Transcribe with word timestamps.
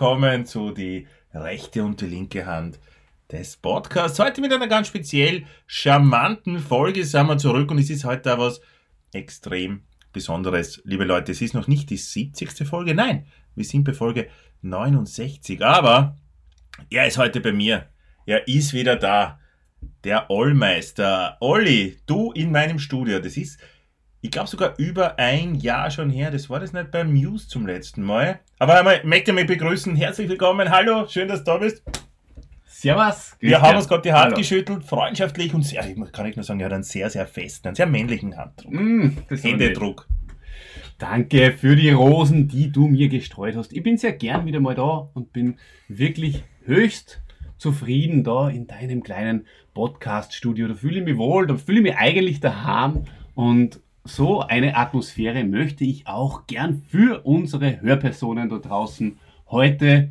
willkommen 0.00 0.46
zu 0.46 0.70
die 0.70 1.06
rechte 1.34 1.84
und 1.84 2.00
die 2.00 2.06
linke 2.06 2.46
Hand 2.46 2.80
des 3.30 3.58
Podcasts. 3.58 4.18
Heute 4.18 4.40
mit 4.40 4.50
einer 4.50 4.66
ganz 4.66 4.86
speziell 4.86 5.44
charmanten 5.66 6.58
Folge 6.58 7.04
sind 7.04 7.26
wir 7.26 7.36
zurück 7.36 7.70
und 7.70 7.76
es 7.76 7.90
ist 7.90 8.06
heute 8.06 8.32
auch 8.32 8.38
was 8.38 8.62
extrem 9.12 9.82
Besonderes. 10.14 10.80
Liebe 10.86 11.04
Leute, 11.04 11.32
es 11.32 11.42
ist 11.42 11.52
noch 11.52 11.68
nicht 11.68 11.90
die 11.90 11.98
70. 11.98 12.66
Folge, 12.66 12.94
nein, 12.94 13.26
wir 13.54 13.66
sind 13.66 13.84
bei 13.84 13.92
Folge 13.92 14.28
69, 14.62 15.62
aber 15.62 16.16
er 16.88 17.06
ist 17.06 17.18
heute 17.18 17.42
bei 17.42 17.52
mir. 17.52 17.90
Er 18.24 18.48
ist 18.48 18.72
wieder 18.72 18.96
da. 18.96 19.38
Der 20.04 20.30
Ollmeister. 20.30 21.36
Olli, 21.40 21.98
du 22.06 22.32
in 22.32 22.52
meinem 22.52 22.78
Studio. 22.78 23.18
Das 23.18 23.36
ist, 23.36 23.60
ich 24.22 24.30
glaube 24.30 24.48
sogar 24.48 24.78
über 24.78 25.18
ein 25.18 25.56
Jahr 25.56 25.90
schon 25.90 26.08
her. 26.08 26.30
Das 26.30 26.48
war 26.48 26.58
das 26.58 26.72
nicht 26.72 26.90
beim 26.90 27.12
News 27.12 27.48
zum 27.48 27.66
letzten 27.66 28.02
Mal. 28.02 28.40
Aber 28.60 28.78
einmal 28.78 29.00
möchte 29.04 29.30
ich 29.30 29.34
mich 29.34 29.46
begrüßen. 29.46 29.96
Herzlich 29.96 30.28
willkommen. 30.28 30.68
Hallo, 30.68 31.08
schön, 31.08 31.28
dass 31.28 31.38
du 31.38 31.52
da 31.52 31.56
bist. 31.56 31.82
Servus. 32.66 33.34
Wir 33.40 33.62
haben 33.62 33.78
uns 33.78 33.88
gerade 33.88 34.02
die 34.02 34.12
Hand 34.12 34.24
Hallo. 34.24 34.36
geschüttelt, 34.36 34.84
freundschaftlich 34.84 35.54
und 35.54 35.62
sehr, 35.62 35.82
kann 36.12 36.26
ich 36.26 36.36
nur 36.36 36.44
sagen, 36.44 36.60
er 36.60 36.66
hat 36.66 36.74
einen 36.74 36.82
sehr, 36.82 37.08
sehr 37.08 37.26
festen, 37.26 37.68
einen 37.68 37.74
sehr 37.74 37.86
männlichen 37.86 38.36
Handdruck. 38.36 38.70
Mm, 38.70 39.12
Händedruck. 39.30 40.06
Danke 40.98 41.52
für 41.52 41.74
die 41.74 41.88
Rosen, 41.88 42.48
die 42.48 42.70
du 42.70 42.86
mir 42.86 43.08
gestreut 43.08 43.56
hast. 43.56 43.72
Ich 43.72 43.82
bin 43.82 43.96
sehr 43.96 44.12
gern 44.12 44.44
wieder 44.44 44.60
mal 44.60 44.74
da 44.74 45.08
und 45.14 45.32
bin 45.32 45.56
wirklich 45.88 46.44
höchst 46.66 47.22
zufrieden 47.56 48.24
da 48.24 48.50
in 48.50 48.66
deinem 48.66 49.02
kleinen 49.02 49.46
Podcast-Studio. 49.72 50.68
Da 50.68 50.74
fühle 50.74 50.98
ich 50.98 51.04
mich 51.06 51.16
wohl, 51.16 51.46
da 51.46 51.56
fühle 51.56 51.78
ich 51.78 51.84
mich 51.84 51.96
eigentlich 51.96 52.40
daheim 52.40 53.04
und 53.34 53.80
so 54.10 54.40
eine 54.40 54.76
Atmosphäre 54.76 55.44
möchte 55.44 55.84
ich 55.84 56.06
auch 56.06 56.46
gern 56.46 56.82
für 56.88 57.24
unsere 57.24 57.80
Hörpersonen 57.80 58.48
da 58.48 58.58
draußen 58.58 59.18
heute 59.48 60.10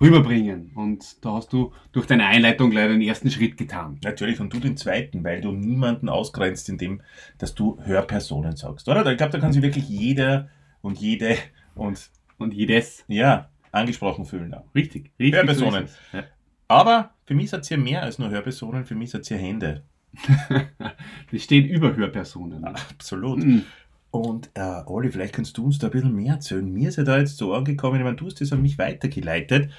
rüberbringen. 0.00 0.72
Und 0.74 1.24
da 1.24 1.34
hast 1.34 1.52
du 1.52 1.72
durch 1.92 2.06
deine 2.06 2.26
Einleitung 2.26 2.72
leider 2.72 2.94
den 2.94 3.02
ersten 3.02 3.30
Schritt 3.30 3.56
getan. 3.56 3.98
Natürlich, 4.02 4.40
und 4.40 4.52
du 4.52 4.60
den 4.60 4.76
zweiten, 4.76 5.22
weil 5.24 5.40
du 5.40 5.52
niemanden 5.52 6.08
ausgrenzt, 6.08 6.68
indem 6.68 7.02
dass 7.38 7.54
du 7.54 7.78
Hörpersonen 7.84 8.56
sagst, 8.56 8.88
oder? 8.88 9.04
Ich 9.10 9.18
glaube, 9.18 9.32
da 9.32 9.38
kann 9.38 9.52
sich 9.52 9.62
wirklich 9.62 9.88
jeder 9.88 10.48
und 10.80 10.98
jede 10.98 11.36
und, 11.74 12.10
und 12.38 12.54
jedes 12.54 13.04
ja, 13.08 13.50
angesprochen 13.72 14.24
fühlen. 14.24 14.54
Auch. 14.54 14.74
Richtig, 14.74 15.10
richtig. 15.18 15.34
Hörpersonen. 15.34 15.86
So 15.86 16.16
ja. 16.16 16.24
Aber 16.68 17.10
für 17.26 17.34
mich 17.34 17.52
hat 17.52 17.62
es 17.62 17.68
ja 17.68 17.76
mehr 17.76 18.02
als 18.02 18.18
nur 18.18 18.30
Hörpersonen, 18.30 18.84
für 18.84 18.94
mich 18.94 19.12
hat 19.12 19.22
es 19.22 19.28
ja 19.28 19.36
Hände. 19.36 19.82
Die 21.32 21.38
stehen 21.38 21.68
über 21.68 21.96
Hörpersonen. 21.96 22.64
Absolut. 22.64 23.44
Mhm. 23.44 23.64
Und 24.10 24.50
äh, 24.54 24.82
Olli, 24.86 25.10
vielleicht 25.10 25.34
kannst 25.34 25.56
du 25.56 25.64
uns 25.64 25.78
da 25.78 25.86
ein 25.86 25.92
bisschen 25.92 26.14
mehr 26.14 26.34
erzählen. 26.34 26.68
Mir 26.70 26.88
ist 26.88 26.96
ja 26.96 27.04
da 27.04 27.18
jetzt 27.18 27.36
so 27.36 27.54
angekommen, 27.54 27.98
ich 27.98 28.04
meine, 28.04 28.16
du 28.16 28.26
hast 28.26 28.40
das 28.40 28.52
an 28.52 28.62
mich 28.62 28.76
weitergeleitet. 28.78 29.70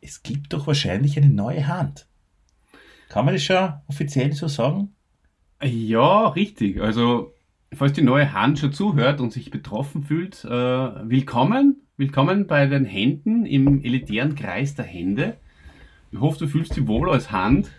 Es 0.00 0.22
gibt 0.22 0.52
doch 0.52 0.66
wahrscheinlich 0.66 1.16
eine 1.16 1.28
neue 1.28 1.68
Hand. 1.68 2.06
Kann 3.08 3.24
man 3.24 3.34
das 3.34 3.44
schon 3.44 3.74
offiziell 3.86 4.32
so 4.32 4.48
sagen? 4.48 4.92
Ja, 5.62 6.28
richtig. 6.28 6.80
Also, 6.80 7.32
falls 7.72 7.92
die 7.92 8.02
neue 8.02 8.32
Hand 8.32 8.58
schon 8.58 8.72
zuhört 8.72 9.20
und 9.20 9.32
sich 9.32 9.50
betroffen 9.50 10.02
fühlt, 10.02 10.44
äh, 10.44 10.48
willkommen. 10.50 11.82
Willkommen 11.96 12.46
bei 12.46 12.66
den 12.66 12.84
Händen 12.84 13.46
im 13.46 13.82
elitären 13.82 14.34
Kreis 14.34 14.74
der 14.74 14.84
Hände. 14.84 15.36
Ich 16.10 16.20
hoffe, 16.20 16.40
du 16.40 16.48
fühlst 16.48 16.76
dich 16.76 16.86
wohl 16.86 17.10
als 17.10 17.30
Hand 17.30 17.70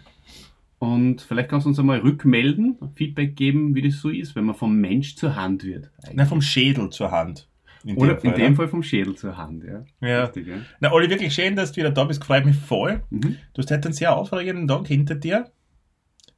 und 0.79 1.21
vielleicht 1.21 1.49
kannst 1.49 1.65
du 1.65 1.69
uns 1.69 1.79
einmal 1.79 1.99
rückmelden, 1.99 2.77
Feedback 2.95 3.35
geben, 3.35 3.73
wie 3.73 3.81
das 3.81 3.99
so 3.99 4.09
ist, 4.09 4.35
wenn 4.35 4.45
man 4.45 4.55
vom 4.55 4.75
Mensch 4.75 5.15
zur 5.15 5.35
Hand 5.35 5.63
wird. 5.63 5.89
Nein, 6.13 6.27
vom 6.27 6.41
Schädel 6.41 6.89
zur 6.91 7.11
Hand. 7.11 7.47
In 7.83 7.97
Oder 7.97 8.15
dem 8.15 8.21
Fall, 8.21 8.31
in 8.31 8.37
dem 8.37 8.55
Fall 8.55 8.67
vom 8.67 8.83
Schädel 8.83 9.15
zur 9.15 9.37
Hand, 9.37 9.63
ja. 9.63 9.85
Ja. 10.01 10.25
Richtig, 10.25 10.47
ja. 10.47 10.57
Na, 10.79 10.91
Olli, 10.91 11.09
wirklich 11.09 11.33
schön, 11.33 11.55
dass 11.55 11.71
du 11.71 11.77
wieder 11.77 11.91
da 11.91 12.03
bist, 12.03 12.23
freut 12.23 12.45
mich 12.45 12.57
voll. 12.57 13.01
Mhm. 13.09 13.37
Du 13.53 13.61
hast 13.61 13.71
heute 13.71 13.87
einen 13.87 13.93
sehr 13.93 14.15
aufregenden 14.15 14.67
Tag 14.67 14.87
hinter 14.87 15.15
dir. 15.15 15.51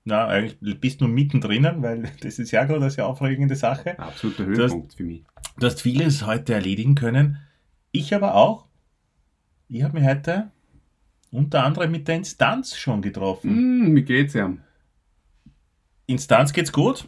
Na, 0.05 0.27
eigentlich 0.27 0.79
bist 0.79 1.01
du 1.01 1.05
nur 1.05 1.13
mittendrin, 1.13 1.67
weil 1.79 2.03
das 2.21 2.39
ist 2.39 2.51
ja 2.51 2.63
gerade 2.63 2.81
eine 2.81 2.91
sehr 2.91 3.07
aufregende 3.07 3.55
Sache. 3.55 3.99
Absoluter 3.99 4.45
Höhepunkt 4.45 4.91
hast, 4.91 4.97
für 4.97 5.03
mich. 5.03 5.23
Du 5.59 5.65
hast 5.65 5.81
vieles 5.81 6.25
heute 6.25 6.53
erledigen 6.53 6.95
können. 6.95 7.39
Ich 7.91 8.13
aber 8.13 8.35
auch. 8.35 8.67
Ich 9.67 9.83
habe 9.83 9.99
mich 9.99 10.07
heute 10.07 10.51
unter 11.31 11.63
anderem 11.63 11.91
mit 11.91 12.07
der 12.07 12.15
Instanz 12.15 12.75
schon 12.75 13.01
getroffen. 13.01 13.91
Mm, 13.91 13.95
wie 13.95 14.03
geht's 14.03 14.33
ja? 14.33 14.53
Instanz 16.07 16.53
geht's 16.53 16.71
gut. 16.71 17.07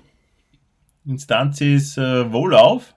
Instanz 1.05 1.61
ist 1.61 1.97
äh, 1.97 2.31
wohlauf 2.31 2.95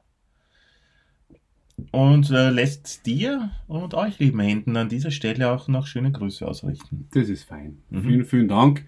und 1.91 2.31
äh, 2.31 2.51
lässt 2.51 3.07
dir 3.07 3.51
und 3.67 3.95
euch, 3.95 4.19
lieben 4.19 4.41
Händen, 4.41 4.77
an 4.77 4.89
dieser 4.89 5.11
Stelle 5.11 5.51
auch 5.51 5.69
noch 5.69 5.87
schöne 5.87 6.13
Grüße 6.13 6.47
ausrichten. 6.47 7.09
Das 7.13 7.29
ist 7.29 7.45
fein. 7.45 7.79
Mhm. 7.91 8.03
Vielen, 8.03 8.25
vielen 8.25 8.49
Dank. 8.49 8.85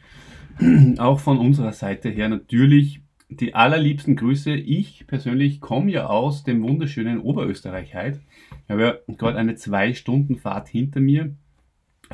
Auch 0.99 1.21
von 1.21 1.39
unserer 1.39 1.73
Seite 1.73 2.09
her 2.09 2.29
natürlich 2.29 3.03
die 3.29 3.55
allerliebsten 3.55 4.17
Grüße. 4.17 4.55
Ich 4.55 5.07
persönlich 5.07 5.61
komme 5.61 5.91
ja 5.91 6.07
aus 6.07 6.45
dem 6.45 6.63
wunderschönen 6.63 7.21
Oberösterreich 7.21 7.95
heute. 7.95 8.21
Ich 8.65 8.71
habe 8.71 8.83
ja 8.83 9.15
gerade 9.15 9.39
eine 9.39 9.57
zwei 9.57 9.93
Stunden 9.95 10.37
Fahrt 10.37 10.69
hinter 10.69 11.01
mir 11.01 11.35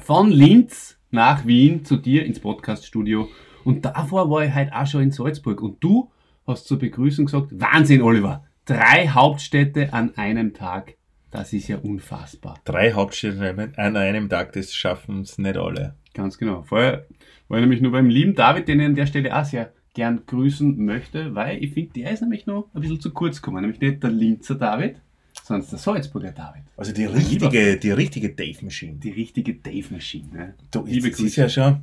von 0.00 0.30
Linz 0.30 0.98
nach 1.10 1.46
Wien 1.46 1.84
zu 1.84 1.96
dir 1.96 2.24
ins 2.24 2.40
Podcaststudio. 2.40 3.28
Und 3.64 3.84
davor 3.84 4.30
war 4.30 4.44
ich 4.44 4.52
halt 4.52 4.72
auch 4.72 4.86
schon 4.86 5.02
in 5.02 5.10
Salzburg. 5.10 5.60
Und 5.60 5.82
du 5.82 6.10
hast 6.46 6.66
zur 6.66 6.78
Begrüßung 6.78 7.26
gesagt, 7.26 7.48
Wahnsinn, 7.52 8.02
Oliver. 8.02 8.44
Drei 8.64 9.08
Hauptstädte 9.08 9.92
an 9.92 10.16
einem 10.16 10.54
Tag. 10.54 10.94
Das 11.30 11.52
ist 11.52 11.68
ja 11.68 11.78
unfassbar. 11.78 12.58
Drei 12.64 12.92
Hauptstädte 12.92 13.72
an 13.76 13.96
einem 13.96 14.28
Tag, 14.28 14.52
das 14.52 14.74
schaffen 14.74 15.22
es 15.22 15.38
nicht 15.38 15.56
alle. 15.56 15.94
Ganz 16.14 16.38
genau. 16.38 16.62
Vorher 16.62 17.06
war 17.48 17.58
ich 17.58 17.62
nämlich 17.62 17.80
nur 17.80 17.92
beim 17.92 18.08
lieben 18.08 18.34
David, 18.34 18.68
den 18.68 18.80
ich 18.80 18.86
an 18.86 18.94
der 18.94 19.06
Stelle 19.06 19.36
auch 19.36 19.44
sehr 19.44 19.72
gern 19.94 20.22
grüßen 20.26 20.82
möchte, 20.84 21.34
weil 21.34 21.62
ich 21.62 21.72
finde, 21.72 21.92
der 21.94 22.12
ist 22.12 22.20
nämlich 22.20 22.46
noch 22.46 22.68
ein 22.74 22.80
bisschen 22.80 23.00
zu 23.00 23.12
kurz 23.12 23.40
gekommen. 23.40 23.62
Nämlich 23.62 23.80
nicht 23.80 24.02
der 24.02 24.10
Linzer 24.10 24.54
David, 24.54 24.96
sondern 25.42 25.68
der 25.68 25.78
Salzburger 25.78 26.32
David. 26.32 26.62
Also 26.76 26.92
die 26.92 27.04
richtige, 27.04 27.76
die 27.76 27.90
richtige 27.90 28.30
Dave 28.30 28.64
Machine. 28.64 28.94
Die 28.94 29.10
richtige 29.10 29.54
Dave 29.54 29.92
Machine. 29.92 30.28
Ne? 30.32 30.54
Du, 30.70 30.84
Liebe 30.86 31.08
jetzt 31.08 31.20
ist 31.20 31.36
ja 31.36 31.48
schon, 31.48 31.82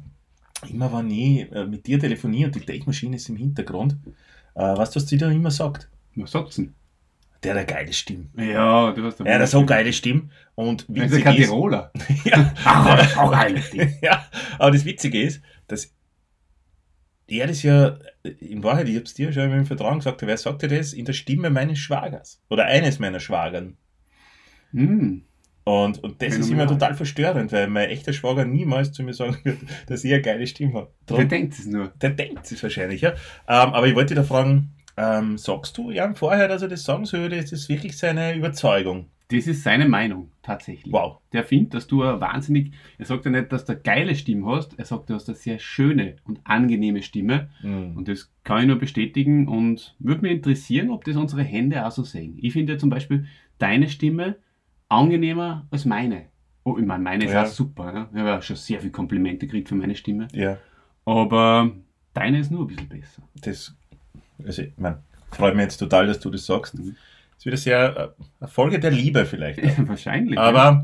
immer 0.69 0.91
wenn 0.93 1.11
ich 1.11 1.51
äh, 1.51 1.65
mit 1.65 1.85
dir 1.85 1.99
telefoniere 1.99 2.47
und 2.47 2.55
die 2.55 2.65
Dave 2.65 2.83
Machine 2.85 3.15
ist 3.15 3.29
im 3.29 3.35
Hintergrund, 3.35 3.97
äh, 4.55 4.61
was 4.61 4.91
du, 4.91 4.97
was 4.97 5.05
die 5.05 5.17
dann 5.17 5.33
immer 5.33 5.51
sagt? 5.51 5.89
Was 6.15 6.31
sagt's 6.31 6.55
denn? 6.55 6.73
Der 7.43 7.51
hat 7.51 7.57
eine 7.59 7.67
geile 7.67 7.93
Stimme. 7.93 8.25
Ja, 8.35 8.91
du 8.91 9.03
hast 9.05 9.21
eine 9.21 9.29
Er 9.29 9.39
hat 9.39 9.47
so 9.47 9.65
geile 9.65 9.93
Stimme. 9.93 10.23
Und 10.55 10.85
witzig 10.89 11.25
ist, 11.25 11.35
Tiroler. 11.35 11.91
ja, 12.25 12.53
auch 13.15 13.31
geile 13.31 13.61
Stimme. 13.61 13.93
ja, 14.01 14.25
aber 14.57 14.71
das 14.71 14.83
Witzige 14.83 15.21
ist, 15.21 15.41
dass 15.67 15.93
er 17.31 17.47
das 17.47 17.63
ja, 17.63 17.97
in 18.23 18.63
Wahrheit, 18.63 18.89
ich 18.89 18.95
habe 18.95 19.05
es 19.05 19.13
dir 19.13 19.31
schon 19.31 19.51
im 19.51 19.65
Vertrauen 19.65 19.99
gesagt, 19.99 20.21
wer 20.21 20.37
sagte 20.37 20.67
das? 20.67 20.93
In 20.93 21.05
der 21.05 21.13
Stimme 21.13 21.49
meines 21.49 21.79
Schwagers. 21.79 22.41
Oder 22.49 22.65
eines 22.65 22.99
meiner 22.99 23.19
Schwagern. 23.19 23.77
Mm. 24.71 25.19
Und, 25.63 26.03
und 26.03 26.21
das 26.21 26.35
ist 26.35 26.49
immer 26.49 26.65
total 26.65 26.95
verstörend, 26.95 27.51
weil 27.51 27.67
mein 27.67 27.89
echter 27.89 28.11
Schwager 28.11 28.43
niemals 28.43 28.91
zu 28.91 29.03
mir 29.03 29.13
sagen 29.13 29.37
wird, 29.43 29.59
dass 29.87 30.03
ich 30.03 30.11
eine 30.11 30.21
geile 30.21 30.47
Stimme 30.47 30.73
habe. 30.73 30.91
der 31.07 31.25
denkt 31.25 31.53
es 31.59 31.65
nur. 31.65 31.89
Der 32.01 32.09
denkt 32.09 32.51
es 32.51 32.63
wahrscheinlich, 32.63 33.01
ja. 33.01 33.11
Ähm, 33.47 33.73
aber 33.73 33.85
ich 33.85 33.93
wollte 33.93 34.15
da 34.15 34.23
fragen, 34.23 34.71
ähm, 34.97 35.37
sagst 35.37 35.77
du 35.77 35.91
Jan 35.91 36.15
vorher, 36.15 36.47
dass 36.47 36.63
er 36.63 36.69
das 36.69 36.83
sagen 36.83 37.05
soll, 37.05 37.31
ist 37.33 37.51
das 37.51 37.69
wirklich 37.69 37.97
seine 37.97 38.35
Überzeugung? 38.35 39.11
Das 39.31 39.45
ist 39.45 39.61
seine 39.61 39.87
Meinung, 39.87 40.31
tatsächlich. 40.41 40.91
Wow. 40.91 41.19
Der 41.33 41.43
findet, 41.43 41.75
dass 41.75 41.85
du 41.85 42.01
eine 42.01 42.19
wahnsinnig, 42.19 42.73
er 42.97 43.05
sagt 43.05 43.25
ja 43.25 43.31
nicht, 43.31 43.51
dass 43.51 43.63
du 43.63 43.73
eine 43.73 43.81
geile 43.81 44.15
Stimme 44.15 44.47
hast, 44.47 44.77
er 44.79 44.85
sagt, 44.85 45.09
du 45.09 45.13
hast 45.13 45.29
eine 45.29 45.35
sehr 45.35 45.59
schöne 45.59 46.15
und 46.23 46.39
angenehme 46.45 47.03
Stimme. 47.03 47.49
Mhm. 47.61 47.95
Und 47.95 48.07
das 48.07 48.31
kann 48.43 48.61
ich 48.61 48.67
nur 48.67 48.79
bestätigen 48.79 49.47
und 49.47 49.95
würde 49.99 50.23
mich 50.23 50.31
interessieren, 50.31 50.89
ob 50.89 51.03
das 51.03 51.15
unsere 51.15 51.43
Hände 51.43 51.85
auch 51.85 51.91
so 51.91 52.03
sehen. 52.03 52.39
Ich 52.41 52.53
finde 52.53 52.73
ja 52.73 52.79
zum 52.79 52.89
Beispiel 52.89 53.27
deine 53.59 53.87
Stimme 53.87 54.37
angenehmer 54.89 55.67
als 55.69 55.85
meine. 55.85 56.25
Oh, 56.63 56.77
ich 56.79 56.85
meine, 56.85 57.03
meine 57.03 57.25
ist 57.25 57.31
ja. 57.31 57.43
auch 57.43 57.47
super. 57.47 57.91
Ne? 57.91 58.09
Ich 58.11 58.19
habe 58.19 58.29
ja 58.29 58.41
schon 58.41 58.55
sehr 58.55 58.79
viele 58.79 58.91
Komplimente 58.91 59.45
gekriegt 59.45 59.69
für 59.69 59.75
meine 59.75 59.95
Stimme. 59.95 60.27
Ja. 60.33 60.57
Aber 61.05 61.71
deine 62.15 62.39
ist 62.39 62.49
nur 62.51 62.61
ein 62.61 62.67
bisschen 62.67 62.89
besser. 62.89 63.21
Das, 63.35 63.75
also, 64.43 64.63
ich 64.63 64.77
meine, 64.77 65.03
freut 65.31 65.55
mich 65.55 65.63
jetzt 65.63 65.77
total, 65.77 66.07
dass 66.07 66.19
du 66.19 66.31
das 66.31 66.47
sagst. 66.47 66.79
Mhm. 66.79 66.95
Das 67.39 67.45
ist 67.45 67.45
wieder 67.45 67.57
sehr 67.57 67.97
äh, 68.19 68.23
eine 68.41 68.47
Folge 68.49 68.79
der 68.79 68.91
Liebe 68.91 69.25
vielleicht. 69.25 69.59
Ja, 69.63 69.87
wahrscheinlich. 69.87 70.37
Aber 70.37 70.83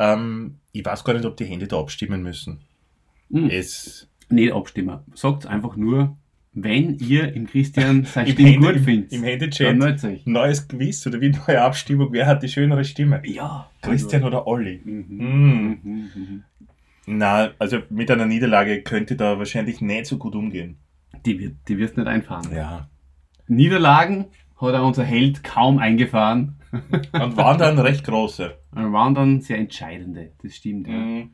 ja. 0.00 0.12
ähm, 0.14 0.56
ich 0.72 0.84
weiß 0.84 1.04
gar 1.04 1.12
nicht, 1.14 1.24
ob 1.26 1.36
die 1.36 1.44
Hände 1.44 1.66
da 1.68 1.78
abstimmen 1.78 2.22
müssen. 2.22 2.60
Mhm. 3.28 3.48
Es 3.50 4.08
nicht 4.28 4.52
abstimmen. 4.52 5.00
Sagt 5.14 5.46
einfach 5.46 5.76
nur 5.76 6.16
wenn 6.52 6.98
ihr 6.98 7.32
im 7.34 7.46
Christian 7.46 8.04
sein 8.06 8.26
Im 8.26 8.32
Stimme 8.32 8.48
Handy- 8.50 8.66
gut 8.66 8.76
im- 8.76 8.84
findet, 8.84 9.12
im 9.12 9.20
meldet 9.20 9.60
euch. 10.04 10.26
Neues 10.26 10.66
Quiz 10.66 11.06
oder 11.06 11.20
wie 11.20 11.28
neue 11.30 11.62
Abstimmung, 11.62 12.08
wer 12.12 12.26
hat 12.26 12.42
die 12.42 12.48
schönere 12.48 12.82
Stimme? 12.84 13.22
Ja. 13.24 13.70
Christian 13.82 14.24
oder 14.24 14.46
Olli? 14.48 14.80
Mhm. 14.84 15.04
Mm. 15.08 15.80
Mhm. 15.84 16.10
Mhm. 16.14 16.44
Na, 17.06 17.50
also 17.58 17.78
mit 17.90 18.10
einer 18.10 18.26
Niederlage 18.26 18.82
könnte 18.82 19.14
da 19.16 19.38
wahrscheinlich 19.38 19.80
nicht 19.80 20.06
so 20.06 20.18
gut 20.18 20.34
umgehen. 20.34 20.76
Die, 21.24 21.38
wird, 21.38 21.54
die 21.68 21.78
wirst 21.78 21.96
nicht 21.96 22.06
einfahren. 22.08 22.48
Ja. 22.54 22.88
Niederlagen 23.46 24.26
hat 24.60 24.74
er 24.74 24.84
unser 24.84 25.04
Held 25.04 25.42
kaum 25.44 25.78
eingefahren. 25.78 26.56
Und 27.12 27.36
waren 27.36 27.58
dann 27.58 27.78
recht 27.78 28.04
große. 28.04 28.56
waren 28.72 29.14
dann 29.14 29.40
sehr 29.40 29.58
entscheidende. 29.58 30.32
Das 30.42 30.54
stimmt. 30.54 30.86
Ja. 30.86 30.94
Mhm. 30.94 31.30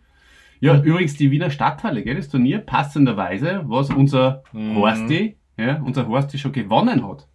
Ja, 0.61 0.81
übrigens 0.81 1.15
die 1.17 1.31
Wiener 1.31 1.51
Stadthalle, 1.51 2.03
gell, 2.03 2.15
das 2.17 2.31
Turnier, 2.31 2.59
passenderweise, 2.61 3.63
was 3.67 3.91
unser 3.91 4.43
Mhm. 4.53 4.77
Horsti, 4.77 5.37
ja, 5.59 5.83
unser 5.83 6.09
Horsti 6.09 6.39
schon 6.39 6.53
gewonnen 6.53 7.07
hat. 7.07 7.29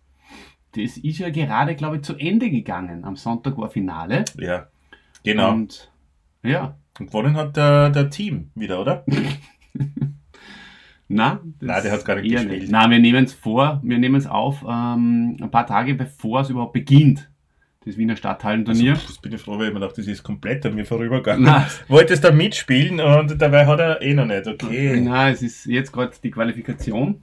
Das 0.76 0.98
ist 0.98 1.20
ja 1.20 1.30
gerade, 1.30 1.76
glaube 1.76 1.98
ich, 1.98 2.02
zu 2.04 2.16
Ende 2.16 2.50
gegangen. 2.50 3.04
Am 3.06 3.16
Sonntag 3.18 3.58
war 3.58 3.70
Finale. 3.70 4.26
Ja. 4.40 4.68
Genau. 5.24 5.52
Und, 5.52 5.92
Und 6.42 6.50
ja, 6.50 6.78
gewonnen 6.96 7.36
hat 7.36 7.56
der, 7.58 7.92
der 7.92 8.10
Team 8.10 8.50
wieder, 8.56 8.82
oder? 8.82 9.06
na, 11.14 11.40
Nein, 11.60 11.84
der 11.84 11.92
hat 11.92 12.06
gar 12.06 12.16
nicht 12.16 12.32
gespielt. 12.32 12.68
Na, 12.70 12.90
wir 12.90 13.00
nehmen 13.00 13.26
es 13.26 13.34
vor, 13.34 13.80
wir 13.84 13.98
nehmen 13.98 14.16
es 14.16 14.28
auf, 14.28 14.64
ähm, 14.64 15.38
ein 15.42 15.52
paar 15.52 15.66
Tage 15.68 15.96
bevor 15.96 16.42
es 16.42 16.50
überhaupt 16.50 16.74
beginnt. 16.74 17.30
Das 17.84 17.98
Wiener 17.98 18.16
Stadthallenturnier. 18.16 18.92
Also, 18.94 19.20
bin 19.22 19.34
ich 19.34 19.42
froh, 19.42 19.58
weil 19.58 19.70
ich 19.70 19.74
mir 19.74 19.80
dachte, 19.80 20.02
das 20.02 20.08
ist 20.08 20.22
komplett 20.22 20.64
an 20.68 20.76
mir 20.76 20.86
vorübergegangen. 20.86 21.44
Nein. 21.44 21.66
Wolltest 21.88 22.24
da 22.24 22.32
mitspielen 22.32 23.00
und 23.00 23.42
dabei 23.42 23.66
hat 23.66 23.80
er 23.80 24.02
eh 24.04 24.14
noch 24.14 24.28
nicht. 24.28 24.46
Okay. 24.48 25.02
Na, 25.02 25.30
es 25.32 25.42
ist 25.42 25.66
jetzt 25.66 25.92
gerade 25.92 26.12
die 26.24 26.30
Qualifikation. 26.30 27.22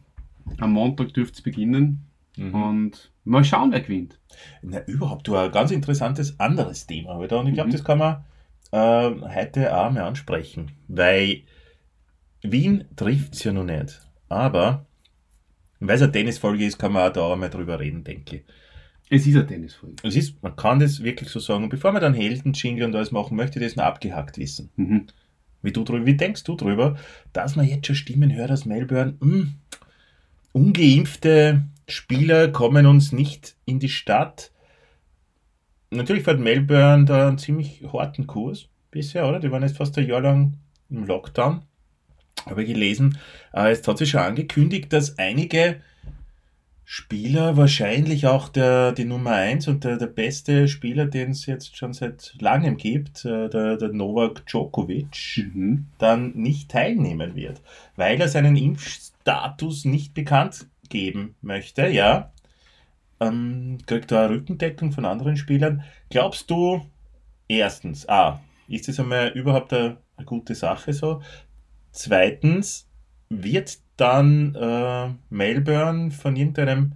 Am 0.58 0.72
Montag 0.72 1.14
dürfte 1.14 1.34
es 1.36 1.42
beginnen. 1.42 2.04
Mhm. 2.36 2.54
Und 2.54 3.12
mal 3.24 3.44
schauen, 3.44 3.70
wer 3.70 3.80
gewinnt. 3.82 4.18
Na, 4.62 4.80
überhaupt, 4.86 5.28
du 5.28 5.36
ein 5.36 5.52
ganz 5.52 5.70
interessantes 5.70 6.40
anderes 6.40 6.86
Thema 6.86 7.14
heute. 7.14 7.38
Und 7.38 7.46
ich 7.46 7.54
glaube, 7.54 7.68
Mhm. 7.68 7.72
das 7.72 7.84
kann 7.84 7.98
man 7.98 8.24
äh, 8.72 9.10
heute 9.34 9.76
auch 9.76 9.92
mal 9.92 10.02
ansprechen. 10.02 10.72
Weil 10.88 11.42
Wien 12.42 12.84
trifft 12.96 13.34
es 13.34 13.44
ja 13.44 13.52
noch 13.52 13.64
nicht. 13.64 14.00
Aber, 14.28 14.86
weil 15.80 15.96
es 15.96 16.02
eine 16.02 16.12
Tennisfolge 16.12 16.64
ist, 16.64 16.78
kann 16.78 16.92
man 16.92 17.08
auch 17.08 17.12
da 17.12 17.32
einmal 17.32 17.50
drüber 17.50 17.80
reden, 17.80 18.04
denke 18.04 18.36
ich. 18.36 18.42
Es 19.10 19.26
ist 19.26 19.36
eine 19.36 19.46
Tennisfolge. 19.46 19.96
Es 20.02 20.16
ist, 20.16 20.42
man 20.42 20.54
kann 20.54 20.80
das 20.80 21.02
wirklich 21.02 21.30
so 21.30 21.40
sagen. 21.40 21.64
Und 21.64 21.70
bevor 21.70 21.92
wir 21.92 22.00
dann 22.00 22.14
Helden, 22.14 22.52
Jingle 22.52 22.84
und 22.84 22.94
alles 22.94 23.10
machen, 23.10 23.36
möchte 23.36 23.58
ich 23.58 23.64
das 23.64 23.76
noch 23.76 23.84
abgehackt 23.84 24.38
wissen. 24.38 24.70
Mhm. 24.76 25.06
Wie, 25.62 25.72
du 25.72 25.84
wie 26.06 26.16
denkst 26.16 26.44
du 26.44 26.54
drüber, 26.54 26.96
dass 27.32 27.56
man 27.56 27.66
jetzt 27.66 27.86
schon 27.86 27.96
Stimmen 27.96 28.34
hört 28.34 28.50
aus 28.50 28.64
Melbourne? 28.64 29.16
Hm, 29.20 29.54
ungeimpfte 30.52 31.64
Spieler 31.88 32.48
kommen 32.48 32.86
uns 32.86 33.12
nicht 33.12 33.56
in 33.64 33.80
die 33.80 33.88
Stadt. 33.88 34.52
Natürlich 35.90 36.22
fährt 36.22 36.38
Melbourne 36.38 37.06
da 37.06 37.28
einen 37.28 37.38
ziemlich 37.38 37.82
harten 37.92 38.26
Kurs 38.26 38.68
bisher, 38.90 39.26
oder? 39.26 39.40
Die 39.40 39.50
waren 39.50 39.62
jetzt 39.62 39.78
fast 39.78 39.96
ein 39.98 40.06
Jahr 40.06 40.20
lang 40.20 40.58
im 40.90 41.04
Lockdown. 41.04 41.62
Habe 42.46 42.62
ich 42.62 42.68
gelesen. 42.72 43.18
Äh, 43.54 43.70
Jetzt 43.70 43.86
hat 43.88 43.98
sich 43.98 44.10
schon 44.10 44.20
angekündigt, 44.20 44.92
dass 44.92 45.18
einige 45.18 45.80
Spieler, 46.90 47.58
wahrscheinlich 47.58 48.26
auch 48.26 48.48
der, 48.48 48.92
die 48.92 49.04
Nummer 49.04 49.32
1 49.32 49.68
und 49.68 49.84
der, 49.84 49.98
der 49.98 50.06
beste 50.06 50.68
Spieler, 50.68 51.04
den 51.04 51.32
es 51.32 51.44
jetzt 51.44 51.76
schon 51.76 51.92
seit 51.92 52.34
langem 52.40 52.78
gibt, 52.78 53.26
äh, 53.26 53.50
der, 53.50 53.76
der 53.76 53.88
Novak 53.92 54.46
Djokovic, 54.46 55.44
Mhm. 55.52 55.88
dann 55.98 56.32
nicht 56.34 56.70
teilnehmen 56.70 57.34
wird, 57.36 57.60
weil 57.96 58.18
er 58.18 58.28
seinen 58.28 58.56
Impfstatus 58.56 59.84
nicht 59.84 60.14
bekannt 60.14 60.66
geben 60.88 61.34
möchte, 61.42 61.88
ja. 61.88 62.32
Ähm, 63.20 63.78
kriegt 63.86 64.10
er 64.12 64.20
eine 64.20 64.30
Rückendeckung 64.30 64.92
von 64.92 65.04
anderen 65.04 65.36
Spielern. 65.36 65.82
Glaubst 66.08 66.48
du, 66.50 66.80
erstens, 67.48 68.08
ah, 68.08 68.40
ist 68.68 68.88
das 68.88 68.98
einmal 69.00 69.28
überhaupt 69.28 69.72
eine, 69.74 69.98
eine 70.16 70.24
gute 70.24 70.54
Sache 70.54 70.92
so? 70.94 71.20
Zweitens, 71.92 72.88
wird 73.28 73.78
dann 73.96 74.54
äh, 74.54 75.10
Melbourne 75.30 76.10
von 76.10 76.36
irgendeinem, 76.36 76.92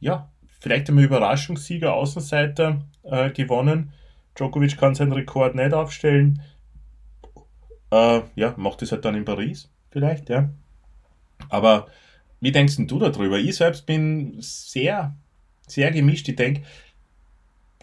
ja, 0.00 0.30
vielleicht 0.60 0.88
einmal 0.88 1.04
Überraschungssieger, 1.04 1.94
Außenseiter 1.94 2.82
äh, 3.04 3.30
gewonnen? 3.30 3.92
Djokovic 4.36 4.76
kann 4.76 4.94
seinen 4.94 5.12
Rekord 5.12 5.54
nicht 5.54 5.72
aufstellen. 5.72 6.42
Äh, 7.90 8.22
ja, 8.34 8.54
macht 8.56 8.82
es 8.82 8.92
halt 8.92 9.04
dann 9.04 9.14
in 9.14 9.24
Paris, 9.24 9.70
vielleicht, 9.90 10.28
ja. 10.30 10.50
Aber 11.48 11.88
wie 12.40 12.52
denkst 12.52 12.76
du 12.78 12.98
darüber? 12.98 13.38
Ich 13.38 13.56
selbst 13.56 13.86
bin 13.86 14.36
sehr, 14.40 15.14
sehr 15.66 15.90
gemischt. 15.90 16.28
Ich 16.28 16.36
denke, 16.36 16.62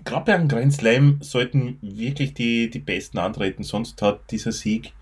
gerade 0.04 0.26
bei 0.26 0.36
einem 0.36 0.48
Grand 0.48 0.74
Slam 0.74 1.20
sollten 1.22 1.78
wirklich 1.82 2.34
die, 2.34 2.70
die 2.70 2.80
Besten 2.80 3.20
antreten, 3.20 3.64
sonst 3.64 4.02
hat 4.02 4.32
dieser 4.32 4.52
Sieg 4.52 4.94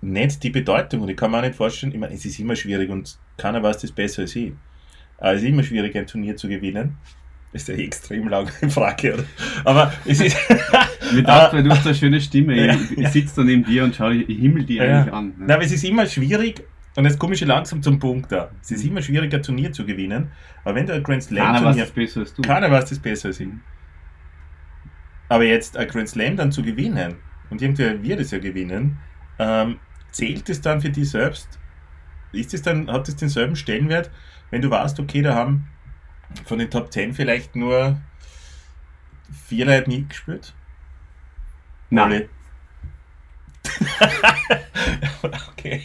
nicht 0.00 0.42
die 0.42 0.50
Bedeutung. 0.50 1.00
Und 1.02 1.08
ich 1.08 1.16
kann 1.16 1.30
mir 1.30 1.38
auch 1.38 1.42
nicht 1.42 1.54
vorstellen, 1.54 1.92
ich 1.92 1.98
meine, 1.98 2.14
es 2.14 2.24
ist 2.24 2.38
immer 2.38 2.56
schwierig 2.56 2.88
und 2.90 3.18
keiner 3.36 3.62
weiß 3.62 3.78
das 3.78 3.92
besser 3.92 4.22
als 4.22 4.36
ich. 4.36 4.52
Aber 5.18 5.32
es 5.34 5.42
ist 5.42 5.48
immer 5.48 5.62
schwierig, 5.62 5.96
ein 5.96 6.06
Turnier 6.06 6.36
zu 6.36 6.48
gewinnen. 6.48 6.96
Das 7.52 7.62
ist 7.62 7.70
eine 7.70 7.82
extrem 7.82 8.28
lange 8.28 8.50
Frage, 8.68 9.14
oder? 9.14 9.24
Aber 9.64 9.92
es 10.04 10.20
ist. 10.20 10.36
Mir 11.12 11.22
dachte, 11.22 11.56
weil 11.56 11.62
du 11.62 11.70
hast 11.70 11.86
eine 11.86 11.94
schöne 11.94 12.20
Stimme. 12.20 12.54
Ja, 12.66 12.74
ich 12.74 12.90
ich 12.92 12.98
ja. 12.98 13.10
sitze 13.10 13.36
da 13.36 13.44
neben 13.44 13.64
dir 13.64 13.84
und 13.84 13.94
schaue, 13.96 14.14
ich 14.14 14.38
himmel 14.38 14.64
die 14.64 14.74
Ja. 14.76 15.00
eigentlich 15.00 15.14
an. 15.14 15.26
ne? 15.28 15.34
Nein, 15.38 15.50
aber 15.52 15.64
es 15.64 15.72
ist 15.72 15.82
immer 15.84 16.04
schwierig, 16.06 16.62
und 16.96 17.04
jetzt 17.06 17.18
komme 17.18 17.32
ich 17.32 17.38
schon 17.38 17.48
langsam 17.48 17.82
zum 17.82 17.98
Punkt 17.98 18.30
da. 18.30 18.50
Es 18.60 18.70
ist 18.72 18.84
Mhm. 18.84 18.90
immer 18.90 19.02
schwierig, 19.02 19.32
ein 19.32 19.42
Turnier 19.42 19.72
zu 19.72 19.86
gewinnen. 19.86 20.30
Aber 20.64 20.74
wenn 20.74 20.86
du 20.86 20.92
ein 20.92 21.02
Grand 21.02 21.22
Slam 21.22 21.44
Keiner 21.46 21.58
weiß 21.64 21.76
Turnier. 21.76 21.84
es 21.84 21.90
besser 21.92 22.20
als 22.20 22.34
du. 22.34 22.42
Keiner 22.42 22.70
weiß 22.70 22.84
das 22.90 22.98
besser 22.98 23.28
als 23.28 23.40
ich. 23.40 23.48
Aber 25.28 25.44
jetzt 25.44 25.76
ein 25.76 25.88
Grand 25.88 26.08
Slam 26.08 26.36
dann 26.36 26.52
zu 26.52 26.62
gewinnen, 26.62 27.16
und 27.50 27.62
irgendwer 27.62 28.02
wird 28.02 28.20
es 28.20 28.30
ja 28.30 28.38
gewinnen, 28.38 28.98
ähm, 29.38 29.76
zählt 30.10 30.48
es 30.48 30.60
dann 30.60 30.80
für 30.80 30.90
dich 30.90 31.10
selbst? 31.10 31.58
Ist 32.32 32.54
es 32.54 32.62
dann, 32.62 32.90
hat 32.90 33.08
es 33.08 33.16
denselben 33.16 33.56
Stellenwert, 33.56 34.10
wenn 34.50 34.62
du 34.62 34.70
weißt, 34.70 35.00
okay, 35.00 35.22
da 35.22 35.34
haben 35.34 35.68
von 36.44 36.58
den 36.58 36.70
Top 36.70 36.92
10 36.92 37.14
vielleicht 37.14 37.56
nur 37.56 37.98
vier 39.46 39.66
Leute 39.66 39.90
mitgespielt? 39.90 40.54
Nein. 41.90 42.28
Okay. 45.58 45.82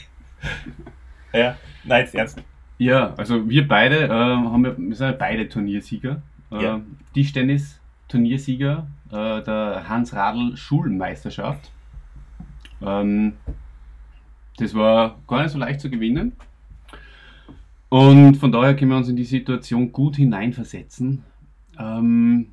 Ja, 1.33 1.57
nein, 1.83 2.03
jetzt 2.03 2.13
ernst. 2.15 2.41
Ja, 2.77 3.13
also 3.15 3.49
wir 3.49 3.67
beide 3.67 4.05
äh, 4.05 4.09
haben 4.09 4.65
ja, 4.65 4.77
wir 4.77 4.95
sind 4.95 5.07
ja 5.07 5.11
beide 5.13 5.49
Turniersieger. 5.49 6.21
Äh, 6.51 6.63
Ja. 6.63 6.81
Tischtennis 7.13 7.79
Turniersieger 8.07 8.87
äh, 9.09 9.41
der 9.41 9.85
Hans 9.87 10.13
Radl 10.13 10.55
Schulmeisterschaft. 10.55 11.71
Ähm, 12.81 13.33
das 14.57 14.73
war 14.73 15.19
gar 15.27 15.43
nicht 15.43 15.51
so 15.51 15.57
leicht 15.57 15.81
zu 15.81 15.89
gewinnen. 15.89 16.33
Und 17.89 18.35
von 18.37 18.51
daher 18.51 18.75
können 18.75 18.91
wir 18.91 18.97
uns 18.97 19.09
in 19.09 19.15
die 19.15 19.23
Situation 19.23 19.91
gut 19.91 20.15
hineinversetzen. 20.15 21.23
Ähm, 21.77 22.47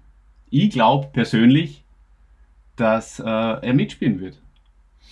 ich 0.51 0.71
glaube 0.71 1.09
persönlich, 1.13 1.85
dass 2.77 3.21
äh, 3.21 3.25
er 3.25 3.75
mitspielen 3.75 4.21
wird. 4.21 4.41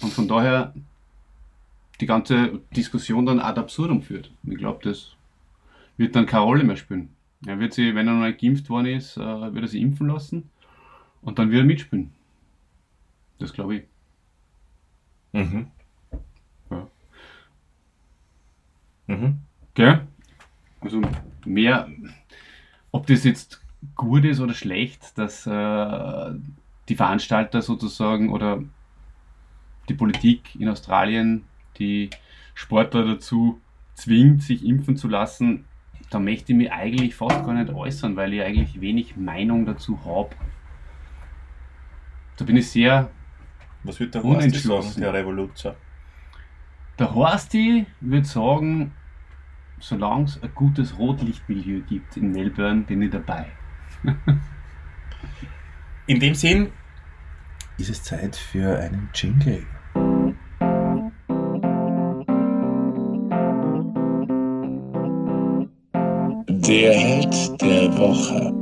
Und 0.01 0.13
von 0.13 0.29
daher 0.29 0.75
die 2.01 2.07
ganze 2.07 2.61
Diskussion 2.75 3.27
dann 3.27 3.41
ad 3.41 3.59
absurdum 3.61 4.03
führt. 4.03 4.31
Ich 4.45 4.57
glaube, 4.57 4.81
das 4.83 5.17
wird 5.97 6.15
dann 6.15 6.27
keine 6.27 6.45
Rolle 6.45 6.65
mehr 6.65 6.77
spielen. 6.77 7.11
Er 7.47 7.61
wird 7.61 7.73
sie, 7.73 7.95
wenn 7.95 8.09
er 8.09 8.15
noch 8.15 8.27
nicht 8.27 8.41
geimpft 8.41 8.69
worden 8.71 8.87
ist, 8.87 9.17
äh, 9.17 9.21
wird 9.21 9.63
er 9.65 9.69
sich 9.69 9.81
impfen 9.81 10.09
lassen 10.09 10.51
und 11.23 11.39
dann 11.39 11.51
wird 11.51 11.63
er 11.63 11.67
mitspielen. 11.67 12.11
Das 13.39 13.53
glaube 13.53 13.77
ich. 13.77 13.83
Mhm. 15.33 15.69
Ja. 16.71 16.89
Mhm. 19.09 19.41
Gell? 19.75 20.07
Also 20.81 21.03
mehr, 21.45 21.89
ob 22.93 23.07
das 23.07 23.25
jetzt 23.25 23.61
gut 23.97 24.25
ist 24.25 24.41
oder 24.41 24.55
schlecht, 24.55 25.19
dass 25.19 25.47
äh, 25.47 26.31
die 26.89 26.97
Veranstalter 26.97 27.63
sozusagen 27.63 28.31
oder 28.31 28.63
die 29.89 29.95
Politik 29.95 30.55
in 30.59 30.69
Australien 30.69 31.45
die 31.79 32.11
Sportler 32.55 33.05
dazu 33.05 33.61
zwingt, 33.95 34.43
sich 34.43 34.65
impfen 34.65 34.97
zu 34.97 35.09
lassen, 35.09 35.65
da 36.11 36.19
möchte 36.19 36.53
ich 36.53 36.59
mich 36.59 36.73
eigentlich 36.73 37.15
fast 37.15 37.45
gar 37.45 37.55
nicht 37.55 37.73
äußern, 37.73 38.17
weil 38.17 38.33
ich 38.33 38.43
eigentlich 38.43 38.81
wenig 38.81 39.17
Meinung 39.17 39.67
dazu 39.67 40.05
habe. 40.05 40.31
Da 42.37 42.45
bin 42.45 42.57
ich 42.57 42.71
sehr 42.71 43.11
Was 43.83 44.01
wird 44.01 44.15
der 44.15 44.25
Unentschlossen. 44.25 45.01
der 45.01 45.13
Revoluzer? 45.13 45.77
Der 46.99 47.15
Horsti 47.15 47.87
würde 48.01 48.27
sagen, 48.27 48.93
solange 49.79 50.25
es 50.25 50.43
ein 50.43 50.51
gutes 50.53 50.99
Rotlichtmilieu 50.99 51.83
gibt 51.89 52.17
in 52.17 52.33
Melbourne, 52.33 52.83
bin 52.83 53.03
ich 53.03 53.11
dabei. 53.11 53.47
In 56.09 56.19
dem 56.19 56.35
Sinn 56.35 56.73
ist 57.77 57.91
es 57.91 58.03
Zeit 58.03 58.35
für 58.35 58.79
einen 58.79 59.11
Jingle. 59.15 59.65
Der 66.49 66.99
Held 66.99 67.63
der 67.63 67.97
Woche. 67.99 68.58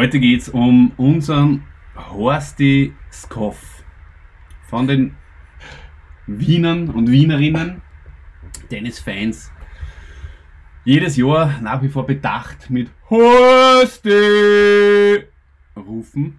Heute 0.00 0.18
geht 0.18 0.40
es 0.40 0.48
um 0.48 0.92
unseren 0.96 1.64
Horsti 1.94 2.94
Skoff. 3.12 3.84
Von 4.66 4.86
den 4.86 5.14
Wienern 6.26 6.88
und 6.88 7.10
Wienerinnen, 7.10 7.82
Tennisfans, 8.70 9.52
jedes 10.86 11.18
Jahr 11.18 11.60
nach 11.60 11.82
wie 11.82 11.90
vor 11.90 12.06
bedacht 12.06 12.70
mit 12.70 12.88
Horsti 13.10 14.08
rufen. 15.76 16.38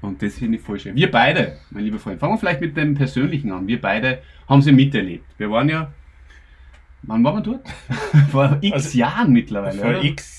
Und 0.00 0.20
das 0.20 0.38
finde 0.38 0.58
ich 0.58 0.64
voll 0.64 0.80
schön. 0.80 0.96
Wir 0.96 1.08
beide, 1.08 1.58
mein 1.70 1.84
lieber 1.84 2.00
Freund, 2.00 2.18
fangen 2.18 2.32
wir 2.32 2.38
vielleicht 2.38 2.60
mit 2.60 2.76
dem 2.76 2.96
Persönlichen 2.96 3.52
an. 3.52 3.68
Wir 3.68 3.80
beide 3.80 4.20
haben 4.48 4.62
sie 4.62 4.72
miterlebt. 4.72 5.26
Wir 5.38 5.48
waren 5.48 5.68
ja, 5.68 5.92
wann 7.02 7.22
waren 7.22 7.36
wir 7.36 7.42
dort? 7.42 7.68
Vor 8.32 8.58
x 8.60 8.72
Also, 8.72 8.98
Jahren 8.98 9.32
mittlerweile. 9.32 9.78
Vor 9.78 9.90
oder? 9.90 10.02
X. 10.02 10.35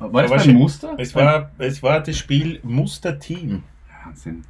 war 0.00 0.22
das 0.22 0.46
war 0.46 0.54
Muster? 0.54 0.94
Es 0.98 1.14
war, 1.14 1.50
es 1.58 1.82
war 1.82 2.02
das 2.02 2.16
Spiel 2.16 2.60
Muster-Team. 2.62 3.62
Wahnsinn. 4.04 4.44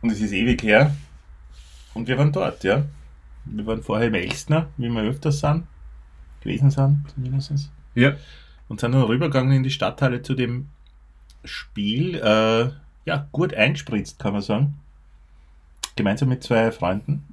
Und 0.00 0.10
es 0.10 0.20
ist 0.20 0.32
ewig 0.32 0.62
her. 0.62 0.94
Und 1.94 2.08
wir 2.08 2.16
waren 2.18 2.32
dort, 2.32 2.64
ja. 2.64 2.84
Wir 3.44 3.66
waren 3.66 3.82
vorher 3.82 4.08
im 4.08 4.14
Elstner, 4.14 4.68
wie 4.76 4.88
wir 4.88 5.02
öfters 5.02 5.40
sind. 5.40 5.64
Gewesen 6.40 6.70
sind, 6.70 7.04
zumindest. 7.14 7.70
Ja. 7.94 8.14
Und 8.68 8.80
sind 8.80 8.92
dann 8.92 9.02
rübergegangen 9.02 9.52
in 9.52 9.62
die 9.62 9.70
Stadthalle 9.70 10.22
zu 10.22 10.34
dem 10.34 10.68
Spiel. 11.44 12.14
Äh, 12.14 12.70
ja, 13.04 13.28
gut 13.32 13.52
eingespritzt, 13.54 14.18
kann 14.18 14.32
man 14.32 14.42
sagen. 14.42 14.76
Gemeinsam 15.96 16.28
mit 16.28 16.42
zwei 16.42 16.70
Freunden. 16.70 17.24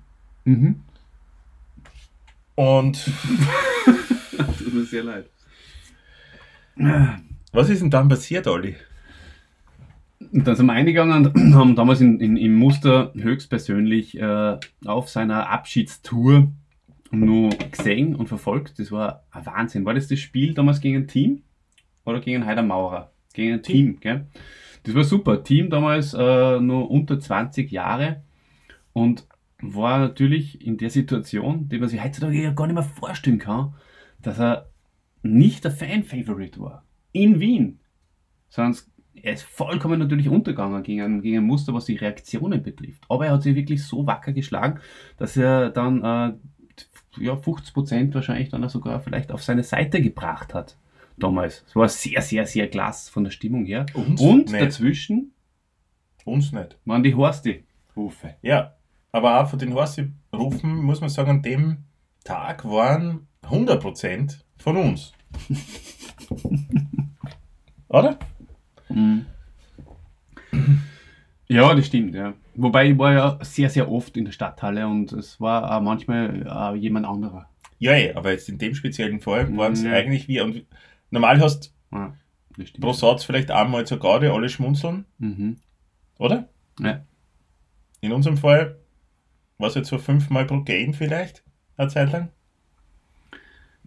Mhm. 0.43 0.81
Und 2.55 3.05
Tut 4.57 4.73
mir 4.73 4.83
sehr 4.85 5.03
leid. 5.03 5.29
Was 7.51 7.69
ist 7.69 7.81
denn 7.81 7.89
dann 7.89 8.09
passiert, 8.09 8.47
Olli? 8.47 8.75
Und 10.19 10.47
dann 10.47 10.55
sind 10.55 10.65
wir 10.65 10.73
eingegangen 10.73 11.27
und 11.27 11.55
haben 11.55 11.75
damals 11.75 12.01
in, 12.01 12.19
in, 12.19 12.37
im 12.37 12.55
Muster 12.55 13.13
höchstpersönlich 13.15 14.19
äh, 14.19 14.57
auf 14.85 15.09
seiner 15.09 15.49
Abschiedstour 15.49 16.51
nur 17.11 17.49
gesehen 17.71 18.15
und 18.15 18.27
verfolgt. 18.27 18.79
Das 18.79 18.91
war 18.91 19.23
ein 19.31 19.45
Wahnsinn. 19.45 19.85
War 19.85 19.93
das 19.93 20.07
das 20.07 20.19
Spiel 20.19 20.53
damals 20.53 20.81
gegen 20.81 20.97
ein 20.97 21.07
Team 21.07 21.43
oder 22.05 22.19
gegen 22.19 22.45
Heider 22.45 22.63
Maurer? 22.63 23.11
Gegen 23.33 23.53
ein 23.53 23.63
Team, 23.63 23.99
gell? 23.99 24.25
Das 24.83 24.95
war 24.95 25.03
super. 25.03 25.43
Team 25.43 25.69
damals 25.69 26.13
äh, 26.13 26.59
nur 26.59 26.89
unter 26.89 27.19
20 27.19 27.71
Jahre 27.71 28.23
und 28.93 29.27
war 29.61 29.99
natürlich 29.99 30.65
in 30.65 30.77
der 30.77 30.89
Situation, 30.89 31.67
die 31.69 31.79
man 31.79 31.89
sich 31.89 32.03
heutzutage 32.03 32.41
ja 32.41 32.51
gar 32.51 32.67
nicht 32.67 32.75
mehr 32.75 32.83
vorstellen 32.83 33.39
kann, 33.39 33.73
dass 34.21 34.39
er 34.39 34.69
nicht 35.33 35.63
der 35.63 35.71
Fan-Favorite 35.71 36.59
war. 36.59 36.83
In 37.11 37.39
Wien. 37.39 37.79
Sondern 38.49 38.77
er 39.13 39.33
ist 39.33 39.43
vollkommen 39.43 39.99
natürlich 39.99 40.29
untergegangen 40.29 40.83
gegen 40.83 41.01
ein, 41.01 41.21
gegen 41.21 41.37
ein 41.37 41.43
Muster, 41.43 41.73
was 41.73 41.85
die 41.85 41.95
Reaktionen 41.95 42.61
betrifft. 42.61 43.03
Aber 43.09 43.25
er 43.25 43.33
hat 43.33 43.43
sich 43.43 43.55
wirklich 43.55 43.83
so 43.83 44.05
wacker 44.05 44.31
geschlagen, 44.31 44.79
dass 45.17 45.35
er 45.37 45.69
dann 45.69 45.99
äh, 46.03 46.33
ja, 47.19 47.33
50% 47.33 48.13
wahrscheinlich 48.13 48.49
dann 48.49 48.63
auch 48.63 48.69
sogar 48.69 48.99
vielleicht 48.99 49.31
auf 49.31 49.43
seine 49.43 49.63
Seite 49.63 50.01
gebracht 50.01 50.53
hat. 50.53 50.77
Damals. 51.17 51.63
Es 51.67 51.75
war 51.75 51.89
sehr, 51.89 52.21
sehr, 52.21 52.45
sehr 52.45 52.69
klasse 52.69 53.11
von 53.11 53.23
der 53.23 53.31
Stimmung 53.31 53.65
her. 53.65 53.87
Uns 53.95 54.21
Und 54.21 54.51
nicht. 54.51 54.61
dazwischen 54.61 55.31
Uns 56.25 56.51
nicht. 56.51 56.77
waren 56.85 57.01
die 57.01 57.15
Horsti-Rufe. 57.15 58.35
Ja, 58.43 58.75
aber 59.11 59.41
auch 59.41 59.49
von 59.49 59.57
den 59.57 59.73
Horsi-Rufen 59.73 60.75
muss 60.75 61.01
man 61.01 61.09
sagen, 61.09 61.31
an 61.31 61.41
dem 61.41 61.77
Tag 62.23 62.65
waren 62.65 63.27
100% 63.43 64.41
von 64.57 64.77
uns. 64.77 65.13
Oder? 67.89 68.17
Mhm. 68.89 69.25
Ja, 71.49 71.73
das 71.73 71.87
stimmt, 71.87 72.13
ja. 72.15 72.33
Wobei 72.55 72.89
ich 72.91 72.97
war 72.97 73.13
ja 73.13 73.39
sehr, 73.41 73.69
sehr 73.69 73.89
oft 73.89 74.17
in 74.17 74.25
der 74.25 74.31
Stadthalle 74.33 74.87
und 74.87 75.13
es 75.13 75.39
war 75.39 75.77
auch 75.77 75.81
manchmal 75.81 76.45
äh, 76.45 76.75
jemand 76.77 77.05
anderer. 77.05 77.49
Ja, 77.79 77.93
eh, 77.93 78.13
aber 78.13 78.31
jetzt 78.31 78.49
in 78.49 78.57
dem 78.57 78.75
speziellen 78.75 79.21
Fall 79.21 79.55
waren 79.55 79.73
es 79.73 79.83
Ja. 79.83 79.93
eigentlich 79.93 80.27
wir. 80.27 80.43
Und 80.43 80.65
normal 81.11 81.39
hast 81.39 81.73
Ja, 81.93 82.13
pro 82.81 82.91
Satz 82.91 83.23
vielleicht 83.23 83.51
einmal 83.51 83.85
zur 83.85 83.99
Garde 83.99 84.33
alle 84.33 84.49
schmunzeln, 84.49 85.05
Mhm. 85.19 85.57
oder? 86.17 86.49
Ja. 86.79 87.05
In 88.01 88.11
unserem 88.11 88.37
Fall 88.37 88.77
war 89.57 89.69
es 89.69 89.75
jetzt 89.75 89.89
so 89.89 89.97
fünfmal 89.99 90.45
pro 90.45 90.61
Game 90.61 90.93
vielleicht, 90.93 91.43
eine 91.77 91.87
Zeit 91.89 92.11
lang. 92.11 92.29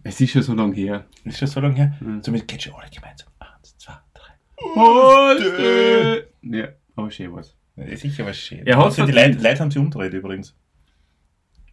Es 0.03 0.19
ist 0.19 0.31
schon 0.31 0.41
so 0.41 0.53
lange 0.53 0.75
her. 0.75 1.05
Ist 1.23 1.39
schon 1.39 1.47
so 1.47 1.59
lange 1.59 1.75
her. 1.75 1.97
Mhm. 1.99 2.23
Somit 2.23 2.47
geht 2.47 2.63
schon 2.63 2.73
alle 2.73 2.89
gemeinsam. 2.89 3.29
Eins, 3.39 3.77
zwei, 3.77 3.93
drei. 4.13 4.33
Horsti! 4.75 6.23
Ja, 6.41 6.67
aber 6.95 7.11
schön 7.11 7.33
war's. 7.33 7.55
Ja, 7.75 7.95
sicher 7.95 8.25
was 8.25 8.37
schön. 8.37 8.65
Er 8.65 8.77
hat 8.77 8.85
also 8.85 9.05
die. 9.05 9.11
Leute, 9.11 9.37
Leute 9.37 9.59
haben 9.59 9.71
sich 9.71 9.79
umgedreht 9.79 10.13
übrigens. 10.13 10.55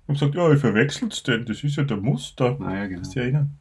Und 0.07 0.15
gesagt, 0.15 0.35
ja, 0.35 0.51
ich 0.51 0.61
verwechsel's 0.61 1.23
denn, 1.23 1.45
das 1.45 1.63
ist 1.63 1.77
ja 1.77 1.85
der 1.85 1.99
Muster. 1.99 2.57
Naja, 2.59 2.87
genau. 2.87 3.01
Kannst 3.01 3.15
du 3.15 3.21
erinnern? 3.21 3.59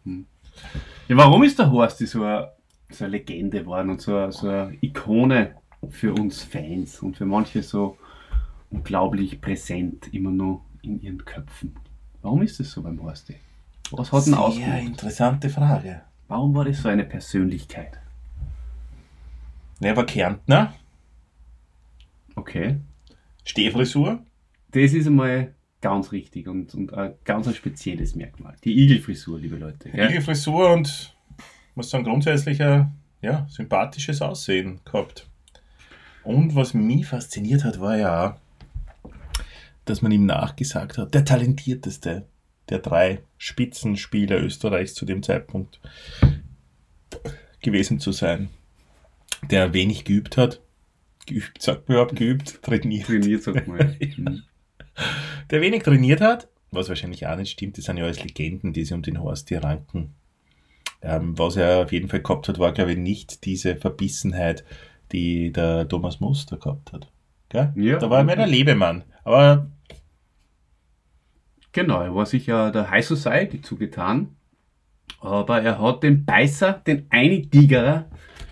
Ja, 1.08 1.18
warum 1.18 1.44
ist 1.44 1.60
der 1.60 1.70
Horsti 1.70 2.06
so 2.06 2.24
eine, 2.24 2.52
so 2.90 3.04
eine 3.04 3.18
Legende 3.18 3.60
geworden 3.60 3.90
und 3.90 4.02
so 4.02 4.16
eine, 4.16 4.32
so 4.32 4.48
eine 4.48 4.78
Ikone 4.82 5.56
für 5.90 6.14
uns 6.14 6.44
Fans 6.44 7.02
und 7.02 7.18
für 7.18 7.26
manche 7.26 7.62
so 7.64 7.98
unglaublich 8.70 9.42
präsent 9.42 10.14
immer 10.14 10.32
noch 10.32 10.66
in 10.82 11.02
ihren 11.02 11.24
Köpfen? 11.26 11.76
Warum 12.22 12.42
ist 12.42 12.60
das 12.60 12.72
so 12.72 12.82
beim 12.82 13.02
Horsti? 13.02 13.36
Was 13.92 14.12
hat 14.12 14.28
ihn 14.28 14.34
Sehr 14.34 14.40
ausgemacht? 14.42 14.82
interessante 14.84 15.50
Frage. 15.50 16.02
Warum 16.28 16.54
war 16.56 16.66
das 16.66 16.82
so 16.82 16.90
eine 16.90 17.06
Persönlichkeit? 17.06 18.00
Er 19.80 19.96
war 19.96 20.06
Kärntner, 20.06 20.74
Okay. 22.36 22.78
Stehfrisur. 23.44 24.24
Das 24.72 24.94
ist 24.94 25.08
einmal 25.08 25.56
ganz 25.82 26.12
richtig 26.12 26.48
und, 26.48 26.74
und 26.76 26.94
ein 26.94 27.16
ganz 27.24 27.48
ein 27.48 27.56
spezielles 27.56 28.16
Merkmal. 28.16 28.56
Die 28.64 28.78
Igelfrisur, 28.84 29.40
liebe 29.40 29.56
Leute. 29.58 29.90
gell? 29.90 30.06
Ewige 30.06 30.22
Frisur 30.22 30.72
und 30.72 31.16
muss 31.74 31.90
sagen, 31.90 32.04
grundsätzlich 32.04 32.62
ein 32.62 32.94
ja, 33.22 33.48
sympathisches 33.50 34.22
Aussehen 34.22 34.82
gehabt. 34.86 35.28
Und 36.24 36.54
was 36.56 36.74
mich 36.76 37.08
fasziniert 37.08 37.64
hat, 37.64 37.80
war 37.80 37.98
ja 37.98 38.38
dass 39.86 40.02
man 40.02 40.12
ihm 40.12 40.26
nachgesagt 40.26 40.98
hat, 40.98 41.14
der 41.14 41.24
talentierteste 41.24 42.28
der 42.70 42.80
drei 42.80 43.22
Spitzenspieler 43.38 44.42
Österreichs 44.42 44.94
zu 44.94 45.06
dem 45.06 45.24
Zeitpunkt 45.24 45.80
gewesen 47.62 48.00
zu 48.00 48.12
sein, 48.12 48.50
der 49.50 49.74
wenig 49.74 50.06
geübt 50.06 50.38
hat. 50.38 50.62
Geübt, 51.26 51.62
sagt 51.62 51.88
man 51.88 51.98
überhaupt 51.98 52.16
geübt, 52.16 52.62
trainiert. 52.62 53.08
Trainiert, 53.08 53.44
sagt 53.44 53.68
man. 53.68 53.96
Ja. 54.00 55.04
Der 55.52 55.62
wenig 55.62 55.84
trainiert 55.84 56.22
hat, 56.22 56.48
was 56.72 56.90
wahrscheinlich 56.90 57.28
auch 57.28 57.36
nicht 57.36 57.52
stimmt, 57.52 57.78
das 57.78 57.86
sind 57.86 57.98
ja 57.98 58.04
alles 58.04 58.24
Legenden, 58.24 58.74
die 58.74 58.84
sich 58.84 58.94
um 58.94 59.04
den 59.04 59.22
Horst 59.22 59.50
hier 59.50 59.64
ranken. 59.64 60.16
Ähm, 61.04 61.38
was 61.38 61.56
er 61.56 61.84
auf 61.84 61.92
jeden 61.92 62.10
Fall 62.10 62.22
gehabt 62.22 62.48
hat, 62.48 62.58
war, 62.58 62.74
glaube 62.74 62.94
ich, 62.94 62.98
nicht 62.98 63.46
diese 63.46 63.76
Verbissenheit, 63.76 64.66
die 65.12 65.52
der 65.52 65.88
Thomas 65.88 66.20
Muster 66.20 66.58
gehabt 66.58 66.92
hat. 66.94 67.12
Gell? 67.50 67.72
Ja. 67.76 68.00
Da 68.00 68.10
war 68.10 68.20
er 68.20 68.24
mehr 68.24 68.36
der 68.36 68.48
Lebemann. 68.48 69.04
Aber 69.24 69.68
Genau, 71.78 72.02
er 72.02 72.16
war 72.16 72.26
sicher 72.26 72.72
der 72.72 72.90
High 72.90 73.06
Society 73.06 73.62
zugetan. 73.62 74.30
Aber 75.20 75.62
er 75.62 75.80
hat 75.80 76.02
den 76.02 76.26
Beißer, 76.26 76.74
den 76.74 77.06
Eintigerer, 77.12 78.10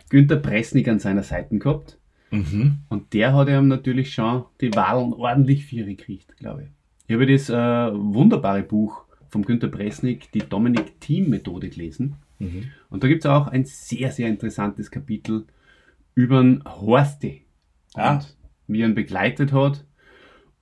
Günter 0.10 0.36
Pressnig 0.36 0.88
an 0.88 1.00
seiner 1.00 1.24
Seite 1.24 1.58
gehabt. 1.58 1.98
mhm. 2.30 2.82
Und 2.88 3.16
der 3.16 3.34
hat 3.34 3.50
ihm 3.50 3.68
natürlich 3.68 4.14
schon 4.14 4.46
die 4.62 4.76
Wahlen 4.76 5.12
ordentlich 5.12 5.66
für 5.66 5.86
gekriegt, 5.86 6.38
glaube 6.38 6.66
ich. 6.66 6.70
Ich 7.08 7.16
habe 7.16 7.26
das 7.26 7.50
äh, 7.50 8.00
wunderbare 8.00 8.62
Buch 8.62 9.06
vom 9.30 9.44
Günter 9.44 9.70
Pressnig, 9.70 10.32
die 10.32 10.48
Dominik-Team-Methode 10.48 11.70
gelesen. 11.70 12.18
Mhm. 12.38 12.66
Und 12.92 13.04
da 13.04 13.08
gibt 13.08 13.26
es 13.26 13.32
auch 13.32 13.48
ein 13.48 13.66
sehr, 13.66 14.12
sehr 14.12 14.28
interessantes 14.28 14.92
Kapitel 14.92 15.48
über 16.14 16.44
den 16.44 16.64
Horsti. 16.64 17.42
Ah. 17.96 18.18
Und 18.18 18.38
wie 18.68 18.82
er 18.84 18.88
ihn 18.88 18.94
begleitet 18.94 19.52
hat. 19.52 19.84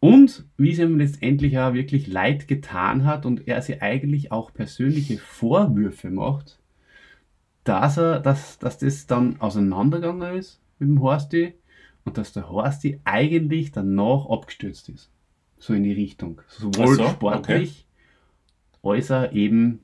Und 0.03 0.43
wie 0.57 0.71
es 0.71 0.79
ihm 0.79 0.97
letztendlich 0.97 1.57
auch 1.59 1.73
wirklich 1.73 2.07
leid 2.07 2.49
getan 2.49 3.05
hat 3.05 3.25
und 3.25 3.47
er 3.47 3.61
sich 3.61 3.81
eigentlich 3.81 4.33
auch 4.33 4.53
persönliche 4.53 5.17
Vorwürfe 5.17 6.09
macht, 6.09 6.59
dass 7.63 7.97
er, 7.97 8.19
dass, 8.19 8.59
dass 8.59 8.77
das 8.79 9.07
dann 9.07 9.39
auseinandergegangen 9.39 10.35
ist 10.37 10.59
mit 10.77 10.89
dem 10.89 11.01
Horsti 11.01 11.53
und 12.03 12.17
dass 12.17 12.33
der 12.33 12.49
Horsti 12.49 12.99
eigentlich 13.05 13.71
danach 13.71 14.25
abgestürzt 14.29 14.89
ist. 14.89 15.09
So 15.57 15.73
in 15.73 15.83
die 15.83 15.93
Richtung. 15.93 16.41
Sowohl 16.49 16.95
so, 16.95 17.07
sportlich 17.07 17.85
als 18.83 19.09
auch 19.09 19.31
eben 19.31 19.79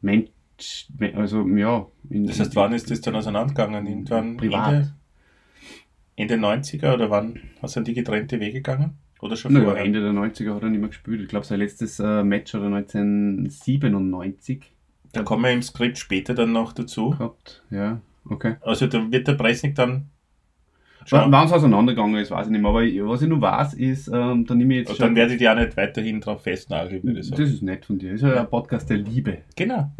Mensch, 0.00 0.30
also 1.14 1.46
ja. 1.48 1.86
in- 2.08 2.26
Das 2.26 2.40
heißt, 2.40 2.56
wann 2.56 2.72
ist 2.72 2.90
das 2.90 3.02
dann 3.02 3.16
auseinandergegangen? 3.16 3.86
Irgendwann 3.86 4.38
privat. 4.38 4.72
Ende? 4.72 4.94
Ende 6.16 6.34
90er 6.36 6.94
oder 6.94 7.10
wann 7.10 7.38
sind 7.64 7.86
die 7.86 7.92
getrennte 7.92 8.40
Wege 8.40 8.54
gegangen? 8.62 8.96
Oder 9.22 9.36
schon 9.36 9.52
Naja, 9.54 9.64
vorher? 9.66 9.84
Ende 9.84 10.00
der 10.02 10.12
90er 10.12 10.52
hat 10.54 10.62
er 10.64 10.68
nicht 10.68 10.80
mehr 10.80 10.88
gespielt. 10.90 11.20
Ich 11.22 11.28
glaube, 11.28 11.46
sein 11.46 11.60
letztes 11.60 11.98
äh, 12.00 12.22
Match 12.24 12.52
hat 12.52 12.60
er 12.62 12.66
1997 12.66 14.72
Da 15.12 15.22
kommen 15.22 15.44
wir 15.44 15.52
im 15.52 15.62
Skript 15.62 15.96
später 15.98 16.34
dann 16.34 16.52
noch 16.52 16.72
dazu. 16.72 17.10
gehabt. 17.10 17.62
Ja, 17.70 18.00
okay. 18.28 18.56
Also 18.60 18.86
da 18.88 19.10
wird 19.10 19.28
der 19.28 19.34
Preisnick 19.34 19.74
dann 19.74 20.06
Wann 21.10 21.46
es 21.46 21.52
auseinandergegangen 21.52 22.14
ist, 22.20 22.30
weiß 22.30 22.46
ich 22.46 22.52
nicht 22.52 22.60
mehr. 22.60 22.70
Aber 22.70 22.84
ich- 22.84 23.02
was 23.02 23.22
ich 23.22 23.28
nur 23.28 23.40
weiß, 23.40 23.74
ist, 23.74 24.06
ähm, 24.06 24.46
da 24.46 24.54
nehme 24.54 24.74
ich 24.74 24.80
jetzt 24.82 24.90
Und 24.90 25.00
dann 25.00 25.16
werde 25.16 25.32
ich 25.32 25.38
die 25.40 25.48
auch 25.48 25.56
nicht 25.56 25.76
weiterhin 25.76 26.20
drauf 26.20 26.44
festnageln, 26.44 27.02
würde 27.02 27.18
ich 27.18 27.28
Das 27.28 27.38
sagen. 27.38 27.50
ist 27.50 27.60
nett 27.62 27.84
von 27.86 27.98
dir. 27.98 28.12
Das 28.12 28.22
ist 28.22 28.28
ja 28.28 28.40
ein 28.40 28.48
Podcast 28.48 28.88
der 28.88 28.98
Liebe. 28.98 29.38
Genau. 29.56 29.90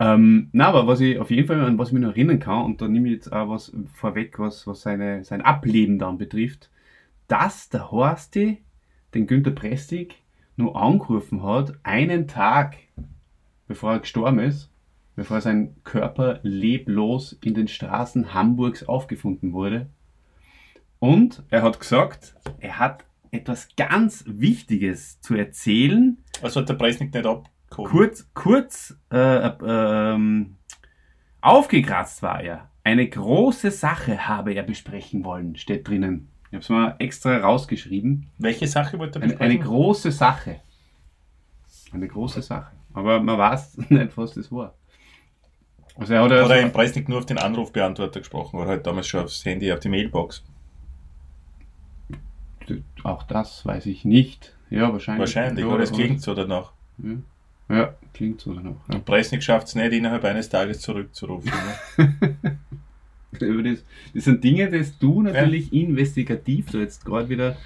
Ähm, 0.00 0.48
na, 0.50 0.66
aber 0.66 0.88
was 0.88 0.98
ich 1.00 1.16
auf 1.20 1.30
jeden 1.30 1.46
Fall, 1.46 1.60
an 1.60 1.78
was 1.78 1.88
ich 1.88 1.92
mich 1.94 2.02
noch 2.02 2.10
erinnern 2.10 2.40
kann, 2.40 2.64
und 2.64 2.82
da 2.82 2.88
nehme 2.88 3.06
ich 3.06 3.14
jetzt 3.14 3.32
auch 3.32 3.48
was 3.48 3.72
vorweg, 3.94 4.36
was, 4.40 4.66
was 4.66 4.82
seine, 4.82 5.22
sein 5.22 5.42
Ableben 5.42 6.00
dann 6.00 6.18
betrifft, 6.18 6.70
dass 7.28 7.68
der 7.68 7.90
Horsti 7.90 8.62
den 9.14 9.26
Günter 9.26 9.50
Pressig 9.50 10.16
nur 10.56 10.76
angerufen 10.76 11.42
hat, 11.42 11.74
einen 11.82 12.28
Tag 12.28 12.76
bevor 13.66 13.92
er 13.92 14.00
gestorben 14.00 14.38
ist, 14.40 14.70
bevor 15.16 15.40
sein 15.40 15.76
Körper 15.84 16.40
leblos 16.42 17.36
in 17.42 17.54
den 17.54 17.68
Straßen 17.68 18.34
Hamburgs 18.34 18.84
aufgefunden 18.84 19.52
wurde. 19.52 19.88
Und 20.98 21.42
er 21.50 21.62
hat 21.62 21.80
gesagt, 21.80 22.34
er 22.60 22.78
hat 22.78 23.04
etwas 23.30 23.68
ganz 23.76 24.24
Wichtiges 24.26 25.20
zu 25.20 25.34
erzählen, 25.34 26.18
Also 26.42 26.60
hat 26.60 26.68
der 26.68 26.74
Preisnick 26.74 27.12
nicht 27.12 27.26
abgehoben. 27.26 27.90
kurz, 27.90 28.28
kurz 28.32 28.96
äh, 29.12 29.48
äh, 29.48 29.52
ähm, 29.62 30.56
aufgekratzt 31.40 32.22
war 32.22 32.42
er. 32.42 32.70
Eine 32.84 33.08
große 33.08 33.70
Sache 33.70 34.28
habe 34.28 34.52
er 34.52 34.62
besprechen 34.62 35.24
wollen, 35.24 35.56
steht 35.56 35.88
drinnen. 35.88 36.28
Ich 36.54 36.56
habe 36.56 36.62
es 36.62 36.68
mal 36.68 36.94
extra 37.00 37.36
rausgeschrieben. 37.38 38.28
Welche 38.38 38.68
Sache 38.68 38.96
wollte 38.96 39.18
er 39.18 39.24
Eine, 39.24 39.40
eine 39.40 39.58
große 39.58 40.12
Sache. 40.12 40.60
Eine 41.92 42.06
große 42.06 42.42
Sache. 42.42 42.70
Aber 42.92 43.20
man 43.20 43.36
weiß 43.36 43.76
nicht, 43.88 44.16
was 44.16 44.34
das 44.34 44.52
war. 44.52 44.72
Also 45.96 46.14
er 46.14 46.22
hat 46.22 46.30
also, 46.30 46.54
im 46.54 46.70
Preisnick 46.70 47.08
nur 47.08 47.18
auf 47.18 47.26
den 47.26 47.38
Anrufbeantworter 47.38 48.20
gesprochen 48.20 48.60
oder 48.60 48.68
halt 48.68 48.86
damals 48.86 49.08
schon 49.08 49.24
aufs 49.24 49.44
Handy, 49.44 49.72
auf 49.72 49.80
die 49.80 49.88
Mailbox. 49.88 50.44
auch 53.02 53.24
das 53.24 53.66
weiß 53.66 53.86
ich 53.86 54.04
nicht. 54.04 54.54
Ja, 54.70 54.92
wahrscheinlich. 54.92 55.20
Wahrscheinlich, 55.22 55.64
ja, 55.64 55.72
oder 55.72 55.82
es 55.82 55.90
klingt 55.90 56.22
so 56.22 56.36
danach. 56.36 56.70
Ja, 56.98 57.76
ja 57.76 57.94
klingt 58.12 58.40
so 58.40 58.54
danach. 58.54 58.76
Ja. 58.88 58.94
Und 58.94 59.04
Preisnick 59.04 59.42
schafft 59.42 59.66
es 59.66 59.74
nicht, 59.74 59.92
innerhalb 59.92 60.22
eines 60.22 60.48
Tages 60.48 60.78
zurückzurufen. 60.82 61.50
Ne? 61.98 62.36
Über 63.42 63.62
das, 63.62 63.84
das 64.14 64.24
sind 64.24 64.42
Dinge, 64.44 64.70
dass 64.70 64.98
du 64.98 65.22
natürlich 65.22 65.72
investigativ 65.72 66.70
so 66.70 66.78
jetzt 66.78 67.04
gerade 67.04 67.28
wieder 67.28 67.56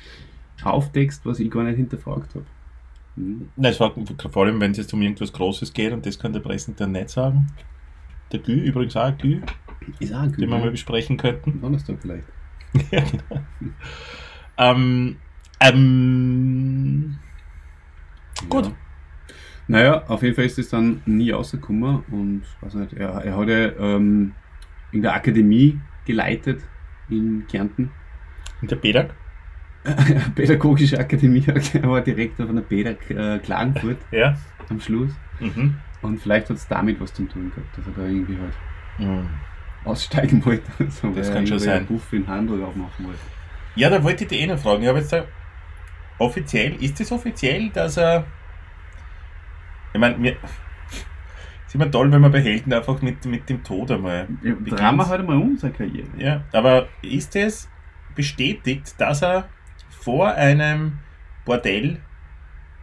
aufdeckst, 0.62 1.24
was 1.24 1.40
ich 1.40 1.50
gar 1.50 1.64
nicht 1.64 1.76
hinterfragt 1.76 2.34
habe. 2.34 2.46
Mhm. 3.16 3.48
Nein, 3.56 3.72
es 3.72 3.80
war 3.80 3.92
vor 4.30 4.44
allem, 4.44 4.60
wenn 4.60 4.72
es 4.72 4.78
jetzt 4.78 4.92
um 4.92 5.02
irgendwas 5.02 5.32
Großes 5.32 5.72
geht 5.72 5.92
und 5.92 6.06
das 6.06 6.18
kann 6.18 6.32
der 6.32 6.40
Preisnick 6.40 6.76
dann 6.76 6.92
nicht 6.92 7.10
sagen. 7.10 7.48
Der 8.32 8.40
Gü, 8.40 8.52
übrigens 8.52 8.96
auch 8.96 9.04
ein 9.04 9.18
Gü, 9.18 9.40
Ist 10.00 10.12
auch 10.12 10.20
ein 10.20 10.32
den 10.32 10.50
wir 10.50 10.58
mal 10.58 10.70
besprechen 10.70 11.16
könnten. 11.16 11.60
Donnerstag 11.60 11.98
vielleicht. 12.00 12.26
ja, 12.90 13.00
genau. 13.00 13.42
Ähm, 14.58 15.16
ähm, 15.60 17.18
Gut. 18.48 18.66
Ja. 18.66 18.72
Naja, 19.70 20.04
auf 20.08 20.22
jeden 20.22 20.34
Fall 20.34 20.46
ist 20.46 20.58
es 20.58 20.70
dann 20.70 21.02
nie 21.04 21.30
rausgekommen 21.30 22.02
und 22.10 22.42
weiß 22.62 22.74
nicht, 22.74 22.94
er, 22.94 23.10
er 23.10 23.36
hat 23.36 23.48
ja 23.48 23.72
ähm, 23.78 24.32
in 24.92 25.02
der 25.02 25.14
Akademie 25.14 25.78
geleitet 26.06 26.62
in 27.08 27.46
Kärnten. 27.50 27.90
und 28.60 28.70
der 28.70 28.76
Bedak? 28.76 29.14
Pädagogische 30.34 30.98
Akademie, 30.98 31.44
er 31.46 31.88
war 31.88 32.00
Direktor 32.00 32.46
von 32.46 32.56
der 32.56 32.62
Pädag 32.62 32.98
äh, 33.10 33.38
Klagenfurt 33.38 33.98
Ja. 34.10 34.36
am 34.68 34.80
Schluss. 34.80 35.12
Mhm. 35.40 35.76
Und 36.02 36.18
vielleicht 36.20 36.48
hat 36.50 36.56
es 36.56 36.66
damit 36.68 37.00
was 37.00 37.12
zu 37.14 37.24
tun 37.24 37.50
gehabt, 37.54 37.76
dass 37.78 37.86
er 37.86 37.92
da 37.92 38.02
irgendwie 38.08 38.36
halt 38.38 38.54
Mhm. 38.98 39.28
aussteigen 39.84 40.44
wollte. 40.44 40.70
So, 40.90 41.10
Das 41.12 41.32
kann 41.32 41.46
schon 41.46 41.58
sein. 41.60 41.86
Buff 41.86 42.12
in 42.12 42.26
Handel 42.26 42.62
aufmachen 42.64 43.06
wollte. 43.06 43.20
Ja, 43.76 43.88
da 43.90 44.02
wollte 44.02 44.24
ich 44.24 44.28
dich 44.30 44.40
eh 44.40 44.46
noch 44.46 44.58
fragen. 44.58 44.82
Ich 44.82 44.88
habe 44.88 44.98
jetzt 44.98 45.12
da 45.12 45.24
offiziell, 46.18 46.74
ist 46.82 47.00
es 47.00 47.12
offiziell, 47.12 47.70
dass 47.70 47.96
er. 47.96 48.24
Ich 49.94 50.00
meine, 50.00 50.18
mir. 50.18 50.36
Ist 51.68 51.74
immer 51.74 51.90
toll, 51.90 52.10
wenn 52.10 52.22
man 52.22 52.32
bei 52.32 52.40
Helden 52.40 52.72
einfach 52.72 53.02
mit, 53.02 53.26
mit 53.26 53.46
dem 53.50 53.62
Tod 53.62 53.90
einmal. 53.90 54.26
beginnt. 54.26 54.80
Drama 54.80 55.06
halt 55.06 55.20
einmal 55.20 55.36
unsere 55.36 55.70
Karriere. 55.70 56.08
Ja, 56.16 56.42
aber 56.52 56.88
ist 57.02 57.36
es 57.36 57.68
bestätigt, 58.14 58.94
dass 58.96 59.22
er 59.22 59.50
vor 59.90 60.28
einem 60.28 60.98
Bordell 61.44 62.00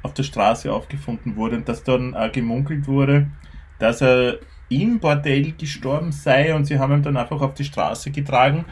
auf 0.03 0.13
der 0.13 0.21
Straße 0.21 0.71
aufgefunden 0.71 1.35
wurde 1.35 1.55
und 1.55 1.67
dass 1.67 1.83
dann 1.83 2.13
auch 2.13 2.31
gemunkelt 2.31 2.87
wurde, 2.87 3.31
dass 3.79 4.03
er 4.03 4.37
im 4.69 4.99
Bordell 4.99 5.53
gestorben 5.53 6.11
sei 6.11 6.53
und 6.53 6.65
sie 6.65 6.77
haben 6.77 6.93
ihn 6.93 7.01
dann 7.01 7.17
einfach 7.17 7.41
auf 7.41 7.55
die 7.55 7.63
Straße 7.63 8.11
getragen, 8.11 8.65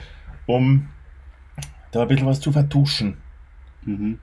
um 0.46 0.90
da 1.92 2.04
ein 2.04 2.08
bisschen 2.08 2.28
was 2.28 2.40
zu 2.40 2.52
vertuschen. 2.52 3.18
Mhm. 3.84 4.20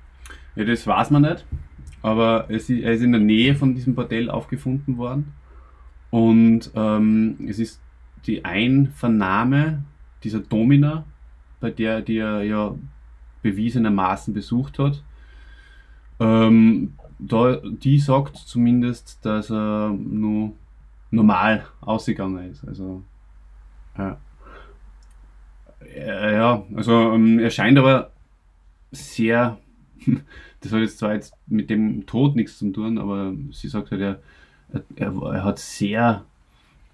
Ja, 0.55 0.65
das 0.65 0.87
weiß 0.87 1.11
man 1.11 1.23
nicht. 1.23 1.45
Aber 2.01 2.47
es 2.49 2.71
er 2.71 2.93
ist 2.93 3.03
in 3.03 3.11
der 3.11 3.21
Nähe 3.21 3.57
von 3.57 3.75
diesem 3.75 3.97
Bordell 3.97 4.31
aufgefunden 4.31 4.97
worden. 4.97 5.35
Und 6.11 6.71
ähm, 6.75 7.37
es 7.47 7.59
ist 7.59 7.81
die 8.27 8.45
Einvernahme 8.45 9.85
dieser 10.23 10.41
Domina, 10.41 11.05
bei 11.61 11.71
der 11.71 12.03
die 12.03 12.19
er 12.19 12.43
ja 12.43 12.75
bewiesenermaßen 13.43 14.35
besucht 14.35 14.79
hat. 14.79 15.03
Ähm, 16.19 16.95
da, 17.19 17.57
die 17.57 17.99
sagt 17.99 18.37
zumindest, 18.37 19.25
dass 19.25 19.51
er 19.51 19.91
nur 19.91 20.53
normal 21.11 21.67
ausgegangen 21.81 22.51
ist. 22.51 22.67
Also 22.67 23.03
ja. 23.97 24.19
Äh, 25.95 26.35
ja, 26.35 26.65
also 26.75 27.13
ähm, 27.13 27.39
er 27.39 27.51
scheint 27.51 27.79
aber 27.79 28.13
sehr, 28.93 29.59
das 30.61 30.73
hat 30.73 30.81
jetzt 30.81 30.99
zwar 30.99 31.15
jetzt 31.15 31.35
mit 31.47 31.71
dem 31.71 32.07
Tod 32.07 32.37
nichts 32.37 32.59
zu 32.59 32.71
tun, 32.71 32.99
aber 32.99 33.35
sie 33.51 33.69
sagt 33.69 33.91
halt, 33.91 34.01
er, 34.01 34.21
er, 34.97 35.13
er 35.23 35.45
hat 35.45 35.59
sehr 35.59 36.25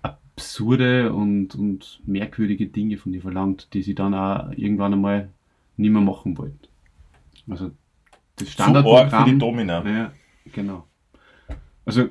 absurde 0.03 1.13
und, 1.13 1.55
und 1.55 2.01
merkwürdige 2.07 2.67
Dinge 2.67 2.99
von 2.99 3.13
ihr 3.15 3.23
verlangt, 3.23 3.69
die 3.73 3.83
sie 3.83 3.95
dann 3.95 4.15
auch 4.15 4.51
irgendwann 4.53 4.93
einmal 4.93 5.31
nicht 5.77 5.91
mehr 5.91 6.03
machen 6.03 6.37
wollten. 6.39 6.59
Also 7.49 7.71
das 8.37 8.55
Zu 8.55 8.63
arg 8.63 8.75
für 8.77 8.85
die 8.85 8.85
Standardprogramm. 8.85 9.39
Domina. 9.39 9.89
Ja, 9.89 10.13
genau. 10.53 10.87
Also 11.85 12.09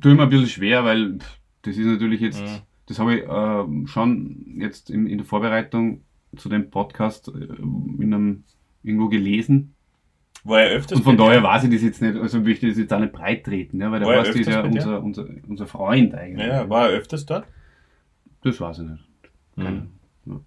tue 0.00 0.12
ich 0.12 0.16
mir 0.16 0.24
ein 0.24 0.30
bisschen 0.30 0.48
schwer, 0.48 0.84
weil 0.84 1.18
das 1.62 1.76
ist 1.76 1.86
natürlich 1.86 2.20
jetzt, 2.20 2.40
Mhm. 2.42 2.58
das 2.86 2.98
habe 2.98 3.16
ich 3.16 3.24
ähm, 3.28 3.86
schon 3.86 4.56
jetzt 4.58 4.90
in, 4.90 5.06
in 5.06 5.18
der 5.18 5.26
Vorbereitung 5.26 6.00
zu 6.36 6.48
dem 6.48 6.70
Podcast 6.70 7.28
äh, 7.28 7.32
in 7.32 8.14
einem, 8.14 8.44
irgendwo 8.82 9.08
gelesen. 9.08 9.74
War 10.44 10.62
er 10.62 10.70
öfters 10.76 10.98
Und 10.98 11.04
von 11.04 11.16
daher 11.16 11.42
weiß 11.42 11.64
ich 11.64 11.70
das 11.70 11.82
jetzt 11.82 12.00
nicht, 12.00 12.16
also 12.16 12.40
möchte 12.40 12.66
ich 12.66 12.72
das 12.72 12.78
jetzt 12.78 12.92
auch 12.92 12.98
nicht 13.00 13.12
breit 13.12 13.44
treten, 13.44 13.80
ja, 13.80 13.90
weil 13.90 14.00
der 14.00 14.08
War 14.08 14.14
er 14.16 14.24
Horst 14.24 14.38
ist 14.38 14.48
ja 14.48 14.62
unser, 14.62 15.02
unser, 15.02 15.26
unser 15.46 15.66
Freund 15.66 16.14
eigentlich. 16.14 16.46
Ja, 16.46 16.68
war 16.68 16.88
er 16.88 16.96
öfters 16.98 17.26
dort? 17.26 17.44
Das 18.42 18.58
weiß 18.60 18.78
ich 18.78 18.84
nicht. 18.88 19.04
Keine- 19.56 19.88
Mhm. 20.24 20.40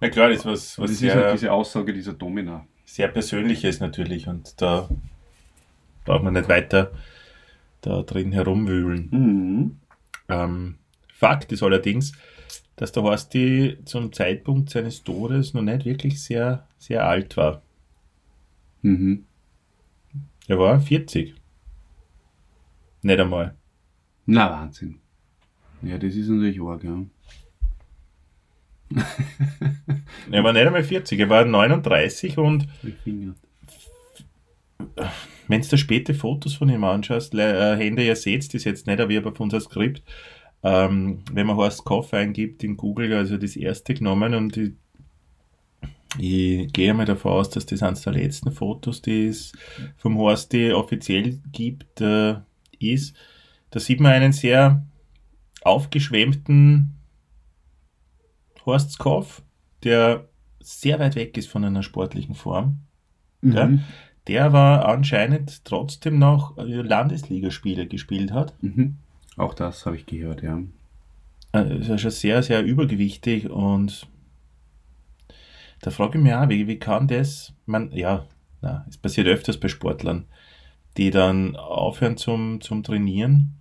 Na 0.00 0.08
klar, 0.10 0.28
das 0.28 0.38
ist 0.40 0.44
was, 0.46 0.78
was 0.78 0.90
das 0.90 1.02
ist 1.02 1.10
halt 1.10 1.22
sehr, 1.22 1.32
diese 1.32 1.52
Aussage 1.52 1.92
dieser 1.92 2.12
Domina. 2.12 2.66
sehr 2.84 3.08
Persönliches 3.08 3.80
natürlich 3.80 4.28
und 4.28 4.60
da 4.60 4.88
braucht 6.04 6.22
man 6.22 6.34
nicht 6.34 6.48
weiter 6.48 6.92
da 7.80 8.02
drin 8.02 8.30
herumwühlen. 8.32 9.08
Mhm. 9.10 9.76
Ähm, 10.28 10.74
Fakt 11.14 11.50
ist 11.52 11.62
allerdings, 11.62 12.12
dass 12.76 12.92
der 12.92 13.02
Horsti 13.04 13.78
zum 13.84 14.12
Zeitpunkt 14.12 14.70
seines 14.70 15.02
Todes 15.02 15.54
noch 15.54 15.62
nicht 15.62 15.84
wirklich 15.86 16.22
sehr, 16.22 16.66
sehr 16.78 17.06
alt 17.06 17.36
war. 17.36 17.62
Mhm. 18.82 19.24
Er 20.48 20.58
war 20.58 20.80
40. 20.80 21.34
Nicht 23.02 23.20
einmal. 23.20 23.54
Na, 24.26 24.50
Wahnsinn. 24.50 24.98
Ja, 25.82 25.98
das 25.98 26.14
ist 26.14 26.28
natürlich 26.28 26.60
arg, 26.60 26.84
ja. 26.84 27.04
Er 30.30 30.44
war 30.44 30.52
nicht 30.52 30.66
einmal 30.66 30.84
40, 30.84 31.18
er 31.18 31.28
war 31.28 31.44
39 31.44 32.38
und 32.38 32.68
Die 32.82 33.32
wenn 35.48 35.62
du 35.62 35.68
da 35.68 35.76
späte 35.76 36.14
Fotos 36.14 36.54
von 36.54 36.68
ihm 36.68 36.84
anschaust, 36.84 37.34
äh, 37.34 37.76
Hände, 37.76 38.04
ihr 38.04 38.16
seht 38.16 38.52
das 38.52 38.64
jetzt 38.64 38.86
nicht, 38.86 39.00
aber 39.00 39.10
ich 39.10 39.16
habe 39.18 39.30
auf 39.30 39.40
unser 39.40 39.60
Skript, 39.60 40.02
ähm, 40.62 41.20
wenn 41.32 41.46
man 41.46 41.56
Horst 41.56 41.84
Koff 41.84 42.12
eingibt 42.12 42.64
in 42.64 42.76
Google, 42.76 43.12
also 43.12 43.36
das 43.36 43.56
erste 43.56 43.94
genommen 43.94 44.34
und 44.34 44.56
ich, 44.56 44.72
ich 46.18 46.72
gehe 46.72 46.94
mal 46.94 47.04
davon 47.06 47.32
aus, 47.32 47.50
dass 47.50 47.66
das 47.66 47.82
eines 47.82 48.02
der 48.02 48.12
letzten 48.14 48.52
Fotos, 48.52 49.02
die 49.02 49.26
es 49.26 49.52
vom 49.96 50.16
Horsti 50.18 50.72
offiziell 50.72 51.40
gibt, 51.52 52.00
äh, 52.00 52.36
ist. 52.78 53.14
Da 53.70 53.80
sieht 53.80 54.00
man 54.00 54.12
einen 54.12 54.32
sehr 54.32 54.84
aufgeschwemmten 55.62 56.94
Horst 58.64 58.98
Koff, 58.98 59.42
der 59.84 60.28
sehr 60.60 60.98
weit 60.98 61.14
weg 61.16 61.36
ist 61.36 61.48
von 61.48 61.64
einer 61.64 61.82
sportlichen 61.82 62.34
Form, 62.34 62.78
Mhm. 63.42 63.52
Ja. 63.52 63.70
der 64.26 64.44
aber 64.46 64.88
anscheinend 64.88 65.64
trotzdem 65.64 66.18
noch 66.18 66.56
äh, 66.58 66.62
Landesligaspiele 66.62 67.86
gespielt 67.86 68.32
hat. 68.32 68.54
Mhm. 68.62 68.96
Auch 69.36 69.54
das 69.54 69.84
habe 69.86 69.96
ich 69.96 70.06
gehört, 70.06 70.42
ja. 70.42 70.60
Ist 71.52 71.88
ja 71.88 71.98
schon 71.98 72.10
sehr, 72.10 72.42
sehr 72.42 72.64
übergewichtig 72.64 73.48
und 73.50 74.08
da 75.80 75.90
frage 75.90 76.18
ich 76.18 76.24
mich 76.24 76.34
auch, 76.34 76.48
wie, 76.48 76.66
wie 76.66 76.78
kann 76.78 77.08
das, 77.08 77.52
man, 77.66 77.90
ja, 77.92 78.26
na, 78.62 78.84
es 78.88 78.96
passiert 78.96 79.26
öfters 79.26 79.58
bei 79.58 79.68
Sportlern, 79.68 80.26
die 80.96 81.10
dann 81.10 81.56
aufhören 81.56 82.16
zum, 82.16 82.60
zum 82.60 82.82
Trainieren, 82.82 83.54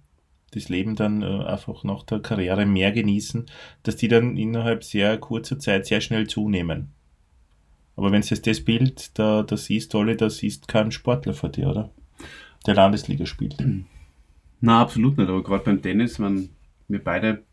das 0.52 0.70
Leben 0.70 0.96
dann 0.96 1.22
äh, 1.22 1.44
einfach 1.44 1.84
nach 1.84 2.04
der 2.04 2.20
Karriere 2.20 2.66
mehr 2.66 2.92
genießen, 2.92 3.46
dass 3.84 3.98
die 3.98 4.08
dann 4.08 4.38
innerhalb 4.38 4.84
sehr 4.84 5.18
kurzer 5.18 5.60
Zeit 5.60 5.86
sehr 5.86 6.02
schnell 6.02 6.28
zunehmen. 6.28 6.92
Aber 7.98 8.12
wenn 8.12 8.22
du 8.22 8.28
jetzt 8.28 8.48
das 8.48 8.62
Bild 8.62 9.18
da, 9.20 9.44
da 9.44 9.58
siehst, 9.58 9.96
alle, 9.96 10.16
da 10.16 10.30
siehst 10.30 10.68
kein 10.68 10.92
Sportler 10.92 11.34
vor 11.34 11.50
dir, 11.50 11.70
oder? 11.70 11.90
Der 12.66 12.76
Landesliga 12.76 13.26
spielt. 13.26 13.58
Na, 14.62 14.82
absolut 14.82 15.18
nicht, 15.18 15.30
aber 15.30 15.44
gerade 15.44 15.64
beim 15.64 15.82
Tennis, 15.82 16.20
man, 16.20 16.50
wir 16.88 17.04
beide 17.04 17.44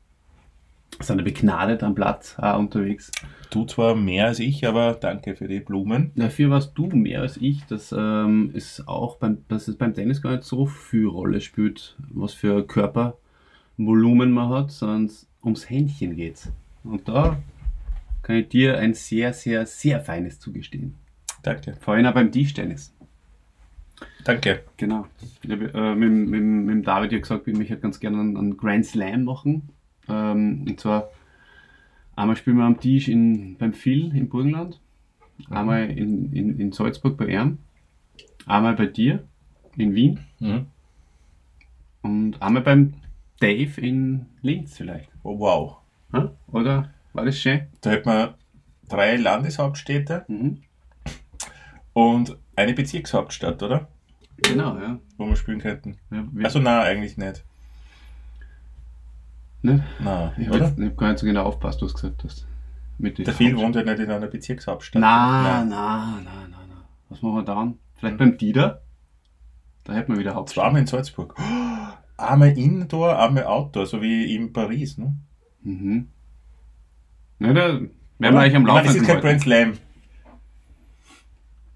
sind 1.01 1.19
ja 1.19 1.25
begnadet 1.25 1.83
am 1.83 1.95
Platz 1.95 2.37
auch 2.39 2.59
unterwegs. 2.59 3.11
Du 3.51 3.65
zwar 3.65 3.95
mehr 3.95 4.27
als 4.27 4.39
ich, 4.39 4.67
aber 4.67 4.95
danke 4.95 5.37
für 5.37 5.49
die 5.49 5.61
Blumen. 5.61 6.13
Dafür 6.15 6.51
warst 6.51 6.73
du 6.77 6.87
mehr 6.87 7.21
als 7.21 7.37
ich, 7.37 7.65
dass, 7.67 7.93
ähm, 7.97 8.51
es 8.55 8.87
auch 8.87 9.17
beim, 9.17 9.45
dass 9.49 9.69
es 9.69 9.77
beim 9.77 9.95
Tennis 9.95 10.23
gar 10.23 10.33
nicht 10.33 10.45
so 10.45 10.67
viel 10.67 11.07
Rolle 11.07 11.41
spielt, 11.41 11.97
was 12.09 12.33
für 12.33 12.67
Körpervolumen 12.67 14.31
man 14.31 14.49
hat, 14.49 14.71
sondern 14.71 15.11
ums 15.43 15.69
Händchen 15.69 16.17
geht's. 16.17 16.51
Und 16.85 17.09
da 17.09 17.39
kann 18.23 18.37
ich 18.37 18.49
dir 18.49 18.79
ein 18.79 18.95
sehr, 18.95 19.33
sehr, 19.33 19.67
sehr 19.67 20.01
feines 20.01 20.41
zugestehen. 20.41 20.95
Danke. 21.43 21.77
Vor 21.81 21.95
allem 21.95 22.07
auch 22.07 22.15
beim 22.15 22.31
Tischtennis. 22.31 22.95
Danke. 24.25 24.63
Genau. 24.77 25.07
Ich 25.43 25.51
hab, 25.51 25.75
äh, 25.75 25.95
mit, 25.95 26.11
mit, 26.11 26.43
mit 26.43 26.75
dem 26.75 26.83
David 26.83 27.13
ja 27.13 27.19
gesagt, 27.19 27.49
ich 27.49 27.57
möchte 27.57 27.77
ganz 27.77 28.01
gerne 28.01 28.21
einen 28.21 28.57
Grand 28.57 28.87
Slam 28.87 29.25
machen. 29.25 29.69
Ähm, 30.09 30.65
und 30.69 30.81
zwar 30.81 31.09
einmal 32.17 32.37
spielen 32.37 32.57
wir 32.59 32.65
am 32.65 32.81
Tisch 32.81 33.09
in, 33.09 33.57
beim 33.57 33.73
Phil 33.73 34.15
im 34.17 34.29
Burgenland, 34.29 34.81
einmal 35.51 35.91
in, 35.91 36.33
in, 36.33 36.59
in 36.61 36.73
Salzburg 36.73 37.17
bei 37.17 37.29
Erm, 37.29 37.59
einmal 38.47 38.75
bei 38.75 38.87
dir 38.87 39.25
in 39.77 39.95
Wien 39.95 40.21
Mhm. 40.41 40.67
und 42.03 42.43
einmal 42.43 42.63
beim 42.63 42.95
Dave 43.41 43.81
in 43.81 44.27
Linz 44.43 44.77
vielleicht. 44.77 45.09
Oh, 45.23 45.39
wow. 45.39 45.77
Hm? 46.13 46.31
Oder 46.49 46.93
war 47.13 47.25
das 47.25 47.39
schön? 47.39 47.63
Da 47.81 47.91
hätten 47.91 48.09
wir 48.11 48.35
drei 48.89 49.17
Landeshauptstädte 49.17 50.25
Mhm. 50.29 50.59
und 51.93 52.37
eine 52.57 52.75
Bezirkshauptstadt, 52.75 53.63
oder? 53.63 53.89
Genau, 54.43 54.77
ja. 54.79 54.99
Wo 55.17 55.27
wir 55.27 55.37
spielen 55.37 55.61
könnten. 55.61 55.97
ja 56.11 56.27
Also 56.43 56.59
nein, 56.59 56.83
eigentlich 56.87 57.17
nicht. 57.17 57.45
Ne? 59.63 59.85
Nein, 60.01 60.33
Ich 60.39 60.49
habe 60.49 60.65
hab 60.65 60.97
gar 60.97 61.09
nicht 61.11 61.19
so 61.21 61.27
genau 61.27 61.45
aufpasst, 61.45 61.81
was 61.83 61.93
du 61.93 61.95
gesagt 62.01 62.25
hast. 62.25 62.47
Mit 62.99 63.19
Der 63.19 63.33
Phil 63.35 63.57
wohnt 63.57 63.75
ja 63.77 63.83
nicht 63.83 63.99
in 63.99 64.11
einer 64.11 64.27
Bezirkshauptstadt. 64.27 65.01
Na, 65.01 65.65
na, 65.65 66.21
na, 66.25 66.47
na, 66.51 66.59
na. 66.69 66.85
Was 67.09 67.23
machen 67.23 67.35
wir 67.37 67.43
dann? 67.43 67.79
Vielleicht 67.97 68.19
beim 68.19 68.37
Dieter? 68.37 68.83
Da 69.85 69.95
hätten 69.95 70.13
wir 70.13 70.21
wieder 70.21 70.35
Hauptstadt. 70.35 70.65
Zweimal 70.65 70.81
in 70.83 70.87
Salzburg. 70.87 71.35
Oh, 71.39 72.23
einmal 72.23 72.57
Indoor, 72.57 73.19
einmal 73.19 73.45
Outdoor, 73.45 73.87
so 73.87 74.01
wie 74.03 74.35
in 74.35 74.53
Paris. 74.53 74.99
Ne? 74.99 75.17
Mhm. 75.63 76.09
Na, 77.41 77.53
da 77.53 77.69
werden 77.69 77.89
wir 78.19 78.39
eigentlich 78.41 78.57
am 78.57 78.63
meine, 78.63 78.87
das 78.87 78.95
Laufen. 78.95 79.03
ist 79.03 79.07
kein 79.09 79.21
Grand 79.21 79.41
Slam. 79.41 79.73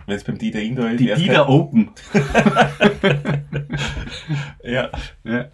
Wenn 0.06 0.14
es 0.16 0.22
beim 0.22 0.38
Dieter 0.38 0.60
Indoor 0.60 0.90
ist, 0.90 1.00
Die 1.00 1.12
Dieter 1.14 1.48
Open. 1.48 1.90
Ja, 4.62 4.90
Ja. 5.24 5.46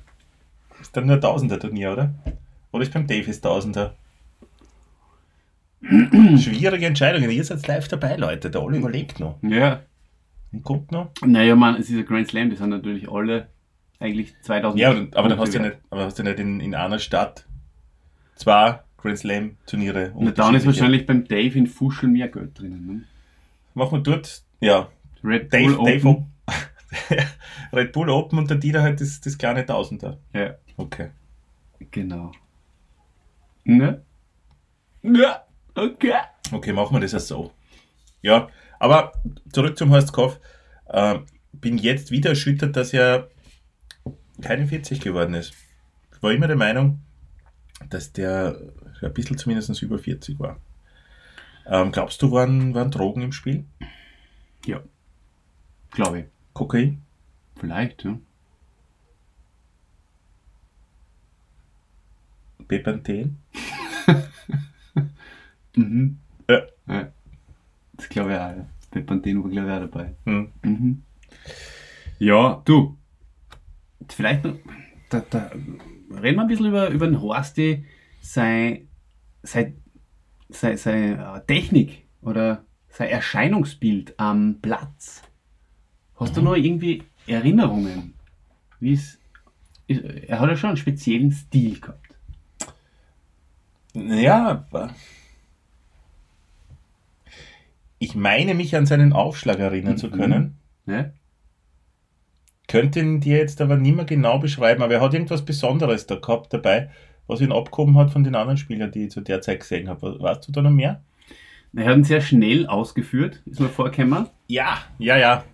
Ist 0.82 0.96
dann 0.96 1.06
nur 1.06 1.16
ein 1.16 1.20
Tausender 1.20 1.58
Turnier, 1.58 1.92
oder? 1.92 2.14
Oder 2.72 2.82
ist 2.82 2.92
beim 2.92 3.06
Davis 3.06 3.40
Tausender? 3.40 3.94
Schwierige 5.82 6.86
Entscheidungen. 6.86 7.30
Ihr 7.30 7.44
seid 7.44 7.66
live 7.66 7.88
dabei, 7.88 8.16
Leute. 8.16 8.50
Der 8.50 8.62
Oli 8.62 8.78
überlegt 8.78 9.20
noch. 9.20 9.38
ja. 9.42 9.82
Und 10.52 10.64
kommt 10.64 10.92
noch. 10.92 11.12
Naja, 11.24 11.56
man, 11.56 11.76
es 11.76 11.88
ist 11.88 11.96
ein 11.96 12.04
Grand 12.04 12.28
Slam, 12.28 12.50
die 12.50 12.56
sind 12.56 12.68
natürlich 12.68 13.10
alle 13.10 13.46
eigentlich 13.98 14.34
2000. 14.42 14.78
Ja, 14.78 14.90
aber, 14.90 15.06
aber 15.12 15.28
dann 15.30 15.38
hast 15.38 15.54
du 15.54 15.58
ja 15.58 15.64
nicht, 15.64 15.78
aber 15.88 16.04
hast 16.04 16.18
du 16.18 16.22
nicht 16.22 16.38
in, 16.38 16.60
in 16.60 16.74
einer 16.74 16.98
Stadt 16.98 17.46
zwei 18.34 18.80
Grand 18.98 19.18
Slam 19.18 19.56
Turniere. 19.66 20.12
Na, 20.14 20.30
dann 20.30 20.54
ist 20.54 20.66
wahrscheinlich 20.66 21.06
beim 21.06 21.26
Dave 21.26 21.58
in 21.58 21.66
Fuschel 21.66 22.10
mehr 22.10 22.28
Geld 22.28 22.58
drinnen. 22.58 22.86
Ne? 22.86 23.02
Machen 23.72 23.98
wir 23.98 24.02
dort, 24.02 24.42
ja, 24.60 24.88
Red 25.24 25.50
Dave, 25.50 25.74
Bull 25.74 25.86
Dave 25.86 26.06
Open. 26.08 26.31
Red 27.72 27.92
Bull 27.92 28.10
Open 28.10 28.38
und 28.38 28.50
der 28.50 28.58
Dieter 28.58 28.82
halt 28.82 29.00
das, 29.00 29.20
das 29.20 29.38
kleine 29.38 29.64
Tausender. 29.64 30.18
Ja, 30.34 30.54
Okay. 30.76 31.10
genau. 31.90 32.32
Ne? 33.64 34.02
Ja, 35.02 35.44
okay. 35.74 36.14
Okay, 36.50 36.72
machen 36.72 36.94
wir 36.96 37.00
das 37.00 37.14
auch 37.14 37.20
so. 37.20 37.52
Ja, 38.20 38.48
aber 38.78 39.12
zurück 39.52 39.76
zum 39.78 39.90
Horst 39.90 40.12
Koff. 40.12 40.40
Ähm, 40.90 41.26
bin 41.52 41.78
jetzt 41.78 42.10
wieder 42.10 42.30
erschüttert, 42.30 42.76
dass 42.76 42.92
er 42.92 43.28
keine 44.40 44.66
40 44.66 45.00
geworden 45.00 45.34
ist. 45.34 45.54
Ich 46.14 46.22
war 46.22 46.32
immer 46.32 46.46
der 46.46 46.56
Meinung, 46.56 47.00
dass 47.88 48.12
der 48.12 48.58
ein 49.00 49.12
bisschen 49.12 49.38
zumindest 49.38 49.82
über 49.82 49.98
40 49.98 50.38
war. 50.38 50.58
Ähm, 51.66 51.92
glaubst 51.92 52.20
du, 52.22 52.32
waren, 52.32 52.74
waren 52.74 52.90
Drogen 52.90 53.22
im 53.22 53.32
Spiel? 53.32 53.64
Ja. 54.66 54.80
Glaube 55.90 56.20
ich. 56.20 56.24
Kokain? 56.52 57.02
Vielleicht, 57.56 58.04
ja. 58.04 58.18
Bepanthen? 62.68 63.38
Mhm. 65.74 66.18
Ja. 66.50 66.62
ja. 66.86 67.12
Das 67.94 68.08
glaube 68.08 68.32
ich 68.32 68.36
auch, 68.36 68.56
ja. 68.56 68.66
Bepanthen 68.90 69.42
war 69.42 69.50
glaube 69.50 69.68
ich 69.68 69.74
auch 69.74 69.80
dabei. 69.80 70.14
Hm. 70.26 70.52
Mhm. 70.62 71.02
Ja, 72.18 72.60
du. 72.64 72.98
Vielleicht 74.08 74.44
noch, 74.44 74.56
da, 75.08 75.20
da 75.30 75.50
reden 75.50 76.36
wir 76.36 76.42
ein 76.42 76.46
bisschen 76.46 76.66
über, 76.66 76.88
über 76.90 77.06
den 77.06 77.20
Horsti, 77.20 77.86
sein, 78.20 78.88
sein, 79.42 79.76
sein, 80.50 80.76
seine 80.76 81.36
äh, 81.36 81.46
Technik 81.46 82.06
oder 82.20 82.64
sein 82.88 83.08
Erscheinungsbild 83.08 84.18
am 84.18 84.58
Platz. 84.60 85.22
Hast 86.22 86.36
du 86.36 86.42
noch 86.42 86.54
irgendwie 86.56 87.02
Erinnerungen? 87.26 88.14
Wie 88.80 88.92
es, 88.94 89.18
ist- 89.86 90.04
er 90.04 90.40
hat 90.40 90.48
ja 90.48 90.56
schon 90.56 90.68
einen 90.70 90.76
speziellen 90.76 91.30
Stil 91.32 91.80
gehabt. 91.80 91.98
Ja, 93.94 94.48
aber 94.70 94.90
ich 97.98 98.14
meine 98.14 98.54
mich 98.54 98.74
an 98.76 98.86
seinen 98.86 99.12
Aufschlag 99.12 99.58
erinnern 99.58 99.96
zu 99.98 100.08
Mhm. 100.08 100.12
können. 100.12 100.56
Ne? 100.86 101.12
Könnte 102.68 103.00
ihn 103.00 103.20
dir 103.20 103.36
jetzt 103.38 103.60
aber 103.60 103.76
nicht 103.76 103.94
mehr 103.94 104.04
genau 104.04 104.38
beschreiben, 104.38 104.82
aber 104.82 104.94
er 104.94 105.00
hat 105.00 105.12
irgendwas 105.14 105.44
Besonderes 105.44 106.06
da 106.06 106.14
gehabt 106.16 106.52
dabei, 106.54 106.90
was 107.26 107.40
ihn 107.40 107.52
abgehoben 107.52 107.98
hat 107.98 108.10
von 108.10 108.24
den 108.24 108.34
anderen 108.34 108.56
Spielern, 108.56 108.90
die 108.90 109.04
ich 109.04 109.10
zu 109.10 109.20
der 109.20 109.40
Zeit 109.42 109.60
gesehen 109.60 109.88
habe. 109.88 110.18
Weißt 110.20 110.48
du 110.48 110.52
da 110.52 110.62
noch 110.62 110.70
mehr? 110.70 111.02
Er 111.74 111.86
hat 111.86 111.96
ihn 111.96 112.04
sehr 112.04 112.20
schnell 112.20 112.66
ausgeführt, 112.66 113.42
ist 113.46 113.60
mir 113.60 113.68
vorgekommen. 113.68 114.28
Ja, 114.48 114.78
ja, 114.98 115.16
ja. 115.16 115.44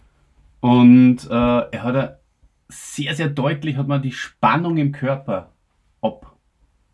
Und 0.61 1.19
äh, 1.31 1.61
er 1.71 1.83
hat 1.83 2.21
sehr, 2.69 3.15
sehr 3.15 3.29
deutlich 3.29 3.77
hat 3.77 3.89
man 3.89 4.03
die 4.03 4.13
Spannung 4.13 4.77
im 4.77 4.93
Körper 4.93 5.53
ab, 6.03 6.37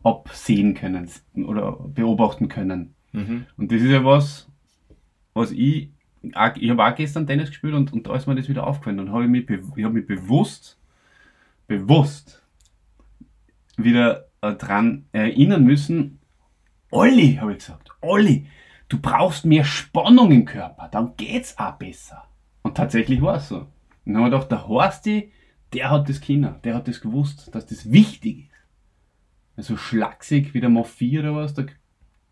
absehen 0.03 0.75
können 0.75 1.11
oder 1.35 1.73
beobachten 1.73 2.49
können. 2.49 2.95
Mhm. 3.13 3.47
Und 3.57 3.73
das 3.73 3.81
ist 3.81 3.91
ja 3.91 4.05
was, 4.05 4.49
was 5.33 5.51
ich, 5.51 5.91
ich 6.23 6.71
habe 6.71 6.85
auch 6.85 6.95
gestern 6.95 7.27
Tennis 7.27 7.49
gespielt 7.49 7.75
und, 7.75 7.93
und 7.93 8.07
da 8.07 8.15
ist 8.15 8.27
mir 8.27 8.35
das 8.35 8.49
wieder 8.49 8.67
aufgefallen. 8.67 9.01
Und 9.01 9.13
habe 9.13 9.25
ich 9.25 9.31
mich, 9.31 9.49
ich 9.51 9.85
habe 9.85 9.95
mich 9.95 10.07
bewusst, 10.07 10.79
bewusst 11.67 12.43
wieder 13.77 14.27
äh, 14.41 14.55
dran 14.55 15.07
erinnern 15.13 15.65
müssen, 15.65 16.21
Olli, 16.91 17.39
habe 17.41 17.53
ich 17.53 17.59
gesagt, 17.59 17.91
Olli, 18.01 18.47
du 18.89 19.01
brauchst 19.01 19.45
mehr 19.45 19.65
Spannung 19.65 20.31
im 20.31 20.45
Körper, 20.45 20.89
dann 20.93 21.17
geht's 21.17 21.59
auch 21.59 21.73
besser. 21.73 22.25
Und 22.75 22.79
tatsächlich 22.79 23.23
war 23.23 23.37
es 23.37 23.49
so. 23.49 23.59
Und 23.59 23.69
dann 24.05 24.17
haben 24.17 24.23
wir 24.25 24.31
gedacht, 24.31 24.51
der 24.51 24.67
Horsti, 24.67 25.31
der 25.73 25.91
hat 25.91 26.09
das 26.09 26.21
Kinder, 26.21 26.59
der 26.65 26.75
hat 26.75 26.89
das 26.89 27.01
gewusst, 27.01 27.55
dass 27.55 27.67
das 27.67 27.93
wichtig 27.93 28.41
ist. 28.41 28.51
Also 29.57 29.77
schlaksig 29.77 30.55
wie 30.55 30.61
der 30.61 30.71
Mafia 30.71 31.21
oder 31.21 31.37
was, 31.37 31.55
da 31.55 31.65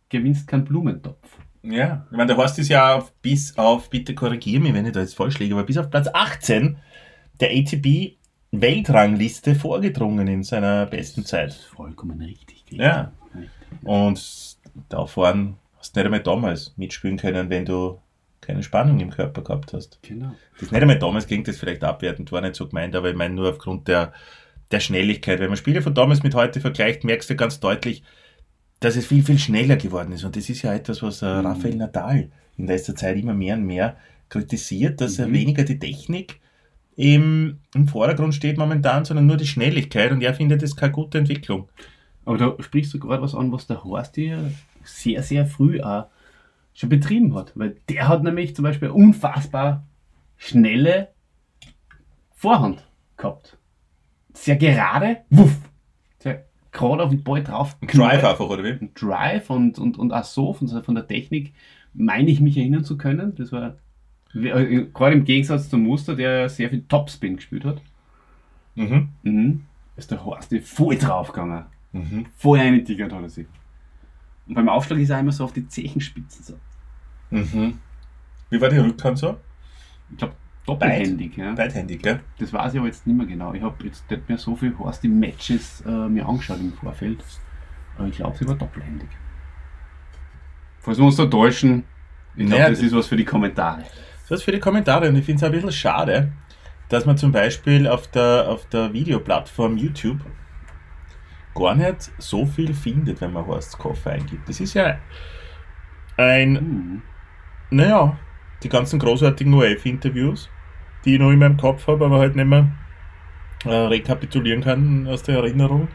gewinnst 0.09 0.49
keinen 0.49 0.65
Blumentopf. 0.65 1.39
Ja, 1.63 2.09
ich 2.11 2.17
meine, 2.17 2.27
der 2.27 2.37
Horst 2.39 2.59
ist 2.59 2.69
ja 2.69 2.97
auf, 2.97 3.13
bis 3.23 3.57
auf, 3.57 3.89
bitte 3.89 4.17
korrigiere 4.17 4.61
mich, 4.61 4.75
wenn 4.75 4.85
ich 4.85 4.91
da 4.91 4.99
jetzt 4.99 5.15
falsch 5.15 5.39
liege, 5.39 5.55
aber 5.55 5.63
bis 5.63 5.79
auf 5.79 5.89
Platz 5.91 6.09
18 6.13 6.77
der 7.41 7.51
ATP 7.51 8.17
Weltrangliste 8.51 9.55
vorgedrungen 9.55 10.27
in 10.27 10.43
seiner 10.43 10.87
besten 10.87 11.21
Das 11.21 11.31
Zeit. 11.31 11.49
ist 11.51 11.65
vollkommen 11.67 12.21
richtig. 12.21 12.65
Ja. 12.73 13.13
Richtig. 13.33 13.49
Und 13.89 14.57
da 14.89 15.07
vorne 15.07 15.55
hast 15.79 15.95
nicht 15.95 16.05
einmal 16.05 16.21
damals 16.21 16.75
mitspielen 16.77 17.17
können, 17.17 17.49
wenn 17.49 17.65
du 17.65 18.02
keine 18.43 18.63
Spannung 18.63 19.01
im 19.01 19.11
Körper 19.11 19.43
gehabt 19.43 19.73
hast. 19.73 19.99
Genau. 20.03 20.35
Das 20.61 20.71
nicht 20.71 20.81
einmal 20.83 20.99
damals 20.99 21.27
klingt 21.27 21.49
das 21.49 21.57
vielleicht 21.57 21.83
abwertend, 21.85 22.31
war 22.33 22.41
nicht 22.43 22.57
so 22.57 22.67
gemeint, 22.69 22.95
aber 22.95 23.09
ich 23.11 23.17
meine 23.17 23.35
nur 23.35 23.49
aufgrund 23.49 23.89
der, 23.89 24.13
der 24.71 24.81
Schnelligkeit. 24.81 25.41
Wenn 25.41 25.49
man 25.49 25.57
Spiele 25.57 25.81
von 25.81 25.95
damals 25.95 26.23
mit 26.23 26.35
heute 26.35 26.61
vergleicht, 26.61 27.05
merkst 27.05 27.31
du 27.31 27.37
ganz 27.37 27.61
deutlich, 27.61 28.03
dass 28.81 28.97
es 28.97 29.07
viel, 29.07 29.23
viel 29.25 29.39
schneller 29.39 29.77
geworden 29.77 30.13
ist. 30.13 30.25
Und 30.25 30.37
das 30.37 30.51
ist 30.51 30.63
ja 30.63 30.75
etwas, 30.75 31.03
was 31.03 31.23
äh, 31.23 31.27
Mhm. 31.27 31.47
Rafael 31.47 31.77
Nadal 31.77 32.31
in 32.59 32.67
letzter 32.67 32.95
Zeit 32.97 33.17
immer 33.17 33.33
mehr 33.35 33.55
und 33.55 33.65
mehr 33.65 33.97
kritisiert, 34.29 35.01
dass 35.01 35.19
er 35.19 35.29
Mhm. 35.29 35.33
weniger 35.35 35.65
die 35.65 35.79
Technik 35.79 36.41
im, 36.97 37.59
im 37.75 37.89
Vordergrund 37.89 38.35
steht 38.35 38.59
momentan, 38.59 39.05
sondern 39.05 39.27
nur 39.27 39.37
die 39.37 39.47
Schnelligkeit. 39.47 40.11
Und 40.13 40.21
er 40.23 40.35
findet 40.35 40.63
das 40.63 40.77
keine 40.77 40.93
gute 40.93 41.19
Entwicklung. 41.19 41.69
Aber 42.25 42.39
da 42.39 42.57
sprichst 42.61 42.93
du 42.93 42.99
gerade 42.99 43.23
was 43.23 43.35
an, 43.35 43.51
was 43.53 43.67
der 43.67 43.83
Horst 43.85 44.17
hier 44.17 44.53
sehr, 44.85 45.23
sehr 45.23 45.47
früh 45.47 45.81
auch 45.81 46.07
schon 46.75 46.89
betrieben 46.89 47.35
hat. 47.35 47.53
Weil 47.55 47.77
der 47.89 48.09
hat 48.09 48.23
nämlich 48.23 48.55
zum 48.57 48.63
Beispiel 48.65 48.89
eine 48.89 48.97
unfassbar 48.97 49.87
schnelle 50.37 51.09
Vorhand 52.33 52.87
gehabt. 53.17 53.59
Sehr 54.35 54.57
gerade, 54.57 55.19
wuff, 55.31 55.57
sehr 56.19 56.45
gerade 56.73 57.03
auf 57.03 57.11
den 57.11 57.23
Ball 57.23 57.45
drauf. 57.45 57.77
Drive 57.81 58.25
einfach, 58.25 58.49
oder 58.49 58.65
wie? 58.65 58.71
Ein 58.71 58.91
Drive 58.95 59.51
und, 59.51 59.79
und, 59.79 59.99
und 59.99 60.13
auch 60.13 60.25
so 60.25 60.53
von, 60.53 60.69
von 60.69 60.95
der 60.95 61.07
Technik 61.07 61.53
meine 61.95 62.31
ich 62.31 62.41
mich 62.41 62.57
erinnern 62.57 62.85
zu 62.85 62.97
können. 62.97 63.35
Das 63.37 63.53
war 63.53 63.77
äh, 64.35 64.87
gerade 64.93 65.15
im 65.15 65.25
Gegensatz 65.25 65.69
zum 65.69 65.83
Muster, 65.83 66.17
der 66.17 66.49
sehr 66.49 66.71
viel 66.71 66.83
Topspin 66.89 67.37
gespielt 67.37 67.65
hat. 67.65 67.83
Mhm. 68.75 69.09
Mhm. 69.23 69.65
Ist 69.97 70.11
der 70.11 70.25
Horst 70.25 70.55
voll 70.65 70.97
draufgegangen. 70.97 71.67
Mhm. 71.93 72.27
Voll 72.37 72.59
eingetigert 72.59 73.13
hat 73.13 73.23
er 73.23 73.29
sich. 73.29 73.47
Und 74.47 74.55
beim 74.55 74.69
Aufschlag 74.69 74.99
ist 74.99 75.11
er 75.11 75.21
immer 75.21 75.33
so 75.33 75.45
auf 75.45 75.53
die 75.53 75.67
Zechenspitzen 75.67 76.45
so. 76.45 76.59
Mhm. 77.31 77.79
Wie 78.51 78.61
war 78.61 78.69
die 78.69 78.79
Rückhand 78.79 79.19
so? 79.19 79.39
Ich 80.11 80.19
glaube, 80.19 80.35
doppelhändig. 80.67 81.37
Ja. 81.37 81.53
Beidhändig, 81.55 82.03
gell? 82.03 82.21
Das 82.39 82.53
weiß 82.53 82.75
ich 82.75 82.79
aber 82.79 82.89
jetzt 82.89 83.07
nicht 83.07 83.17
mehr 83.17 83.27
genau. 83.27 83.55
Ich 83.55 83.63
habe 83.63 83.85
jetzt 83.85 84.11
nicht 84.11 84.29
mehr 84.29 84.39
so 84.39 84.55
viel 84.57 84.77
Horst 84.79 85.05
im 85.05 85.19
Matches 85.19 85.83
äh, 85.87 86.09
mir 86.09 86.27
angeschaut 86.29 86.61
im 86.61 86.73
Vorfeld. 86.73 87.25
Aber 87.97 88.09
ich 88.09 88.17
glaube, 88.17 88.37
sie 88.37 88.47
war 88.47 88.55
doppelhändig. 88.55 89.09
Falls 90.81 90.99
wir 90.99 91.05
uns 91.05 91.17
da 91.17 91.27
täuschen, 91.27 91.85
ich 92.35 92.47
glaube, 92.47 92.51
Naja, 92.51 92.71
das 92.71 92.81
ist 92.81 92.95
was 92.95 93.07
für 93.07 93.17
die 93.17 93.25
Kommentare. 93.25 93.85
Das 94.29 94.43
für 94.43 94.53
die 94.53 94.61
Kommentare. 94.61 95.09
Und 95.09 95.17
ich 95.17 95.25
finde 95.25 95.39
es 95.39 95.45
ein 95.45 95.53
bisschen 95.53 95.73
schade, 95.73 96.33
dass 96.89 97.07
man 97.07 97.17
zum 97.17 97.33
Beispiel 97.33 97.87
auf 97.87 98.09
der, 98.09 98.49
auf 98.49 98.67
der 98.69 98.93
Videoplattform 98.93 99.77
YouTube 99.77 100.21
gar 101.55 101.75
nicht 101.75 102.13
so 102.19 102.47
viel 102.47 102.75
findet, 102.75 103.21
wenn 103.21 103.33
man 103.33 103.47
Horst 103.47 103.79
Koff 103.79 104.07
eingibt. 104.07 104.49
Das 104.49 104.61
ist 104.61 104.75
ja 104.75 104.99
ein, 106.17 106.57
Hm. 106.57 107.03
naja, 107.71 108.19
die 108.63 108.69
ganzen 108.69 108.99
großartigen 108.99 109.55
UF-Interviews, 109.55 110.51
die 111.05 111.15
ich 111.15 111.21
noch 111.21 111.31
in 111.33 111.39
meinem 111.41 111.57
Kopf 111.57 111.87
habe, 111.89 112.07
aber 112.07 112.19
halt 112.21 112.37
nicht 112.37 112.47
mehr 112.47 112.73
äh, 113.65 113.71
rekapitulieren 113.71 114.63
kann 114.63 115.07
aus 115.09 115.23
der 115.25 115.37
Erinnerung. 115.39 115.89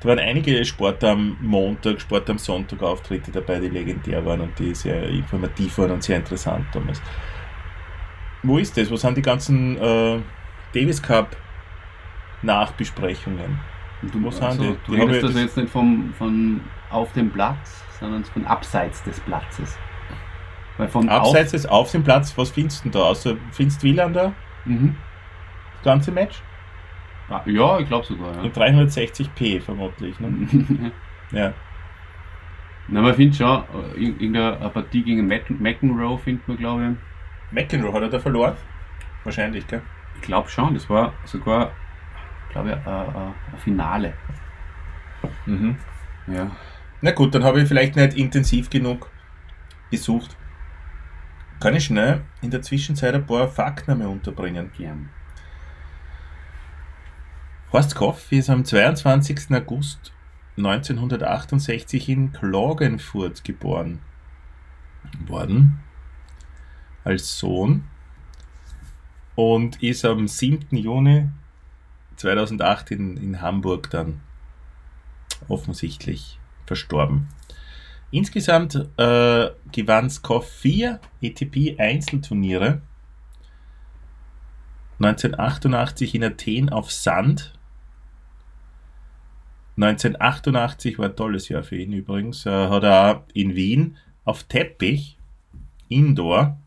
Da 0.00 0.08
waren 0.08 0.18
einige 0.20 0.64
Sport 0.64 1.04
am 1.04 1.38
Montag, 1.40 2.00
Sport 2.00 2.30
am 2.30 2.38
Sonntag 2.38 2.82
Auftritte 2.82 3.32
dabei, 3.32 3.60
die 3.60 3.68
legendär 3.70 4.24
waren 4.24 4.40
und 4.42 4.58
die 4.58 4.74
sehr 4.74 5.08
informativ 5.08 5.78
waren 5.78 5.92
und 5.92 6.02
sehr 6.04 6.18
interessant 6.18 6.74
damals. 6.74 7.02
Wo 8.42 8.58
ist 8.58 8.76
das? 8.76 8.90
Wo 8.90 8.96
sind 8.96 9.16
die 9.16 9.22
ganzen 9.22 9.76
äh, 9.78 10.22
Davis 10.72 11.02
Cup 11.02 11.36
Nachbesprechungen? 12.42 13.64
Und 14.02 14.14
du, 14.14 14.24
Was 14.24 14.40
also, 14.42 14.64
haben 14.64 14.76
die? 14.86 14.90
du 14.90 14.92
redest 15.00 15.22
ja 15.22 15.28
das 15.28 15.36
jetzt 15.40 15.56
nicht 15.56 15.70
vom, 15.70 16.12
von 16.18 16.60
auf 16.90 17.12
dem 17.12 17.30
Platz, 17.30 17.84
sondern 18.00 18.24
von 18.24 18.44
abseits 18.46 19.02
des 19.04 19.20
Platzes. 19.20 19.78
Weil 20.78 20.88
von 20.88 21.08
Abseits 21.08 21.52
des 21.52 21.66
auf 21.66 21.90
dem 21.92 22.02
Platz, 22.02 22.36
was 22.36 22.50
findest 22.50 22.84
du 22.84 22.88
da? 22.90 23.00
Außer 23.00 23.36
findest 23.52 23.82
du 23.82 23.86
WLAN 23.88 24.12
da? 24.12 24.24
Auf, 24.26 24.32
mhm. 24.64 24.96
Das 25.74 25.82
ganze 25.84 26.10
Match? 26.12 26.42
Ah, 27.28 27.42
Ja, 27.46 27.78
ich 27.78 27.86
glaube 27.88 28.04
sogar. 28.06 28.42
In 28.44 28.52
360p 28.52 29.60
vermutlich. 29.60 30.18
Ne? 30.20 30.92
Ja. 31.30 31.38
Ja. 31.46 31.52
Na, 32.88 33.00
man 33.00 33.14
findet 33.14 33.36
schon, 33.36 33.46
äh, 33.94 33.98
ir- 33.98 34.20
irgendeine 34.20 34.68
Partie 34.70 35.02
gegen 35.02 35.26
Mac 35.26 35.48
McEnroe 35.48 36.18
findet 36.18 36.46
man, 36.48 36.56
glaube 36.58 36.96
McEnroe 37.50 37.92
hat 37.94 38.02
er 38.02 38.08
da 38.10 38.18
verloren? 38.18 38.54
Wahrscheinlich, 39.24 39.66
gell? 39.66 39.80
ich. 40.14 40.20
Ich 40.20 40.26
glaube 40.26 40.48
schon, 40.50 40.74
das 40.74 40.90
war 40.90 41.12
sogar, 41.24 41.70
glaube 42.52 42.70
ich, 42.70 42.86
ein, 42.86 42.86
ein, 42.86 43.34
ein 43.52 43.58
Finale. 43.58 44.14
Mhm. 45.46 45.76
Ja. 46.26 46.50
Na 47.00 47.10
gut, 47.10 47.34
dann 47.34 47.44
habe 47.44 47.60
ich 47.60 47.68
vielleicht 47.68 47.96
nicht 47.96 48.14
intensiv 48.14 48.70
genug 48.70 49.10
gesucht. 49.90 50.36
Kann 51.60 51.74
ich 51.74 51.84
schnell 51.84 52.22
in 52.40 52.50
der 52.50 52.62
Zwischenzeit 52.62 53.14
ein 53.14 53.26
paar 53.26 53.48
Fakten 53.48 53.90
einmal 53.90 54.08
unterbringen? 54.08 54.70
Gern. 54.76 55.10
Horst 57.72 57.94
Koff 57.94 58.30
ist 58.30 58.50
am 58.50 58.64
22. 58.64 59.50
August 59.50 60.12
1968 60.56 62.08
in 62.08 62.32
Klagenfurt 62.32 63.44
geboren 63.44 64.00
worden 65.26 65.80
als 67.04 67.38
Sohn 67.38 67.84
und 69.34 69.82
ist 69.82 70.04
am 70.04 70.28
7. 70.28 70.76
Juni 70.76 71.28
2008 72.16 72.90
in, 72.92 73.16
in 73.16 73.40
Hamburg 73.40 73.90
dann 73.90 74.20
offensichtlich 75.48 76.38
verstorben. 76.66 77.28
Insgesamt 78.10 78.74
äh, 78.98 79.50
gewann 79.72 80.10
Skoff 80.10 80.50
vier 80.50 81.00
ATP-Einzelturniere. 81.22 82.82
1988 85.00 86.14
in 86.14 86.24
Athen 86.24 86.68
auf 86.68 86.92
Sand. 86.92 87.54
1988 89.76 90.98
war 90.98 91.06
ein 91.06 91.16
tolles 91.16 91.48
Jahr 91.48 91.62
für 91.62 91.76
ihn 91.76 91.92
übrigens. 91.92 92.44
Äh, 92.44 92.50
hat 92.50 92.84
er 92.84 93.24
in 93.32 93.54
Wien 93.54 93.96
auf 94.24 94.44
Teppich, 94.44 95.16
Indoor, 95.88 96.58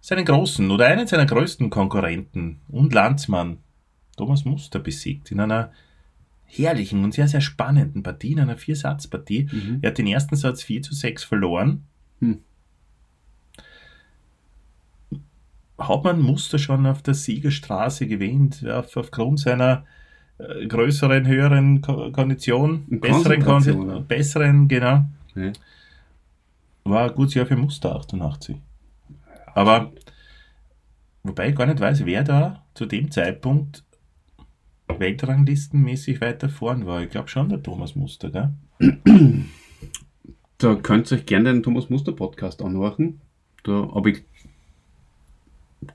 seinen 0.00 0.24
großen 0.24 0.70
oder 0.70 0.86
einen 0.86 1.06
seiner 1.06 1.26
größten 1.26 1.68
Konkurrenten 1.68 2.60
und 2.68 2.94
Landsmann 2.94 3.58
Thomas 4.18 4.44
Muster 4.44 4.78
besiegt 4.78 5.30
in 5.30 5.40
einer 5.40 5.72
herrlichen 6.44 7.04
und 7.04 7.14
sehr, 7.14 7.28
sehr 7.28 7.40
spannenden 7.40 8.02
Partie, 8.02 8.32
in 8.32 8.40
einer 8.40 8.56
Viersatzpartie. 8.56 9.48
Mhm. 9.50 9.78
Er 9.82 9.90
hat 9.90 9.98
den 9.98 10.06
ersten 10.06 10.36
Satz 10.36 10.62
4 10.62 10.82
zu 10.82 10.94
6 10.94 11.24
verloren. 11.24 11.84
Hm. 12.20 12.40
Hat 15.78 16.04
man 16.04 16.20
Muster 16.20 16.58
schon 16.58 16.86
auf 16.86 17.02
der 17.02 17.14
Siegerstraße 17.14 18.08
gewinnt, 18.08 18.66
auf, 18.68 18.96
aufgrund 18.96 19.40
seiner 19.40 19.84
äh, 20.38 20.66
größeren, 20.66 21.26
höheren 21.26 21.82
Ko 21.82 22.10
Kondition, 22.10 22.86
besseren, 22.88 23.42
Konzentration, 23.44 23.86
Kon 23.86 23.96
ja. 23.96 23.98
besseren, 24.00 24.68
genau. 24.68 25.04
Ja. 25.36 25.52
War 26.84 27.10
ein 27.10 27.14
gutes 27.14 27.34
Jahr 27.34 27.46
für 27.46 27.56
Muster 27.56 27.94
88. 27.94 28.56
Aber, 29.54 29.92
wobei 31.22 31.50
ich 31.50 31.56
gar 31.56 31.66
nicht 31.66 31.80
weiß, 31.80 32.04
wer 32.06 32.24
da 32.24 32.64
zu 32.74 32.86
dem 32.86 33.10
Zeitpunkt 33.10 33.84
Weltranglistenmäßig 34.96 36.20
weiter 36.20 36.48
vorn 36.48 36.86
war. 36.86 37.02
Ich 37.02 37.10
glaube 37.10 37.28
schon 37.28 37.48
der 37.48 37.62
Thomas 37.62 37.94
Muster, 37.94 38.30
gell? 38.30 39.44
Da 40.58 40.74
könnt 40.74 41.12
ihr 41.12 41.18
euch 41.18 41.26
gerne 41.26 41.52
den 41.52 41.62
Thomas 41.62 41.88
Muster 41.88 42.12
Podcast 42.12 42.62
anhören. 42.62 43.20
Da 43.62 43.90
habe 43.94 44.10
ich. 44.10 44.24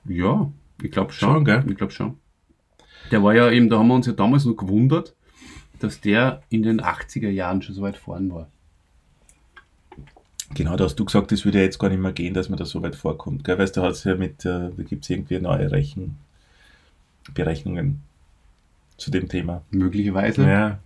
Ja, 0.06 0.50
ich 0.82 0.90
glaube 0.90 1.12
schon. 1.12 1.34
Schon, 1.34 1.44
gell? 1.44 1.64
Ich 1.68 1.76
glaube 1.76 1.92
schon. 1.92 2.16
Der 3.10 3.22
war 3.22 3.34
ja 3.34 3.50
eben, 3.50 3.68
da 3.68 3.78
haben 3.78 3.88
wir 3.88 3.94
uns 3.94 4.06
ja 4.06 4.14
damals 4.14 4.46
noch 4.46 4.54
gewundert, 4.54 5.14
dass 5.80 6.00
der 6.00 6.42
in 6.48 6.62
den 6.62 6.80
80er 6.80 7.28
Jahren 7.28 7.60
schon 7.60 7.74
so 7.74 7.82
weit 7.82 7.96
vorn 7.96 8.32
war. 8.32 8.48
Genau, 10.54 10.76
da 10.76 10.84
hast 10.84 10.96
du 10.96 11.04
gesagt, 11.04 11.32
das 11.32 11.44
würde 11.44 11.60
jetzt 11.60 11.78
gar 11.78 11.88
nicht 11.88 12.00
mehr 12.00 12.12
gehen, 12.12 12.32
dass 12.32 12.48
man 12.48 12.58
da 12.58 12.64
so 12.64 12.80
weit 12.82 12.96
vorkommt. 12.96 13.44
Gell? 13.44 13.58
Weißt 13.58 13.76
du, 13.76 13.80
da, 13.80 13.90
ja 13.90 14.14
mit, 14.14 14.44
äh, 14.44 14.70
da 14.74 14.82
gibt 14.82 15.04
es 15.04 15.10
irgendwie 15.10 15.38
neue 15.40 15.70
Rechen 15.70 16.16
Berechnungen 17.32 18.02
zu 18.96 19.10
dem 19.10 19.28
Thema. 19.28 19.62
Möglicherweise. 19.70 20.42
Ja. 20.46 20.78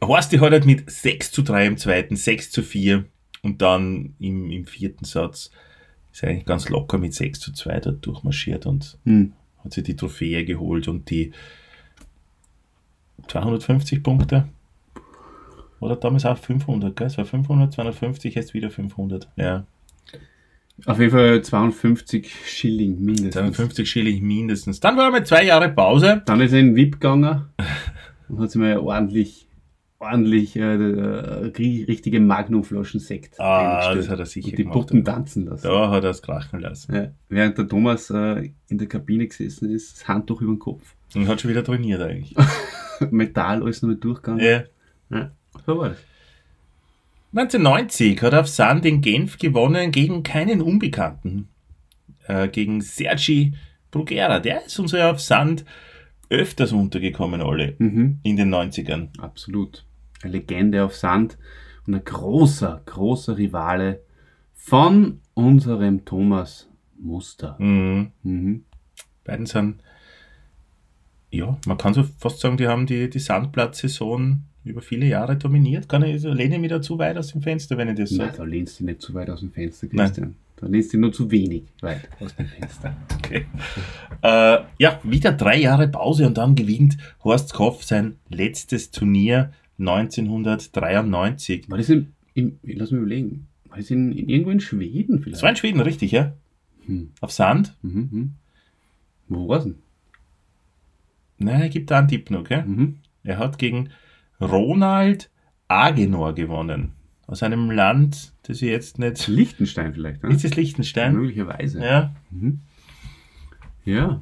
Horsti 0.00 0.38
hat 0.38 0.52
halt 0.52 0.66
mit 0.66 0.90
6 0.90 1.30
zu 1.32 1.42
3 1.42 1.66
im 1.66 1.76
zweiten, 1.78 2.16
6 2.16 2.50
zu 2.50 2.62
4 2.62 3.04
und 3.42 3.62
dann 3.62 4.14
im, 4.18 4.50
im 4.50 4.66
vierten 4.66 5.04
Satz 5.04 5.50
ist 6.12 6.22
er 6.22 6.30
eigentlich 6.30 6.46
ganz 6.46 6.68
locker 6.68 6.98
mit 6.98 7.14
6 7.14 7.40
zu 7.40 7.52
2 7.52 7.80
da 7.80 7.90
durchmarschiert 7.90 8.66
und 8.66 8.98
Hm. 9.04 9.32
hat 9.62 9.72
sich 9.72 9.84
die 9.84 9.96
Trophäe 9.96 10.44
geholt 10.44 10.88
und 10.88 11.10
die 11.10 11.32
250 13.28 14.02
Punkte. 14.02 14.48
Oder 15.80 15.96
damals 15.96 16.24
auch 16.24 16.38
500, 16.38 16.96
gell? 16.96 17.06
Es 17.06 17.18
war 17.18 17.24
500, 17.24 17.72
250, 17.72 18.34
jetzt 18.34 18.54
wieder 18.54 18.70
500. 18.70 19.28
Ja, 19.36 19.66
Auf 20.86 20.98
jeden 20.98 21.10
Fall 21.12 21.40
52 21.42 22.32
Schilling 22.46 23.00
mindestens. 23.00 23.32
250 23.34 23.88
Schilling 23.90 24.22
mindestens. 24.26 24.80
Dann 24.80 24.96
war 24.96 25.10
mal 25.10 25.24
zwei 25.24 25.44
Jahre 25.44 25.68
Pause. 25.70 26.22
Dann 26.26 26.40
ist 26.40 26.52
er 26.52 26.60
in 26.60 26.74
VIP 26.76 26.94
gegangen 27.00 27.46
und 28.28 28.40
hat 28.40 28.50
sich 28.50 28.60
mal 28.60 28.78
ordentlich 28.78 29.48
ordentlich 30.00 30.56
äh, 30.56 30.60
äh, 30.74 31.46
ri- 31.56 31.88
richtige 31.88 32.20
Magnumflaschen 32.20 33.00
Sekt 33.00 33.40
Ah, 33.40 33.94
das 33.94 34.08
hat 34.10 34.18
er 34.18 34.26
sicher 34.26 34.48
und 34.48 34.58
die 34.58 34.64
gemacht. 34.64 34.74
Puppen 34.80 35.02
tanzen 35.04 35.46
lassen. 35.46 35.66
Da 35.66 35.90
hat 35.90 36.04
er 36.04 36.10
es 36.10 36.20
krachen 36.20 36.60
lassen. 36.60 36.94
Ja, 36.94 37.06
während 37.30 37.56
der 37.56 37.66
Thomas 37.68 38.10
äh, 38.10 38.50
in 38.68 38.76
der 38.76 38.86
Kabine 38.88 39.26
gesessen 39.28 39.70
ist, 39.70 39.96
das 40.00 40.08
Handtuch 40.08 40.42
über 40.42 40.52
den 40.52 40.58
Kopf. 40.58 40.94
Und 41.14 41.26
hat 41.26 41.40
schon 41.40 41.50
wieder 41.50 41.64
trainiert 41.64 42.02
eigentlich. 42.02 42.34
Metall, 43.10 43.62
alles 43.62 43.80
noch 43.80 43.88
mit 43.90 44.04
durchgegangen. 44.04 44.44
ja. 44.44 44.64
Ja, 45.10 45.30
so 45.66 45.78
war 45.78 45.90
das. 45.90 45.98
1990 47.36 48.22
hat 48.22 48.32
er 48.32 48.42
auf 48.42 48.48
Sand 48.48 48.86
in 48.86 49.00
Genf 49.00 49.38
gewonnen 49.38 49.90
gegen 49.90 50.22
keinen 50.22 50.62
Unbekannten. 50.62 51.48
Äh, 52.28 52.46
gegen 52.48 52.80
Sergi 52.80 53.54
Bruguera. 53.90 54.38
Der 54.38 54.66
ist 54.66 54.78
uns 54.78 54.92
ja 54.92 55.10
auf 55.10 55.20
Sand 55.20 55.64
öfters 56.30 56.70
untergekommen, 56.70 57.42
alle. 57.42 57.74
Mhm. 57.78 58.20
In 58.22 58.36
den 58.36 58.54
90ern. 58.54 59.08
Absolut. 59.18 59.84
Eine 60.22 60.34
Legende 60.34 60.84
auf 60.84 60.94
Sand 60.94 61.36
und 61.88 61.96
ein 61.96 62.04
großer, 62.04 62.82
großer 62.86 63.36
Rivale 63.36 64.04
von 64.52 65.20
unserem 65.34 66.04
Thomas 66.04 66.70
Muster. 66.96 67.56
Mhm. 67.58 68.12
Mhm. 68.22 68.64
Beiden 69.24 69.46
sind, 69.46 69.82
ja, 71.30 71.58
man 71.66 71.78
kann 71.78 71.94
so 71.94 72.04
fast 72.18 72.38
sagen, 72.38 72.58
die 72.58 72.68
haben 72.68 72.86
die, 72.86 73.10
die 73.10 73.18
Sandplatzsaison 73.18 74.44
über 74.64 74.80
viele 74.80 75.06
Jahre 75.06 75.36
dominiert. 75.36 75.88
Kann 75.88 76.02
ich, 76.02 76.22
lehne 76.22 76.54
ich 76.54 76.60
mich 76.60 76.70
da 76.70 76.80
zu 76.80 76.98
weit 76.98 77.16
aus 77.18 77.28
dem 77.28 77.42
Fenster, 77.42 77.76
wenn 77.76 77.88
ich 77.90 77.96
das 77.96 78.10
Nein, 78.12 78.28
sage. 78.28 78.38
da 78.38 78.44
lehnst 78.44 78.80
du 78.80 78.84
nicht 78.84 79.02
zu 79.02 79.12
weit 79.14 79.30
aus 79.30 79.40
dem 79.40 79.52
Fenster, 79.52 79.86
Christian. 79.88 80.36
Da 80.56 80.66
lehnst 80.66 80.92
du 80.92 80.98
nur 80.98 81.12
zu 81.12 81.30
wenig 81.30 81.64
weit 81.80 82.08
aus 82.20 82.34
dem 82.36 82.46
Fenster. 82.46 82.96
Okay. 83.24 83.46
Äh, 84.20 84.58
ja, 84.78 85.00
wieder 85.02 85.32
drei 85.32 85.56
Jahre 85.58 85.88
Pause 85.88 86.26
und 86.26 86.36
dann 86.36 86.54
gewinnt 86.54 86.98
Horst 87.24 87.54
Koff 87.54 87.82
sein 87.82 88.16
letztes 88.28 88.90
Turnier 88.90 89.50
1993. 89.78 91.70
War 91.70 91.78
das 91.78 91.88
in, 91.88 92.12
in 92.34 92.58
lass 92.62 92.90
mich 92.90 93.00
überlegen, 93.00 93.46
war 93.68 93.78
das 93.78 93.90
in, 93.90 94.12
in 94.12 94.28
irgendwo 94.28 94.50
in 94.50 94.60
Schweden 94.60 95.20
vielleicht? 95.20 95.36
Das 95.36 95.42
war 95.42 95.48
in 95.48 95.56
Schweden, 95.56 95.80
richtig, 95.80 96.12
ja? 96.12 96.34
Hm. 96.84 97.12
Auf 97.22 97.32
Sand? 97.32 97.74
Mhm, 97.80 98.08
mhm. 98.12 98.34
Wo 99.28 99.48
war's 99.48 99.64
denn? 99.64 99.76
Nein, 101.38 101.62
er 101.62 101.68
gibt 101.70 101.90
da 101.90 102.00
einen 102.00 102.08
Tipp 102.08 102.30
noch, 102.30 102.44
gell? 102.44 102.64
Mhm. 102.64 102.96
Er 103.22 103.38
hat 103.38 103.58
gegen 103.58 103.88
Ronald 104.44 105.30
Agenor 105.68 106.34
gewonnen. 106.34 106.92
Aus 107.26 107.42
einem 107.42 107.70
Land, 107.70 108.34
das 108.42 108.60
ich 108.60 108.68
jetzt 108.68 108.98
nicht. 108.98 109.26
Liechtenstein 109.28 109.94
vielleicht, 109.94 110.22
ne? 110.22 110.30
Ist 110.30 110.44
es 110.44 110.56
Liechtenstein? 110.56 111.14
Möglicherweise. 111.14 111.82
Ja. 111.82 112.14
Mhm. 112.30 112.60
Ja. 113.84 114.20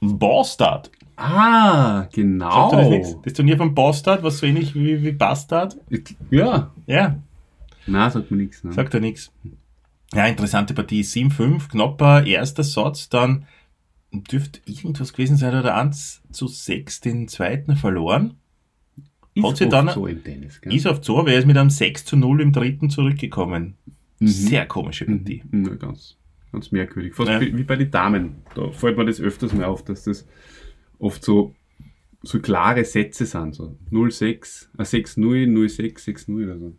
Bastard. 0.00 0.90
Ah, 1.16 2.08
genau. 2.12 2.70
Das? 2.72 3.20
Das 3.22 3.32
Turnier 3.32 3.56
von 3.56 3.74
Bastard 3.74 4.22
war 4.22 4.30
so 4.30 4.46
ähnlich 4.46 4.74
wie, 4.74 5.02
wie 5.02 5.12
Bastard. 5.12 5.76
Ja. 6.30 6.72
Ja, 6.86 7.16
Na, 7.86 8.10
sagt 8.10 8.30
mir 8.30 8.36
nichts. 8.38 8.64
Ne? 8.64 8.72
sagt 8.72 8.94
er 8.94 9.00
nichts. 9.00 9.32
Ja, 10.12 10.26
interessante 10.26 10.74
Partie. 10.74 11.02
7-5, 11.02 11.68
knapper 11.68 12.24
erster 12.24 12.62
Satz, 12.62 13.08
dann 13.08 13.46
dürfte 14.12 14.60
irgendwas 14.66 15.12
gewesen 15.12 15.36
sein, 15.36 15.54
oder 15.56 15.74
1 15.76 16.22
zu 16.30 16.46
6 16.46 17.00
den 17.00 17.28
zweiten 17.28 17.76
verloren. 17.76 18.34
Ist 19.34 19.44
hat 19.44 19.56
sie 19.56 19.64
oft 19.64 19.72
dann- 19.72 19.88
so 19.88 20.06
im 20.06 20.22
Tennis, 20.22 20.60
gell? 20.60 20.74
Ist 20.74 20.86
auf 20.86 21.02
Zoo, 21.04 21.18
aber 21.18 21.32
er 21.32 21.38
ist 21.38 21.46
mit 21.46 21.56
einem 21.56 21.70
6 21.70 22.04
zu 22.04 22.16
0 22.16 22.40
im 22.40 22.52
dritten 22.52 22.90
zurückgekommen. 22.90 23.74
Mhm. 24.20 24.26
Sehr 24.28 24.66
komische 24.66 25.04
Partie. 25.06 25.42
Mhm. 25.50 25.66
Ja, 25.66 25.74
ganz, 25.74 26.16
ganz 26.52 26.70
merkwürdig. 26.72 27.14
Fast 27.14 27.28
Ja. 27.30 27.40
wie, 27.40 27.56
wie 27.56 27.64
bei 27.64 27.76
den 27.76 27.90
Damen. 27.90 28.36
Da 28.54 28.70
fällt 28.70 28.96
mir 28.96 29.04
das 29.04 29.20
öfters 29.20 29.52
mal 29.52 29.64
auf, 29.64 29.84
dass 29.84 30.04
das 30.04 30.26
oft 30.98 31.24
so, 31.24 31.54
so 32.22 32.38
klare 32.40 32.84
Sätze 32.84 33.26
sind. 33.26 33.54
So 33.54 33.76
0-6, 33.90 34.68
äh, 34.78 34.82
6-0, 34.84 35.46
0-6, 35.46 36.04
6-0 36.04 36.44
oder 36.44 36.58
so. 36.58 36.72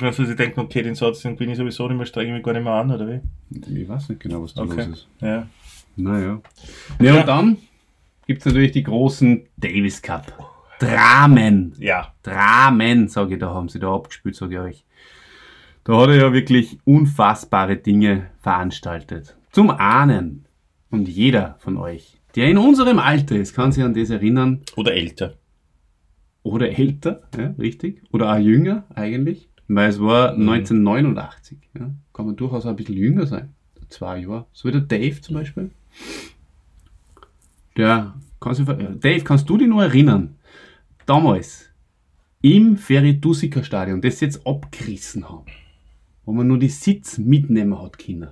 Also 0.00 0.24
sie 0.24 0.34
denken, 0.36 0.60
okay, 0.60 0.82
den 0.82 0.94
Satz 0.94 1.20
den 1.22 1.36
bin 1.36 1.50
ich 1.50 1.58
sowieso 1.58 1.86
nicht 1.88 1.96
mehr, 1.98 2.06
strenge 2.06 2.28
ich 2.30 2.34
mich 2.36 2.42
gar 2.42 2.52
nicht 2.54 2.64
mehr 2.64 2.72
an, 2.72 2.90
oder 2.90 3.06
wie? 3.06 3.20
Ich 3.80 3.86
weiß 3.88 4.08
nicht 4.08 4.20
genau, 4.20 4.42
was 4.42 4.54
da 4.54 4.62
Okay. 4.62 4.86
los 4.86 4.88
ist. 4.98 5.08
Ja. 5.20 5.46
Naja. 5.96 6.40
Ja, 7.00 7.04
Ja. 7.14 7.20
und 7.20 7.26
dann 7.28 7.56
gibt 8.26 8.40
es 8.40 8.46
natürlich 8.46 8.72
die 8.72 8.82
großen 8.82 9.42
Davis 9.58 10.00
Cup. 10.00 10.53
Dramen. 10.80 11.74
Ja. 11.78 12.12
Dramen, 12.22 13.08
sage 13.08 13.34
ich, 13.34 13.40
da 13.40 13.50
haben 13.54 13.68
sie 13.68 13.78
da 13.78 13.94
abgespielt, 13.94 14.36
sage 14.36 14.54
ich 14.54 14.60
euch. 14.60 14.84
Da 15.84 15.98
hat 16.00 16.08
er 16.08 16.16
ja 16.16 16.32
wirklich 16.32 16.78
unfassbare 16.84 17.76
Dinge 17.76 18.30
veranstaltet. 18.40 19.36
Zum 19.52 19.70
Ahnen. 19.70 20.46
Und 20.90 21.08
jeder 21.08 21.56
von 21.58 21.76
euch, 21.76 22.20
der 22.36 22.48
in 22.48 22.58
unserem 22.58 22.98
Alter 22.98 23.36
ist, 23.36 23.54
kann 23.54 23.72
sich 23.72 23.82
an 23.84 23.94
das 23.94 24.10
erinnern. 24.10 24.62
Oder 24.76 24.94
älter. 24.94 25.34
Oder 26.42 26.70
älter, 26.78 27.22
ja, 27.36 27.54
richtig. 27.58 28.02
Oder 28.12 28.32
auch 28.32 28.38
jünger 28.38 28.84
eigentlich. 28.94 29.48
Weil 29.68 29.88
es 29.90 30.00
war 30.00 30.34
Mhm. 30.36 30.48
1989. 30.48 31.58
Ja. 31.78 31.90
Kann 32.12 32.26
man 32.26 32.36
durchaus 32.36 32.64
auch 32.66 32.70
ein 32.70 32.76
bisschen 32.76 32.96
jünger 32.96 33.26
sein. 33.26 33.54
Zwei 33.88 34.18
Jahre. 34.20 34.46
So 34.52 34.68
wie 34.68 34.72
der 34.72 34.82
Dave 34.82 35.20
zum 35.20 35.34
Beispiel. 35.36 35.70
Der 37.76 38.14
kann 38.40 38.54
sich, 38.54 38.68
äh, 38.68 38.88
Dave, 39.00 39.24
kannst 39.24 39.48
du 39.48 39.56
dich 39.58 39.68
noch 39.68 39.80
erinnern? 39.80 40.36
Damals 41.06 41.70
im 42.40 42.76
Feridusika 42.76 43.62
Stadion, 43.62 44.00
das 44.00 44.18
sie 44.18 44.26
jetzt 44.26 44.46
abgerissen 44.46 45.28
haben, 45.28 45.46
wo 46.24 46.32
man 46.32 46.46
nur 46.46 46.58
die 46.58 46.68
Sitz 46.68 47.18
mitnehmen 47.18 47.80
hat 47.80 47.98
können. 47.98 48.28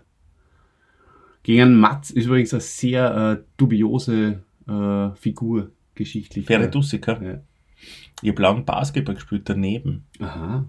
Gegen 1.43 1.75
Matz 1.75 2.11
ist 2.11 2.27
übrigens 2.27 2.53
eine 2.53 2.61
sehr 2.61 3.39
äh, 3.41 3.45
dubiose 3.57 4.43
äh, 4.69 5.11
Figur 5.17 5.71
geschichtlich. 5.95 6.47
Feredusiker. 6.47 7.23
Ja. 7.23 7.41
Ich 8.23 8.31
habe 8.31 8.43
lang 8.43 8.65
Basketball 8.65 9.17
gespielt 9.17 9.49
daneben. 9.49 10.05
Aha. 10.21 10.65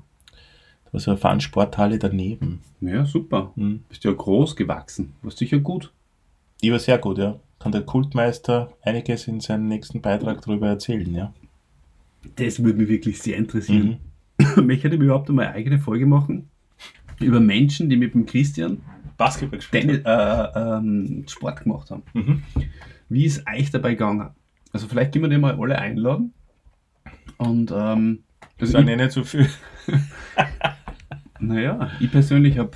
Da 0.86 0.94
war 0.94 1.00
so 1.00 1.12
eine 1.12 1.20
Fun-Sporthalle 1.20 2.00
daneben. 2.00 2.62
Ja, 2.82 3.06
super. 3.06 3.52
Mhm. 3.56 3.84
Bist 3.88 4.04
ja 4.04 4.12
groß 4.12 4.56
gewachsen. 4.56 5.14
War 5.22 5.32
sicher 5.32 5.60
gut. 5.60 5.92
Die 6.62 6.72
war 6.72 6.80
sehr 6.80 6.98
gut, 6.98 7.20
ja. 7.20 7.40
Kann 7.60 7.72
der 7.72 7.84
Kultmeister 7.84 8.74
einiges 8.82 9.28
in 9.28 9.40
seinem 9.40 9.68
nächsten 9.68 10.02
Beitrag 10.02 10.42
darüber 10.42 10.68
erzählen, 10.68 11.14
ja. 11.14 11.34
Das 12.36 12.64
würde 12.64 12.78
mich 12.78 12.88
wirklich 12.88 13.20
sehr 13.20 13.38
interessieren. 13.38 13.98
Möchte 14.62 14.88
ich 14.88 14.94
überhaupt 14.94 15.30
einmal 15.30 15.48
eine 15.48 15.56
eigene 15.56 15.80
Folge 15.80 16.06
machen? 16.06 16.50
Über 17.20 17.40
Menschen, 17.40 17.90
die 17.90 17.98
mit 17.98 18.14
dem 18.14 18.26
Christian 18.26 18.82
Basketball 19.18 19.60
gespielt. 19.60 19.84
Tennis, 19.84 20.02
äh, 20.06 20.60
ähm, 20.60 21.26
Sport 21.28 21.64
gemacht 21.64 21.92
haben. 21.92 22.04
Mhm. 22.14 22.44
Wie 23.10 23.26
ist 23.26 23.44
euch 23.48 23.72
dabei 23.72 23.92
gegangen? 23.92 24.32
Also 24.72 24.88
vielleicht 24.88 25.14
können 25.14 25.26
wir 25.26 25.30
die 25.30 25.38
mal 25.38 25.58
alle 25.60 25.78
einladen. 25.78 26.34
Und 27.38 27.72
ähm, 27.72 28.24
Das 28.58 28.74
also 28.74 28.80
sind 28.80 28.88
ich, 28.88 28.94
eh 28.94 28.96
nicht 28.98 29.12
so 29.12 29.24
viel. 29.24 29.48
naja, 31.40 31.92
ich 32.00 32.12
persönlich 32.12 32.58
hab, 32.58 32.76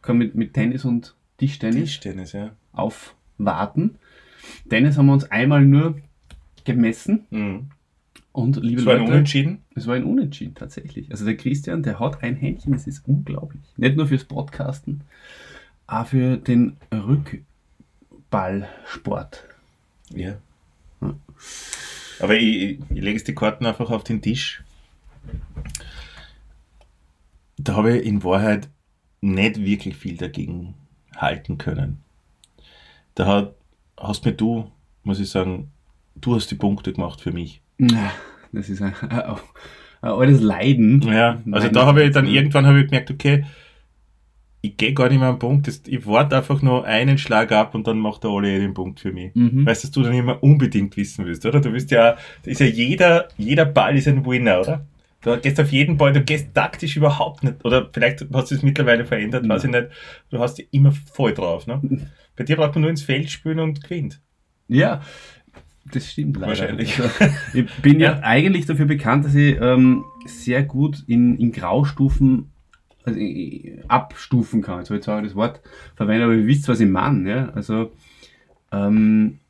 kann 0.00 0.18
mit, 0.18 0.34
mit 0.34 0.54
Tennis 0.54 0.84
und 0.84 1.14
Tischtennis 1.36 1.84
Tischtennis, 1.84 2.32
ja. 2.32 2.52
aufwarten. 2.72 3.98
Tennis 4.68 4.96
haben 4.96 5.06
wir 5.06 5.12
uns 5.12 5.30
einmal 5.30 5.64
nur 5.64 6.00
gemessen. 6.64 7.26
Mhm. 7.30 7.70
Und 8.34 8.56
liebe 8.56 8.78
Das 8.78 8.86
war 8.86 8.94
ein 8.94 9.02
Leute, 9.02 9.12
Unentschieden. 9.12 9.62
Es 9.76 9.86
war 9.86 9.94
ein 9.94 10.02
Unentschieden 10.02 10.56
tatsächlich. 10.56 11.08
Also 11.12 11.24
der 11.24 11.36
Christian, 11.36 11.84
der 11.84 12.00
hat 12.00 12.24
ein 12.24 12.34
Händchen, 12.34 12.72
das 12.72 12.88
ist 12.88 13.06
unglaublich. 13.06 13.62
Nicht 13.76 13.96
nur 13.96 14.08
fürs 14.08 14.24
Podcasten, 14.24 15.02
auch 15.86 16.08
für 16.08 16.36
den 16.36 16.76
Rückballsport. 16.92 19.44
Ja. 20.12 20.34
Ja. 21.00 21.14
Aber 22.18 22.34
ich, 22.34 22.56
ich, 22.56 22.80
ich 22.90 23.02
lege 23.02 23.12
jetzt 23.12 23.28
die 23.28 23.36
Karten 23.36 23.66
einfach 23.66 23.90
auf 23.90 24.02
den 24.02 24.20
Tisch. 24.20 24.64
Da 27.56 27.76
habe 27.76 27.98
ich 27.98 28.04
in 28.04 28.24
Wahrheit 28.24 28.68
nicht 29.20 29.64
wirklich 29.64 29.94
viel 29.94 30.16
dagegen 30.16 30.74
halten 31.16 31.56
können. 31.56 32.00
Da 33.14 33.26
hat, 33.26 33.54
hast 33.96 34.24
mir 34.24 34.32
du, 34.32 34.72
muss 35.04 35.20
ich 35.20 35.30
sagen, 35.30 35.70
du 36.16 36.34
hast 36.34 36.50
die 36.50 36.56
Punkte 36.56 36.92
gemacht 36.92 37.20
für 37.20 37.30
mich. 37.30 37.60
Na, 37.78 38.12
Das 38.52 38.68
ist 38.68 38.82
ein, 38.82 38.94
ein, 38.94 39.36
altes 40.00 40.40
Leiden. 40.40 41.02
Ja, 41.02 41.42
also 41.50 41.66
Nein, 41.66 41.72
da 41.72 41.86
habe 41.86 42.02
ich 42.04 42.12
dann 42.12 42.26
irgendwann 42.26 42.66
habe 42.66 42.80
ich 42.80 42.86
gemerkt, 42.86 43.10
okay, 43.10 43.44
ich 44.60 44.76
gehe 44.78 44.94
gar 44.94 45.10
nicht 45.10 45.18
mehr 45.18 45.28
am 45.28 45.38
Punkt, 45.38 45.66
das- 45.68 45.82
ich 45.86 46.06
warte 46.06 46.36
einfach 46.36 46.62
nur 46.62 46.86
einen 46.86 47.18
Schlag 47.18 47.52
ab 47.52 47.74
und 47.74 47.86
dann 47.86 47.98
macht 47.98 48.22
der 48.24 48.30
Ole 48.30 48.58
den 48.58 48.72
Punkt 48.72 49.00
für 49.00 49.12
mich. 49.12 49.34
Mhm. 49.34 49.66
Weißt 49.66 49.84
du, 49.84 49.88
dass 49.88 49.92
du 49.92 50.02
dann 50.02 50.14
immer 50.14 50.42
unbedingt 50.42 50.96
wissen 50.96 51.26
willst, 51.26 51.44
oder? 51.44 51.60
Du 51.60 51.72
willst 51.72 51.90
ja, 51.90 52.16
ist 52.44 52.60
ja 52.60 52.66
jeder, 52.66 53.28
jeder 53.36 53.66
Ball 53.66 53.96
ist 53.96 54.08
ein 54.08 54.24
Winner, 54.24 54.60
oder? 54.60 54.86
Du 55.20 55.36
gehst 55.38 55.58
auf 55.60 55.70
jeden 55.72 55.96
Ball, 55.96 56.12
du 56.12 56.22
gehst 56.22 56.54
taktisch 56.54 56.96
überhaupt 56.96 57.44
nicht, 57.44 57.64
oder 57.64 57.88
vielleicht 57.92 58.26
hast 58.32 58.50
du 58.50 58.54
es 58.54 58.62
mittlerweile 58.62 59.04
verändert, 59.06 59.48
weiß 59.48 59.64
ich 59.64 59.70
nicht. 59.70 59.88
Du 60.30 60.38
hast 60.38 60.56
dich 60.58 60.68
immer 60.70 60.92
voll 60.92 61.32
drauf, 61.34 61.66
ne? 61.66 61.80
Bei 62.36 62.44
dir 62.44 62.56
braucht 62.56 62.74
man 62.74 62.82
nur 62.82 62.90
ins 62.90 63.02
Feld 63.02 63.30
spielen 63.30 63.58
und 63.58 63.82
gewinnt. 63.82 64.20
Ja, 64.68 65.02
das 65.92 66.10
stimmt 66.10 66.36
leider. 66.36 66.48
Wahrscheinlich. 66.48 67.00
Also, 67.00 67.34
ich 67.52 67.72
bin 67.82 68.00
ja, 68.00 68.12
Ja. 68.14 68.20
eigentlich 68.22 68.66
dafür 68.66 68.86
bekannt, 68.86 69.24
dass 69.24 69.34
ich 69.34 69.56
ähm, 69.60 70.04
sehr 70.26 70.62
gut 70.62 71.04
in, 71.06 71.36
in 71.38 71.52
Graustufen 71.52 72.50
also 73.04 73.20
abstufen 73.88 74.62
kann. 74.62 74.78
Jetzt 74.78 74.88
habe 74.90 74.98
ich 74.98 75.04
zwar 75.04 75.20
das 75.22 75.34
Wort 75.34 75.60
verwendet, 75.94 76.24
aber 76.24 76.34
ihr 76.34 76.46
wisst, 76.46 76.68
was 76.68 76.80
ich 76.80 76.88
meine. 76.88 77.28
Ja? 77.28 77.48
Also 77.50 77.92
ähm, 78.72 79.40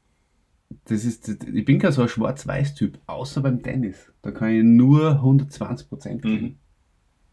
das 0.86 1.04
ist, 1.04 1.28
ich 1.28 1.64
bin 1.64 1.78
kein 1.78 1.92
so 1.92 2.02
ein 2.02 2.08
Schwarz-Weiß-Typ, 2.08 2.98
außer 3.06 3.40
beim 3.42 3.62
Tennis. 3.62 4.12
Da 4.22 4.32
kann 4.32 4.50
ich 4.50 4.64
nur 4.64 5.12
120 5.12 5.88
Prozent 5.88 6.22
geben. 6.22 6.42
Mhm. 6.44 6.54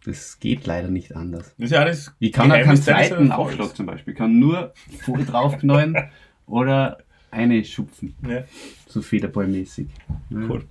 Das 0.05 0.39
geht 0.39 0.65
leider 0.65 0.89
nicht 0.89 1.15
anders. 1.15 1.55
Das 1.57 1.65
ist 1.65 1.71
ja 1.71 1.79
alles. 1.79 2.15
Ich 2.19 2.31
kann 2.31 2.51
auch 2.51 2.59
keinen 2.61 2.77
zweiten. 2.77 3.31
Aufschlag 3.31 3.75
zum 3.75 3.85
Beispiel. 3.85 4.13
Ich 4.13 4.17
kann 4.17 4.39
nur 4.39 4.73
voll 5.01 5.25
draufknallen 5.25 5.95
oder 6.47 6.99
eine 7.31 7.63
schupfen. 7.65 8.13
Ja, 8.27 8.43
So 8.87 9.01
Federballmäßig. 9.01 9.87
Ja. 10.29 10.37
cool. 10.49 10.63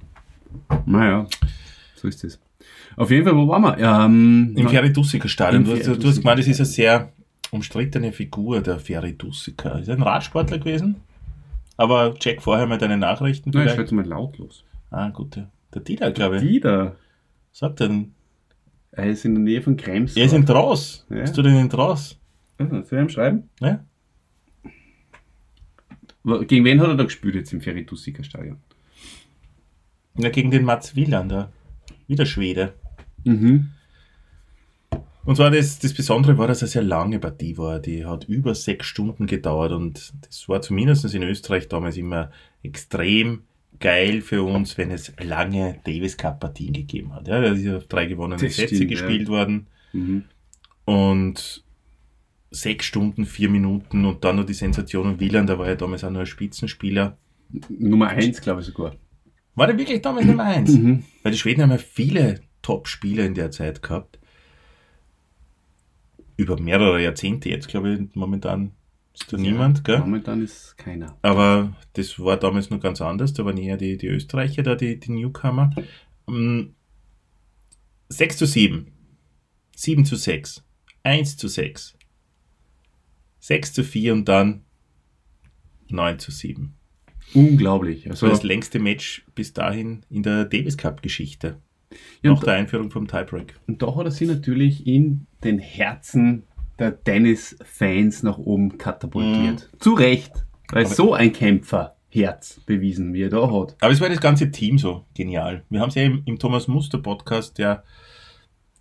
Naja, 0.86 1.26
so 1.96 2.08
ist 2.08 2.22
es. 2.24 2.40
Auf 2.96 3.10
jeden 3.10 3.24
Fall, 3.24 3.36
wo 3.36 3.48
waren 3.48 3.62
wir? 3.62 3.78
Ähm, 3.78 4.52
Im 4.56 4.68
Feridussiker 4.68 5.28
Stadion. 5.28 5.64
Du, 5.64 5.72
hast- 5.72 5.86
du 5.86 6.08
hast 6.08 6.18
gemeint, 6.18 6.38
das 6.40 6.46
ist 6.46 6.60
eine 6.60 6.66
sehr 6.66 7.12
umstrittene 7.50 8.12
Figur, 8.12 8.60
der 8.60 8.78
Feridussiker. 8.78 9.78
Ist 9.80 9.88
er 9.88 9.96
ein 9.96 10.02
Radsportler 10.02 10.58
gewesen? 10.58 10.96
Aber 11.76 12.14
check 12.14 12.42
vorher 12.42 12.66
mal 12.66 12.78
deine 12.78 12.98
Nachrichten. 12.98 13.50
Nein, 13.50 13.62
ich 13.66 13.72
vielleicht. 13.72 13.80
schätze 13.88 13.94
mal 13.94 14.04
lautlos. 14.06 14.64
ah, 14.90 15.08
gut. 15.08 15.36
Der, 15.36 15.50
der 15.74 15.82
Dieter, 15.82 16.10
glaube 16.12 16.36
ich. 16.36 16.42
Die 16.42 16.60
da. 16.60 16.94
Sagt 17.52 17.80
er, 17.80 18.04
Er 18.92 19.06
ist 19.06 19.24
in 19.24 19.34
der 19.34 19.42
Nähe 19.44 19.62
von 19.62 19.76
Krems. 19.76 20.16
er 20.16 20.24
ist 20.26 20.34
in 20.34 20.44
Dross. 20.44 21.06
Ja. 21.10 21.20
Bist 21.22 21.36
du 21.38 21.42
denn 21.42 21.56
in 21.56 21.68
Dross? 21.68 22.18
Soll 22.58 22.82
ich 22.84 22.92
ihm 22.92 23.08
schreiben? 23.08 23.48
Ja? 23.60 23.82
Gegen 26.24 26.64
wen 26.64 26.80
hat 26.80 26.88
er 26.88 26.96
da 26.96 27.04
gespielt 27.04 27.34
jetzt 27.34 27.52
im 27.52 27.60
Feridussiker 27.60 28.22
Stadion? 28.24 28.58
ja, 30.18 30.28
gegen 30.28 30.50
den 30.50 30.64
Mats 30.64 30.94
Wieland, 30.96 31.30
der 31.30 31.52
wieder 32.06 32.26
Schwede. 32.26 32.74
Mhm. 33.24 33.70
Und 35.24 35.36
zwar 35.36 35.50
das, 35.50 35.78
das 35.78 35.94
Besondere 35.94 36.38
war, 36.38 36.48
dass 36.48 36.58
es 36.58 36.62
eine 36.62 36.68
sehr 36.70 36.82
lange 36.82 37.18
Partie 37.18 37.56
war. 37.58 37.78
Die 37.78 38.04
hat 38.04 38.24
über 38.24 38.54
sechs 38.54 38.86
Stunden 38.86 39.26
gedauert 39.26 39.72
und 39.72 40.12
das 40.22 40.48
war 40.48 40.60
zumindest 40.62 41.14
in 41.14 41.22
Österreich 41.22 41.68
damals 41.68 41.96
immer 41.96 42.30
extrem 42.62 43.42
geil 43.78 44.20
für 44.22 44.42
uns, 44.42 44.76
wenn 44.76 44.90
es 44.90 45.12
lange 45.22 45.78
Davis 45.84 46.16
Cup 46.16 46.40
Partien 46.40 46.72
gegeben 46.72 47.14
hat. 47.14 47.28
Ja, 47.28 47.40
da 47.40 47.76
auf 47.76 47.86
drei 47.86 48.06
gewonnene 48.06 48.48
Sätze 48.50 48.86
gespielt 48.86 49.28
worden 49.28 49.66
Mhm. 49.92 50.24
und 50.84 51.64
sechs 52.50 52.86
Stunden, 52.86 53.26
vier 53.26 53.48
Minuten 53.48 54.04
und 54.04 54.24
dann 54.24 54.36
noch 54.36 54.46
die 54.46 54.54
Sensation 54.54 55.20
Wieland, 55.20 55.48
der 55.48 55.58
war 55.58 55.68
ja 55.68 55.76
damals 55.76 56.04
auch 56.04 56.10
nur 56.10 56.20
ein 56.20 56.26
Spitzenspieler. 56.26 57.16
Nummer 57.68 58.08
eins, 58.08 58.40
glaube 58.40 58.60
ich 58.60 58.66
sogar. 58.66 58.96
War 59.54 59.66
der 59.66 59.78
wirklich 59.78 60.02
damals 60.02 60.26
Nummer 60.26 60.44
eins? 60.44 60.72
Mhm. 60.72 61.04
Weil 61.22 61.32
die 61.32 61.38
Schweden 61.38 61.62
haben 61.62 61.70
ja 61.70 61.78
viele 61.78 62.40
Top-Spieler 62.62 63.24
in 63.24 63.34
der 63.34 63.50
Zeit 63.50 63.82
gehabt. 63.82 64.18
Über 66.36 66.60
mehrere 66.60 67.02
Jahrzehnte 67.02 67.48
jetzt, 67.50 67.68
glaube 67.68 67.92
ich, 67.92 68.14
momentan 68.14 68.72
ist 69.12 69.32
da 69.32 69.36
niemand, 69.36 69.84
gell? 69.84 69.98
Momentan 69.98 70.42
ist 70.42 70.78
keiner. 70.78 71.18
Aber 71.22 71.76
das 71.94 72.18
war 72.18 72.36
damals 72.36 72.70
noch 72.70 72.80
ganz 72.80 73.00
anders. 73.00 73.32
Da 73.32 73.44
waren 73.44 73.58
eher 73.58 73.76
die, 73.76 73.96
die 73.96 74.06
Österreicher 74.06 74.62
da, 74.62 74.74
die, 74.76 74.98
die 74.98 75.12
Newcomer. 75.12 75.70
Ähm, 76.28 76.74
6 78.08 78.38
zu 78.38 78.46
7. 78.46 78.86
7 79.76 80.04
zu 80.04 80.16
6. 80.16 80.64
1 81.02 81.36
zu 81.36 81.48
6. 81.48 81.96
6 83.40 83.72
zu 83.72 83.84
4 83.84 84.12
und 84.12 84.28
dann 84.28 84.62
9 85.88 86.18
zu 86.18 86.30
7. 86.30 86.74
Unglaublich. 87.34 88.02
Das 88.04 88.12
Also, 88.12 88.26
war 88.26 88.30
das 88.32 88.42
längste 88.42 88.78
Match 88.78 89.24
bis 89.34 89.52
dahin 89.52 90.04
in 90.10 90.22
der 90.22 90.44
Davis 90.44 90.76
Cup 90.76 91.02
Geschichte. 91.02 91.58
ja, 92.22 92.32
Nach 92.32 92.42
der 92.44 92.54
Einführung 92.54 92.90
vom 92.90 93.06
Tiebreak. 93.08 93.54
und 93.66 93.82
da 93.82 93.94
hat 93.96 94.04
er 94.04 94.10
sich 94.10 94.28
natürlich 94.28 94.86
in 94.86 95.26
den 95.44 95.58
Herzen 95.58 96.44
der 96.78 97.02
Tennis-Fans 97.02 98.22
nach 98.22 98.38
oben 98.38 98.78
katapultiert. 98.78 99.68
Zu 99.80 99.94
Recht. 99.94 100.32
Weil 100.70 100.86
Aber- 100.86 100.94
so 100.94 101.14
ein 101.14 101.32
Kämpferherz 101.32 102.60
bewiesen, 102.66 103.12
wie 103.12 103.22
er 103.22 103.28
da 103.28 103.50
hat. 103.50 103.76
Aber 103.80 103.92
es 103.92 104.00
war 104.00 104.08
das 104.08 104.20
ganze 104.20 104.50
Team 104.50 104.78
so 104.78 105.04
genial. 105.14 105.64
Wir 105.68 105.80
haben 105.80 105.88
es 105.90 105.94
ja 105.96 106.02
im, 106.04 106.22
im 106.24 106.38
Thomas 106.38 106.68
Muster 106.68 106.98
Podcast, 106.98 107.58
der 107.58 107.82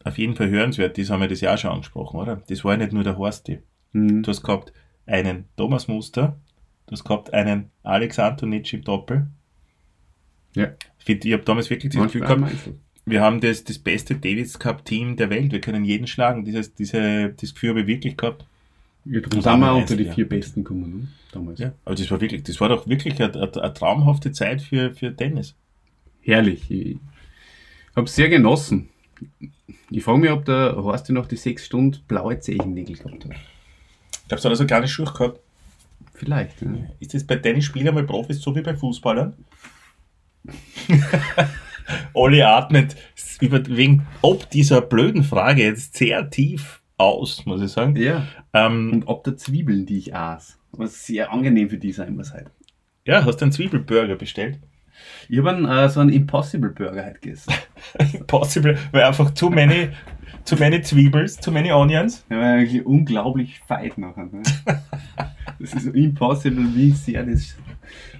auf 0.03 0.17
jeden 0.17 0.35
Fall 0.35 0.49
hörenswert 0.49 0.97
ist, 0.97 1.09
haben 1.09 1.19
wir 1.21 1.27
das 1.27 1.41
ja 1.41 1.53
auch 1.53 1.57
schon 1.57 1.71
angesprochen, 1.71 2.19
oder? 2.19 2.41
Das 2.47 2.63
war 2.63 2.73
ja 2.73 2.77
nicht 2.77 2.93
nur 2.93 3.03
der 3.03 3.17
Horsti. 3.17 3.59
Mhm. 3.93 4.23
Du 4.23 4.29
hast 4.29 4.43
gehabt 4.43 4.73
einen 5.05 5.45
Thomas 5.57 5.87
Muster, 5.87 6.37
du 6.85 6.91
hast 6.93 7.03
gehabt 7.03 7.33
einen 7.33 7.71
Alex 7.83 8.19
Antonic 8.19 8.71
im 8.73 8.83
Doppel. 8.83 9.27
Ja. 10.55 10.71
Ich, 11.05 11.25
ich 11.25 11.33
habe 11.33 11.43
damals 11.43 11.69
wirklich 11.69 11.93
das 11.93 12.03
Gefühl 12.03 12.21
gehabt, 12.21 12.43
wir 13.05 13.21
haben 13.21 13.41
das, 13.41 13.63
das 13.63 13.79
beste 13.79 14.15
Davis 14.15 14.59
Cup 14.59 14.85
Team 14.85 15.15
der 15.15 15.29
Welt. 15.29 15.51
Wir 15.51 15.61
können 15.61 15.83
jeden 15.83 16.05
schlagen. 16.05 16.45
Dieses, 16.45 16.75
diese, 16.75 17.29
das 17.29 17.53
Gefühl 17.53 17.71
habe 17.71 17.81
ich 17.81 17.87
wirklich 17.87 18.17
gehabt. 18.17 18.45
Ja, 19.05 19.21
darum 19.21 19.41
sind 19.41 19.59
wir 19.59 19.75
unter 19.75 19.95
die 19.95 20.03
ja. 20.03 20.13
vier 20.13 20.29
Besten 20.29 20.63
gekommen, 20.63 20.99
ne? 20.99 21.07
damals. 21.31 21.59
Ja. 21.59 21.73
Aber 21.85 21.95
das 21.95 22.11
war 22.11 22.21
wirklich, 22.21 22.43
das 22.43 22.59
war 22.61 22.69
doch 22.69 22.87
wirklich 22.87 23.19
eine, 23.21 23.33
eine, 23.33 23.63
eine 23.63 23.73
traumhafte 23.73 24.31
Zeit 24.31 24.61
für, 24.61 24.93
für 24.93 25.15
Tennis. 25.15 25.55
Herrlich. 26.21 26.69
Ich 26.69 26.97
habe 27.95 28.07
sehr 28.07 28.29
genossen. 28.29 28.89
Ich 29.89 30.03
frage 30.03 30.19
mich, 30.19 30.31
ob 30.31 30.45
der 30.45 30.75
Horst 30.75 31.09
noch 31.09 31.25
die 31.25 31.37
sechs 31.37 31.65
Stunden 31.65 31.97
blaue 32.07 32.39
Zehennägel 32.39 32.95
gehabt 32.95 33.25
hat. 33.25 33.31
Glaubst 34.29 34.45
du, 34.45 34.49
hat 34.49 34.53
er 34.53 34.57
so 34.57 34.65
kleine 34.65 34.87
Schuhe 34.87 35.11
gehabt? 35.11 35.41
Vielleicht. 36.13 36.61
Ja. 36.61 36.69
Ist 36.99 37.13
das 37.13 37.25
bei 37.25 37.35
Tennisspielern 37.35 37.93
mal 37.93 38.03
Profis 38.05 38.41
so 38.41 38.55
wie 38.55 38.61
bei 38.61 38.75
Fußballern? 38.75 39.33
Olli 42.13 42.41
atmet 42.41 42.95
über, 43.41 43.65
wegen 43.67 44.05
ob 44.21 44.49
dieser 44.49 44.81
blöden 44.81 45.23
Frage 45.23 45.63
jetzt 45.63 45.97
sehr 45.97 46.29
tief 46.29 46.81
aus, 46.97 47.45
muss 47.45 47.61
ich 47.61 47.71
sagen. 47.71 47.95
ja. 47.95 48.25
Ähm, 48.53 48.91
Und 48.91 49.07
ob 49.07 49.23
der 49.23 49.37
Zwiebeln, 49.37 49.85
die 49.85 49.97
ich 49.97 50.15
aß. 50.15 50.57
Was 50.71 51.05
sehr 51.05 51.31
angenehm 51.31 51.69
für 51.69 51.77
die 51.77 51.91
sein 51.91 52.15
muss 52.15 52.31
halt. 52.33 52.47
ja, 53.05 53.25
hast 53.25 53.37
du 53.37 53.45
einen 53.45 53.51
Zwiebelburger 53.51 54.15
bestellt? 54.15 54.59
Ich 55.29 55.37
habe 55.37 55.51
einen, 55.51 55.65
äh, 55.65 55.87
so 55.89 56.01
einen 56.01 56.09
Impossible 56.11 56.71
Burger 56.71 57.03
halt 57.05 57.21
gegessen. 57.21 57.53
Possible, 58.27 58.77
weil 58.91 59.03
einfach 59.03 59.31
too 59.31 59.49
many, 59.49 59.89
too 60.49 60.55
many 60.57 60.81
Zwiebels, 60.81 61.37
too 61.37 61.51
many 61.51 61.71
Onions. 61.71 62.25
Der 62.29 62.37
war 62.37 62.45
eigentlich 62.53 62.85
unglaublich 62.85 63.59
feit 63.67 63.97
nachher. 63.97 64.25
Ne? 64.31 64.41
Das 65.59 65.73
ist 65.73 65.87
impossible, 65.95 66.65
wie 66.75 66.91
sehr 66.91 67.23
das. 67.25 67.55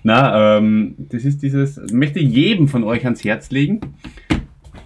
Na, 0.03 0.57
ähm, 0.57 0.95
das 0.97 1.23
ist 1.25 1.41
dieses, 1.41 1.80
möchte 1.91 2.19
ich 2.19 2.30
jedem 2.34 2.67
von 2.67 2.84
euch 2.84 3.03
ans 3.05 3.23
Herz 3.23 3.49
legen. 3.51 3.80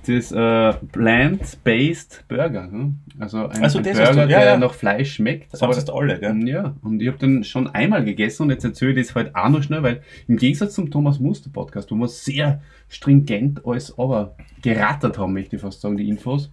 Das 0.05 0.33
äh, 0.33 0.73
Plant-Based 0.91 2.25
Burger. 2.27 2.67
Ne? 2.67 2.93
Also 3.19 3.47
ein, 3.47 3.63
Also 3.63 3.77
ein 3.77 3.85
das 3.85 3.99
hast 3.99 4.07
Burger, 4.09 4.25
du- 4.27 4.31
ja, 4.33 4.39
der 4.39 4.47
ja. 4.49 4.57
nach 4.57 4.73
Fleisch 4.73 5.13
schmeckt. 5.13 5.53
Das 5.53 5.61
haben 5.61 5.71
sie 5.73 5.93
alle, 5.93 6.19
gell? 6.19 6.45
Ja, 6.47 6.75
und 6.81 7.01
ich 7.01 7.07
habe 7.07 7.17
den 7.19 7.43
schon 7.45 7.67
einmal 7.67 8.03
gegessen 8.03 8.43
und 8.43 8.49
jetzt 8.49 8.65
erzähle 8.65 8.91
ich 8.99 9.07
das 9.07 9.15
halt 9.15 9.33
auch 9.33 9.47
noch 9.49 9.63
schnell, 9.63 9.81
weil 9.81 10.01
im 10.27 10.35
Gegensatz 10.35 10.73
zum 10.73 10.91
Thomas 10.91 11.19
Muster 11.21 11.49
Podcast, 11.51 11.89
wo 11.91 11.95
wir 11.95 12.09
sehr 12.09 12.61
stringent 12.89 13.65
alles 13.65 13.97
aber 13.97 14.35
gerattert 14.61 15.17
haben, 15.17 15.31
möchte 15.33 15.55
ich 15.55 15.61
fast 15.61 15.79
sagen, 15.79 15.95
die 15.95 16.09
Infos, 16.09 16.51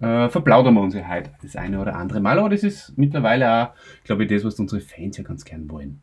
äh, 0.00 0.28
verplaudern 0.28 0.74
wir 0.74 0.80
uns 0.80 0.94
ja 0.94 1.08
heute 1.08 1.30
das 1.42 1.56
eine 1.56 1.80
oder 1.80 1.96
andere 1.96 2.20
Mal, 2.20 2.38
aber 2.38 2.48
das 2.50 2.62
ist 2.62 2.92
mittlerweile 2.96 3.50
auch, 3.50 3.68
glaube 4.04 4.24
ich, 4.24 4.30
das, 4.30 4.44
was 4.44 4.58
unsere 4.58 4.80
Fans 4.80 5.16
ja 5.16 5.24
ganz 5.24 5.44
gern 5.44 5.70
wollen. 5.70 6.00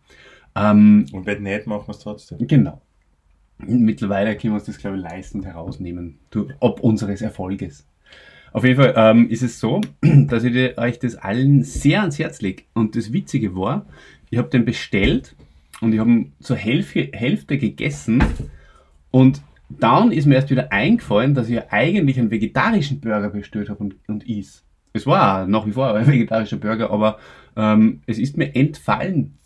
Ähm, 0.55 1.05
Und 1.11 1.25
wenn 1.25 1.43
nicht, 1.43 1.67
machen 1.67 1.87
wir 1.87 1.91
es 1.91 1.99
trotzdem. 1.99 2.45
genau. 2.47 2.81
Mittlerweile 3.57 4.37
können 4.37 4.53
wir 4.53 4.57
uns 4.59 4.65
das, 4.65 4.77
glaube 4.77 4.97
ich, 4.97 5.03
leisten 5.03 5.39
und 5.39 5.45
herausnehmen, 5.45 6.17
durch, 6.31 6.53
ob 6.61 6.79
unseres 6.79 7.21
Erfolges. 7.21 7.85
Auf 8.53 8.63
jeden 8.63 8.81
Fall 8.81 8.93
ähm, 8.95 9.29
ist 9.29 9.43
es 9.43 9.59
so, 9.59 9.81
dass 10.01 10.43
ich 10.45 10.53
dir- 10.53 10.77
euch 10.77 10.97
das 10.99 11.15
allen 11.15 11.63
sehr 11.63 11.99
ans 12.01 12.17
Herz 12.19 12.41
lege. 12.41 12.63
Und 12.73 12.95
das 12.95 13.11
Witzige 13.11 13.55
war, 13.55 13.85
ich 14.29 14.37
habe 14.37 14.49
den 14.49 14.63
bestellt 14.65 15.35
und 15.81 15.93
ich 15.93 15.99
habe 15.99 16.09
ihn 16.09 16.33
zur 16.39 16.55
Hälfte, 16.55 17.09
Hälfte 17.13 17.57
gegessen 17.57 18.23
und 19.11 19.41
dann 19.69 20.11
ist 20.11 20.25
mir 20.25 20.35
erst 20.35 20.49
wieder 20.49 20.71
eingefallen, 20.71 21.35
dass 21.35 21.47
ich 21.47 21.55
ja 21.55 21.65
eigentlich 21.69 22.19
einen 22.19 22.31
vegetarischen 22.31 22.99
Burger 22.99 23.29
bestellt 23.29 23.69
habe 23.69 23.83
und, 23.83 23.95
und 24.07 24.27
is. 24.27 24.65
Es 24.93 25.05
war 25.05 25.45
nach 25.47 25.65
wie 25.65 25.71
vor 25.71 25.93
ein 25.93 26.07
vegetarischer 26.11 26.57
Burger, 26.57 26.89
aber 26.89 27.19
ähm, 27.55 28.01
es 28.07 28.17
ist 28.17 28.37
mir 28.37 28.55
entfallen 28.55 29.37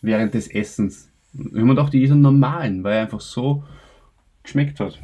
während 0.00 0.34
des 0.34 0.48
Essens. 0.48 1.10
Ich 1.32 1.44
habe 1.46 1.64
mir 1.64 1.74
gedacht, 1.74 1.94
ich 1.94 2.02
ist 2.02 2.10
einen 2.10 2.22
normalen, 2.22 2.82
weil 2.82 2.96
er 2.96 3.02
einfach 3.02 3.20
so 3.20 3.64
geschmeckt 4.42 4.80
hat. 4.80 4.98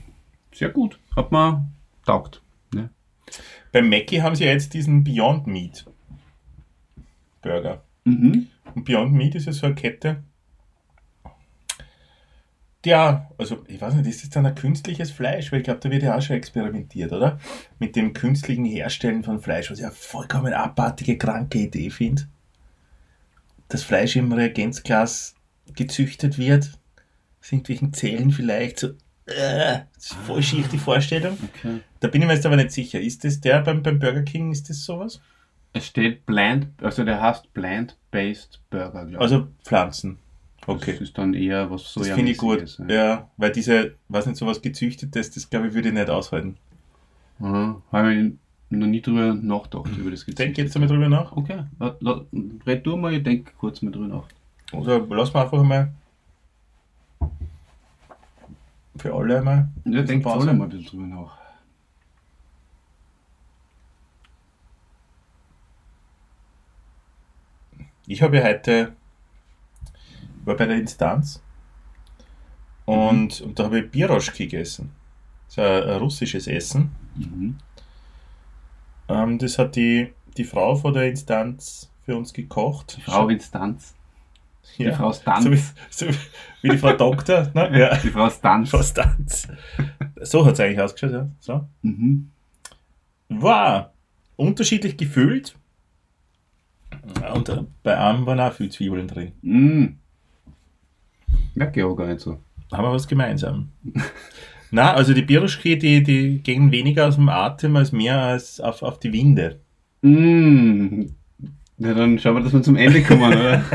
Sehr 0.52 0.70
gut. 0.70 0.98
Hat 1.14 1.30
mir 1.30 1.68
taugt. 2.04 2.42
Ne? 2.74 2.90
Beim 3.72 3.88
Mackie 3.88 4.22
haben 4.22 4.34
sie 4.34 4.44
ja 4.44 4.52
jetzt 4.52 4.74
diesen 4.74 5.04
Beyond 5.04 5.46
Meat 5.46 5.84
Burger. 7.42 7.82
Mhm. 8.04 8.48
Und 8.74 8.84
Beyond 8.84 9.12
Meat 9.12 9.34
ist 9.34 9.46
ja 9.46 9.52
so 9.52 9.66
eine 9.66 9.74
Kette. 9.74 10.22
Ja, 12.84 13.30
also 13.38 13.64
ich 13.66 13.80
weiß 13.80 13.94
nicht, 13.94 14.06
ist 14.06 14.22
das 14.22 14.30
dann 14.30 14.46
ein 14.46 14.54
künstliches 14.54 15.10
Fleisch? 15.10 15.50
Weil 15.50 15.60
ich 15.60 15.64
glaube, 15.64 15.80
da 15.80 15.90
wird 15.90 16.02
ja 16.02 16.16
auch 16.16 16.22
schon 16.22 16.36
experimentiert, 16.36 17.12
oder? 17.12 17.38
Mit 17.78 17.96
dem 17.96 18.12
künstlichen 18.12 18.64
Herstellen 18.64 19.24
von 19.24 19.40
Fleisch, 19.40 19.70
was 19.70 19.78
ich 19.78 19.84
eine 19.84 19.94
vollkommen 19.94 20.52
abartige, 20.52 21.16
kranke 21.16 21.58
Idee 21.58 21.90
finde. 21.90 22.28
Das 23.68 23.82
Fleisch 23.82 24.16
im 24.16 24.32
Reagenzglas 24.32 25.34
gezüchtet 25.74 26.38
wird, 26.38 26.78
aus 27.40 27.52
irgendwelchen 27.52 27.94
Zellen 27.94 28.30
vielleicht, 28.30 28.80
so, 28.80 28.88
äh, 29.26 29.80
das 29.94 30.04
ist 30.04 30.14
voll 30.26 30.42
schief 30.42 30.68
die 30.68 30.78
Vorstellung. 30.78 31.38
Okay. 31.54 31.80
Da 32.00 32.08
bin 32.08 32.20
ich 32.20 32.28
mir 32.28 32.34
jetzt 32.34 32.44
aber 32.44 32.56
nicht 32.56 32.72
sicher. 32.72 33.00
Ist 33.00 33.24
das 33.24 33.40
der 33.40 33.62
beim, 33.62 33.82
beim 33.82 33.98
Burger 33.98 34.22
King, 34.22 34.52
ist 34.52 34.68
das 34.68 34.84
sowas? 34.84 35.20
Es 35.72 35.86
steht 35.86 36.26
Plant, 36.26 36.68
also 36.82 37.02
der 37.04 37.20
heißt 37.20 37.52
Plant-Based 37.54 38.60
Burger, 38.68 38.90
glaube 38.90 39.10
ich. 39.12 39.18
Also 39.18 39.48
Pflanzen. 39.64 40.18
Okay. 40.66 40.92
Das 40.92 41.00
ist 41.02 41.18
dann 41.18 41.34
eher 41.34 41.70
was 41.70 41.92
so 41.92 42.00
Das 42.00 42.10
finde 42.10 42.32
ich 42.32 42.38
gut. 42.38 42.78
Ja, 42.88 43.30
weil 43.36 43.52
diese, 43.52 43.96
weiß 44.08 44.26
nicht, 44.26 44.38
sowas 44.38 44.62
gezüchtetes, 44.62 45.30
das 45.30 45.50
glaube 45.50 45.68
ich, 45.68 45.74
würde 45.74 45.88
ich 45.88 45.94
nicht 45.94 46.08
aushalten. 46.10 46.56
Aha. 47.40 47.82
Habe 47.92 48.14
ich 48.14 48.32
noch 48.70 48.86
nie 48.86 49.02
drüber 49.02 49.34
nachgedacht, 49.34 49.96
über 49.96 50.10
das 50.10 50.24
Denk 50.24 50.56
jetzt 50.58 50.74
einmal 50.74 50.88
drüber 50.88 51.08
nach. 51.08 51.32
Okay, 51.32 51.64
la- 51.78 51.96
la- 52.00 52.24
red 52.66 52.86
du 52.86 52.96
mal, 52.96 53.12
ich 53.12 53.22
denke 53.22 53.52
kurz 53.58 53.82
mal 53.82 53.90
drüber 53.90 54.08
nach. 54.08 54.24
Oder 54.72 55.00
lass 55.10 55.32
mal 55.34 55.42
einfach 55.44 55.62
mal 55.62 55.92
für 58.96 59.12
alle 59.14 59.38
einmal. 59.38 59.68
Ja, 59.84 60.02
denk 60.02 60.22
Pause. 60.22 60.48
alle 60.48 60.58
mal 60.58 60.64
ein 60.64 60.70
bisschen 60.70 60.86
drüber 60.86 61.06
nach. 61.06 61.38
Ich 68.06 68.22
habe 68.22 68.36
ja 68.38 68.44
heute, 68.44 68.96
war 70.44 70.56
bei 70.56 70.66
der 70.66 70.76
Instanz 70.76 71.42
und, 72.84 73.40
und 73.40 73.58
da 73.58 73.64
habe 73.64 73.80
ich 73.80 73.90
Biroschki 73.90 74.46
gegessen. 74.46 74.92
Das 75.46 75.52
ist 75.52 75.58
ein, 75.58 75.90
ein 75.90 75.98
russisches 75.98 76.46
Essen. 76.46 76.92
Mhm. 77.16 77.56
Ähm, 79.08 79.38
das 79.38 79.58
hat 79.58 79.76
die, 79.76 80.12
die 80.36 80.44
Frau 80.44 80.76
von 80.76 80.92
der 80.92 81.08
Instanz 81.08 81.90
für 82.04 82.16
uns 82.16 82.32
gekocht. 82.32 82.96
Die 82.98 83.02
Frau 83.02 83.28
Instanz. 83.28 83.94
Die 84.78 84.84
ja. 84.84 84.94
Frau 84.96 85.12
Stanz. 85.12 85.44
So 85.44 85.52
wie, 85.52 85.62
so 85.90 86.06
wie 86.62 86.70
die 86.70 86.78
Frau 86.78 86.94
Doktor. 86.94 87.50
Ne? 87.54 87.70
Ja. 87.78 87.96
Die 87.98 88.08
Frau 88.08 88.30
Stanz. 88.30 88.70
Frau 88.70 88.82
Stanz. 88.82 89.46
So 90.22 90.44
hat 90.46 90.54
es 90.54 90.60
eigentlich 90.60 90.80
ausgeschaut. 90.80 91.12
Ja. 91.12 91.28
So. 91.38 91.68
Mhm. 91.82 92.30
War 93.28 93.92
unterschiedlich 94.36 94.96
gefüllt. 94.96 95.54
Und 97.34 97.66
bei 97.82 97.96
einem 97.96 98.24
waren 98.24 98.40
auch 98.40 98.54
viel 98.54 98.70
Zwiebeln 98.70 99.06
drin. 99.06 99.32
Mhm. 99.42 99.98
Merke 101.54 101.80
ich 101.80 101.84
auch 101.86 101.94
gar 101.94 102.06
nicht 102.06 102.20
so. 102.20 102.38
Haben 102.72 102.84
wir 102.84 102.92
was 102.92 103.08
gemeinsam. 103.08 103.68
Na, 104.70 104.92
also 104.94 105.14
die 105.14 105.22
Biroschki, 105.22 105.78
die, 105.78 106.02
die 106.02 106.42
gehen 106.42 106.72
weniger 106.72 107.06
aus 107.06 107.14
dem 107.14 107.28
Atem 107.28 107.76
als 107.76 107.92
mehr 107.92 108.20
als 108.20 108.60
auf, 108.60 108.82
auf 108.82 108.98
die 108.98 109.12
Winde. 109.12 109.60
Mhm. 110.02 111.14
Ja, 111.78 111.94
dann 111.94 112.18
schauen 112.18 112.36
wir, 112.36 112.42
dass 112.42 112.52
wir 112.52 112.62
zum 112.62 112.76
Ende 112.76 113.02
kommen, 113.02 113.32
oder? 113.32 113.62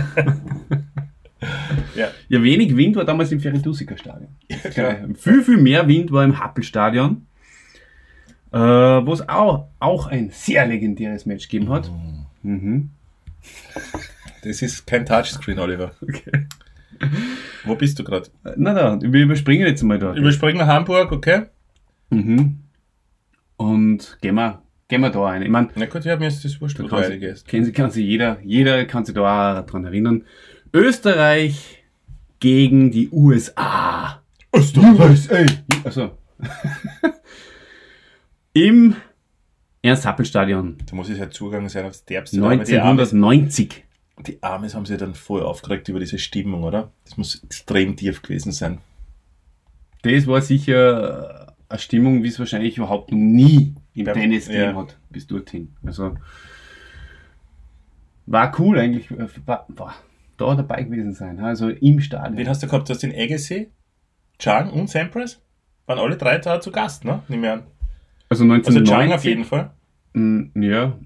Ja. 1.96 2.10
Ja, 2.28 2.44
wenig 2.44 2.76
Wind 2.76 2.96
war 2.96 3.06
damals 3.06 3.32
im 3.32 3.40
Feridusika 3.40 3.98
Stadion. 3.98 4.30
klar. 4.72 4.98
Viel, 5.16 5.44
viel 5.44 5.58
mehr 5.58 5.88
Wind 5.88 6.12
war 6.12 6.24
im 6.24 6.40
Happel-Stadion, 6.40 7.26
äh, 8.52 8.58
wo 8.58 9.14
es 9.14 9.28
auch, 9.28 9.68
auch 9.80 10.08
ein 10.08 10.30
sehr 10.32 10.66
legendäres 10.66 11.26
Match 11.26 11.48
gegeben 11.48 11.70
hat. 11.70 11.90
Mhm. 12.44 12.90
Das 14.44 14.62
ist 14.62 14.86
kein 14.86 15.06
Touchscreen, 15.06 15.60
Oliver. 15.60 15.92
Okay. 16.02 16.46
Wo 17.66 17.76
bist 17.76 18.00
du 18.00 18.04
gerade? 18.04 18.30
Na 18.56 18.74
da, 18.74 19.00
wir 19.02 19.24
überspringen 19.24 19.68
jetzt 19.68 19.84
mal 19.84 20.00
da. 20.00 20.14
Überspringen 20.16 20.58
nach 20.58 20.68
Hamburg, 20.68 21.12
okay? 21.12 21.44
Mhm. 22.10 22.60
Und 23.58 24.18
gehen 24.22 24.36
wir, 24.36 24.62
gehen 24.88 25.02
wir 25.02 25.10
da 25.10 25.22
rein. 25.22 25.42
Ich 25.42 25.50
meine, 25.50 25.70
Na 25.76 25.86
gut, 25.86 26.06
ja, 26.06 26.16
mir 26.18 26.28
ist 26.28 26.44
das 26.46 26.60
wurscht, 26.62 26.80
da 26.80 26.84
wo 26.84 26.88
du 26.88 26.96
kann 26.96 27.04
sich, 27.04 27.12
reingehst. 27.12 27.48
kann, 27.48 27.74
kann 27.74 27.92
sich 27.92 28.06
jeder, 28.06 28.40
jeder 28.44 28.86
kann 28.86 29.06
sich 29.06 29.14
da 29.16 29.60
auch 29.60 29.66
dran 29.66 29.86
erinnern. 29.86 30.24
Österreich 30.74 31.84
gegen 32.40 32.92
die 32.92 33.10
USA. 33.12 34.22
USA. 34.56 35.46
Also. 35.84 36.12
Im 38.54 38.96
Ernst-Happel-Stadion 39.82 40.78
Da 40.90 40.96
muss 40.96 41.10
es 41.10 41.20
halt 41.20 41.34
Zugang 41.34 41.70
sein 41.70 41.86
aufs 41.86 42.04
Derbste. 42.06 42.42
aber 42.42 42.56
Die 42.64 42.80
Amis, 42.80 43.14
1990. 43.14 43.84
die 44.28 44.42
Amis 44.44 44.76
haben 44.76 44.86
sich 44.86 44.98
dann 44.98 45.14
voll 45.16 45.44
aufgeregt 45.44 45.88
über 45.90 46.00
diese 46.00 46.18
Stimmung, 46.20 46.64
oder? 46.64 46.92
Das 47.06 47.18
muss 47.18 47.44
extrem 47.44 47.96
tief 47.96 48.22
gewesen 48.22 48.52
sein. 48.52 48.80
Das 50.02 50.28
war 50.28 50.42
sicher 50.42 51.54
eine 51.70 51.80
Stimmung, 51.80 52.24
wie 52.24 52.28
es 52.28 52.40
wahrscheinlich 52.40 52.78
überhaupt 52.78 53.12
nie 53.12 53.76
im 53.94 54.06
Ja, 54.08 54.14
Tennis 54.14 54.48
gegeben 54.48 54.64
ja. 54.64 54.76
hat, 54.76 54.98
bis 55.10 55.28
dorthin. 55.28 55.76
Also 55.86 56.16
war 58.26 58.52
cool 58.60 58.80
eigentlich, 58.80 59.10
äh, 59.12 59.28
war, 59.46 59.66
war 59.70 59.96
da 60.38 60.56
dabei 60.56 60.84
gewesen 60.84 61.14
sein, 61.14 61.40
also 61.40 61.70
im 61.70 62.00
Stadion. 62.00 62.38
Wen 62.38 62.48
hast 62.48 62.64
du 62.64 62.68
gehabt? 62.68 62.88
Du 62.88 62.94
hast 62.94 63.04
den 63.04 63.14
Agassi, 63.14 63.72
Chang 64.38 64.70
und 64.70 64.90
Sampras? 64.90 65.42
Waren 65.86 66.00
alle 66.00 66.16
drei 66.18 66.38
da 66.38 66.62
zu 66.62 66.72
Gast, 66.72 67.04
ne? 67.06 67.24
Nimm 67.28 67.42
mir 67.42 67.54
an. 67.54 67.64
Also 68.30 68.44
Also 68.44 68.54
1990. 68.54 68.90
Chang 68.90 69.12
auf 69.14 69.24
jeden 69.26 69.44
Fall. 69.46 69.72
Mm, 70.14 70.62
Ja, 70.62 70.98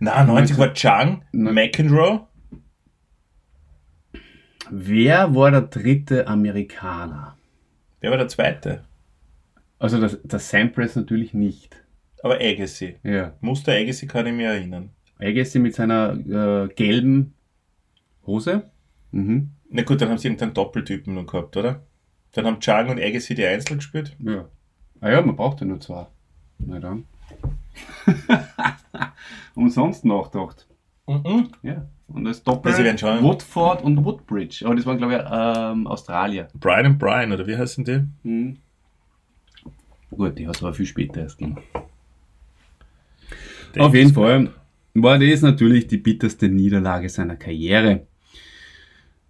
Na, 0.00 0.24
90 0.24 0.58
war 0.58 0.74
Chang, 0.74 1.22
Neun- 1.32 1.54
McEnroe. 1.54 2.26
Wer 4.70 5.34
war 5.34 5.50
der 5.50 5.62
dritte 5.62 6.26
Amerikaner? 6.26 7.36
Wer 8.00 8.10
war 8.10 8.18
der 8.18 8.28
zweite? 8.28 8.84
Also 9.78 10.00
das, 10.00 10.18
das 10.24 10.50
Sampras 10.50 10.96
natürlich 10.96 11.34
nicht. 11.34 11.82
Aber 12.22 12.36
Agassi. 12.40 12.96
Ja. 13.02 13.34
Muster 13.40 13.72
Agassi 13.72 14.06
kann 14.06 14.26
ich 14.26 14.32
mir 14.32 14.48
erinnern. 14.48 14.90
Agassi 15.18 15.58
mit 15.58 15.74
seiner 15.74 16.12
äh, 16.14 16.68
gelben 16.74 17.34
Hose. 18.26 18.70
Mhm. 19.10 19.50
Na 19.70 19.82
gut, 19.82 20.00
dann 20.00 20.08
haben 20.08 20.18
sie 20.18 20.28
irgendeinen 20.28 20.54
Doppeltypen 20.54 21.14
noch 21.14 21.26
gehabt, 21.26 21.56
oder? 21.56 21.82
Dann 22.32 22.46
haben 22.46 22.60
Chang 22.60 22.88
und 22.88 23.00
Agassi 23.00 23.34
die 23.34 23.44
Einzel 23.44 23.76
gespielt. 23.76 24.16
Ja. 24.18 24.48
Ah 25.00 25.10
ja, 25.10 25.20
man 25.20 25.36
braucht 25.36 25.60
ja 25.60 25.66
nur 25.66 25.80
zwei. 25.80 26.06
Na 26.58 26.78
dann. 26.80 27.04
Umsonst 29.54 30.04
nachgedacht. 30.04 30.66
Mhm. 31.06 31.50
Ja. 31.62 31.86
Und 32.14 32.24
das 32.26 32.44
Doppel 32.44 32.72
Also 32.72 32.96
schon- 32.96 33.24
Woodford 33.24 33.82
und 33.82 34.04
Woodbridge. 34.04 34.64
Aber 34.64 34.76
das 34.76 34.86
waren, 34.86 34.98
glaube 34.98 35.14
ich, 35.14 35.20
ähm, 35.30 35.86
Australier. 35.88 36.46
Brian 36.54 36.86
und 36.86 36.98
Brian, 36.98 37.32
oder 37.32 37.44
wie 37.46 37.56
heißen 37.56 37.84
die? 37.84 38.04
Mhm. 38.22 38.58
Gut, 40.10 40.38
die 40.38 40.46
hat 40.46 40.54
es 40.54 40.62
aber 40.62 40.74
viel 40.74 40.86
später 40.86 41.22
erst 41.22 41.38
gegeben. 41.38 41.58
Auf 43.76 43.94
jeden 43.94 44.14
Fall 44.14 44.50
war 44.94 45.18
das 45.18 45.42
natürlich 45.42 45.88
die 45.88 45.96
bitterste 45.96 46.48
Niederlage 46.48 47.08
seiner 47.08 47.34
Karriere. 47.34 48.06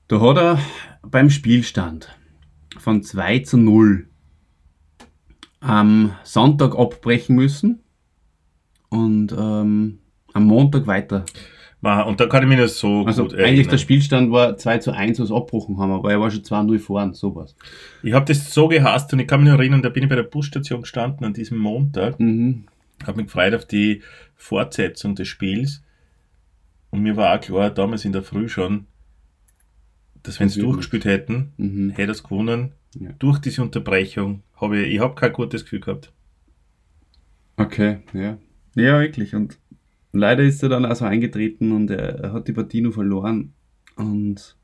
Da 0.09 0.21
hat 0.21 0.37
er 0.37 0.59
beim 1.01 1.31
Spielstand 1.31 2.15
von 2.77 3.03
2 3.03 3.39
zu 3.39 3.57
0 3.57 4.07
am 5.61 6.15
Sonntag 6.23 6.79
abbrechen 6.79 7.35
müssen 7.37 7.81
und 8.91 9.33
ähm, 9.33 10.01
am 10.35 10.45
Montag 10.45 10.87
weiter. 10.87 11.25
Und 11.85 12.19
da 12.21 12.27
kann 12.27 12.43
ich 12.43 12.49
mich 12.49 12.59
noch 12.59 12.67
so 12.69 13.05
Also 13.05 13.25
gut 13.25 13.35
eigentlich 13.35 13.45
erinnern. 13.47 13.71
der 13.71 13.79
Spielstand 13.79 14.31
war 14.33 14.57
2 14.57 14.79
zu 14.79 14.93
1, 14.93 15.21
was 15.21 15.31
abbrochen 15.31 15.77
haben, 15.79 15.93
aber 15.93 16.11
er 16.11 16.21
war 16.21 16.31
schon 16.31 16.43
2-0 16.43 16.79
vorn, 16.79 17.13
sowas. 17.15 17.55
Ich 18.03 18.13
habe 18.15 18.25
das 18.25 18.55
so 18.55 18.69
gehasst 18.69 19.13
und 19.13 19.19
ich 19.21 19.27
kann 19.29 19.43
mich 19.43 19.53
noch 19.53 19.59
erinnern, 19.59 19.83
da 19.83 19.91
bin 19.91 20.03
ich 20.05 20.09
bei 20.09 20.17
der 20.17 20.23
Busstation 20.23 20.81
gestanden 20.83 21.27
an 21.27 21.35
diesem 21.35 21.59
Montag, 21.59 22.19
Mhm. 22.19 22.65
habe 23.07 23.19
mich 23.19 23.27
gefreut 23.27 23.55
auf 23.55 23.67
die 23.67 24.03
Fortsetzung 24.35 25.15
des 25.15 25.29
Spiels 25.29 25.83
und 26.91 27.03
mir 27.03 27.17
war 27.17 27.37
auch 27.37 27.41
klar, 27.41 27.71
damals 27.71 28.05
in 28.05 28.13
der 28.13 28.23
Früh 28.23 28.49
schon, 28.49 28.87
dass 30.23 30.41
wenn 30.41 30.49
sie 30.49 30.61
durchgespielt 30.63 31.05
hätten, 31.05 31.53
Mhm. 31.59 31.91
hätte 31.91 32.13
es 32.13 32.23
gewonnen. 32.23 32.73
Ja. 32.99 33.11
Durch 33.19 33.41
diese 33.41 33.61
Unterbrechung 33.61 34.43
habe 34.57 34.79
ich, 34.81 34.95
ich 34.95 35.01
habe 35.01 35.15
kein 35.17 35.33
gutes 35.33 35.65
Gefühl 35.65 35.81
gehabt. 35.81 36.13
Okay, 37.57 37.99
ja. 38.13 38.39
Ja, 38.77 39.01
wirklich. 39.01 39.35
Und 39.35 39.59
leider 40.15 40.43
ist 40.43 40.63
er 40.63 40.69
dann 40.69 40.85
also 40.85 41.05
eingetreten 41.05 41.73
und 41.73 41.91
er, 41.91 42.33
hat 42.33 42.49
die 42.49 42.53
Partie 42.53 42.81
nur 42.81 42.93
verloren. 42.93 43.53
Und 43.97 44.57